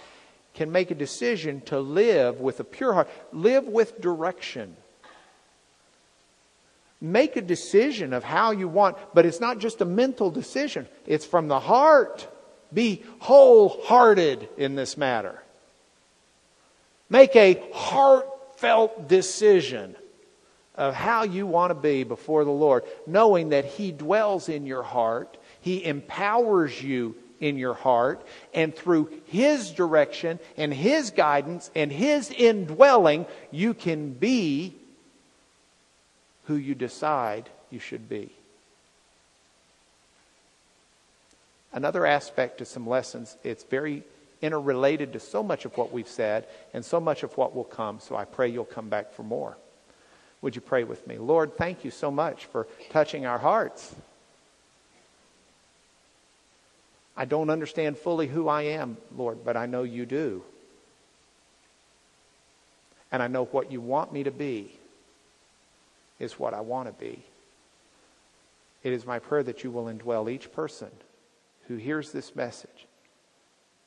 can 0.55 0.73
make 0.73 0.91
a 0.91 0.95
decision 0.95 1.61
to 1.63 1.79
live 1.79 2.41
with 2.41 2.59
a 2.61 2.65
pure 2.65 2.95
heart, 2.95 3.09
live 3.33 3.65
with 3.65 4.01
direction. 4.01 4.77
Make 7.03 7.37
a 7.37 7.43
decision 7.43 8.13
of 8.15 8.25
how 8.25 8.53
you 8.53 8.69
want, 8.69 8.97
but 9.13 9.27
it's 9.27 9.41
not 9.41 9.59
just 9.59 9.81
a 9.83 9.87
mental 9.87 10.31
decision, 10.31 10.87
it's 11.07 11.27
from 11.27 11.49
the 11.49 11.61
heart. 11.61 12.29
Be 12.73 13.03
wholehearted 13.19 14.49
in 14.57 14.75
this 14.75 14.97
matter. 14.97 15.43
Make 17.11 17.37
a 17.37 17.63
heartfelt 17.75 19.09
decision 19.09 19.97
of 20.75 20.95
how 20.95 21.23
you 21.25 21.47
want 21.47 21.71
to 21.71 21.75
be 21.75 22.05
before 22.05 22.45
the 22.45 22.51
Lord, 22.51 22.85
knowing 23.07 23.51
that 23.51 23.65
He 23.65 23.93
dwells 23.93 24.49
in 24.49 24.67
your 24.67 24.83
heart, 24.83 25.37
He 25.61 25.85
empowers 25.85 26.83
you 26.83 27.15
in 27.41 27.59
your 27.59 27.75
heart, 27.75 28.25
and 28.55 28.75
through 28.75 29.11
His 29.27 29.71
direction 29.71 30.39
and 30.57 30.73
His 30.73 31.11
guidance 31.11 31.71
and 31.75 31.93
His 31.93 32.31
indwelling, 32.31 33.27
you 33.51 33.75
can 33.75 34.13
be 34.13 34.75
who 36.47 36.55
you 36.55 36.75
decide 36.75 37.49
you 37.71 37.79
should 37.79 38.09
be. 38.09 38.31
Another 41.73 42.05
aspect 42.05 42.59
to 42.59 42.65
some 42.65 42.87
lessons, 42.87 43.37
it's 43.43 43.65
very 43.65 44.03
interrelated 44.43 45.13
to 45.15 45.21
so 45.21 45.43
much 45.43 45.65
of 45.65 45.77
what 45.77 45.93
we've 45.93 46.09
said 46.09 46.47
and 46.75 46.85
so 46.85 47.01
much 47.01 47.23
of 47.23 47.37
what 47.39 47.55
will 47.55 47.65
come, 47.65 48.01
so 48.01 48.17
I 48.17 48.25
pray 48.25 48.49
you'll 48.49 48.65
come 48.65 48.89
back 48.89 49.13
for 49.15 49.23
more. 49.23 49.57
Would 50.43 50.57
you 50.57 50.61
pray 50.61 50.85
with 50.85 51.07
me? 51.07 51.19
Lord, 51.19 51.57
thank 51.57 51.85
you 51.85 51.91
so 51.91 52.11
much 52.11 52.47
for 52.47 52.67
touching 52.91 53.27
our 53.27 53.39
hearts. 53.39 53.95
I 57.17 57.25
don't 57.25 57.51
understand 57.51 57.99
fully 57.99 58.27
who 58.27 58.49
I 58.49 58.63
am, 58.63 58.97
Lord, 59.17 59.45
but 59.45 59.57
I 59.57 59.67
know 59.67 59.83
you 59.85 60.05
do. 60.05 60.43
And 63.13 63.23
I 63.23 63.29
know 63.29 63.45
what 63.45 63.71
you 63.71 63.81
want 63.81 64.13
me 64.13 64.25
to 64.25 64.31
be 64.31 64.73
is 66.19 66.39
what 66.39 66.55
I 66.55 66.61
want 66.61 66.89
to 66.89 66.93
be. 66.93 67.23
It 68.83 68.93
is 68.93 69.07
my 69.07 69.19
prayer 69.19 69.43
that 69.43 69.63
you 69.63 69.71
will 69.71 69.85
indwell 69.85 70.31
each 70.31 70.53
person 70.53 70.89
who 71.69 71.77
hears 71.77 72.11
this 72.11 72.35
message 72.35 72.87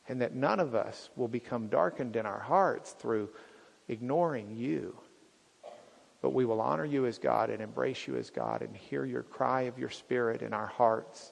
and 0.07 0.21
that 0.21 0.35
none 0.35 0.59
of 0.59 0.75
us 0.75 1.09
will 1.15 1.27
become 1.27 1.67
darkened 1.67 2.15
in 2.15 2.25
our 2.25 2.39
hearts 2.39 2.91
through 2.91 3.29
ignoring 3.89 4.55
you. 4.55 4.95
But 6.25 6.33
we 6.33 6.45
will 6.45 6.59
honor 6.59 6.85
you 6.85 7.05
as 7.05 7.19
God 7.19 7.51
and 7.51 7.61
embrace 7.61 8.07
you 8.07 8.15
as 8.17 8.31
God 8.31 8.63
and 8.63 8.75
hear 8.75 9.05
your 9.05 9.21
cry 9.21 9.61
of 9.69 9.77
your 9.77 9.91
spirit 9.91 10.41
in 10.41 10.55
our 10.55 10.65
hearts 10.65 11.31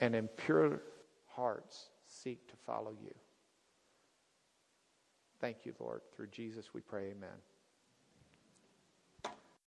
and 0.00 0.14
in 0.14 0.28
pure 0.28 0.80
hearts 1.26 1.90
seek 2.06 2.48
to 2.48 2.54
follow 2.64 2.92
you. 2.92 3.14
Thank 5.42 5.66
you, 5.66 5.74
Lord. 5.78 6.00
Through 6.16 6.28
Jesus 6.28 6.72
we 6.72 6.80
pray, 6.80 7.10
amen. 7.10 7.36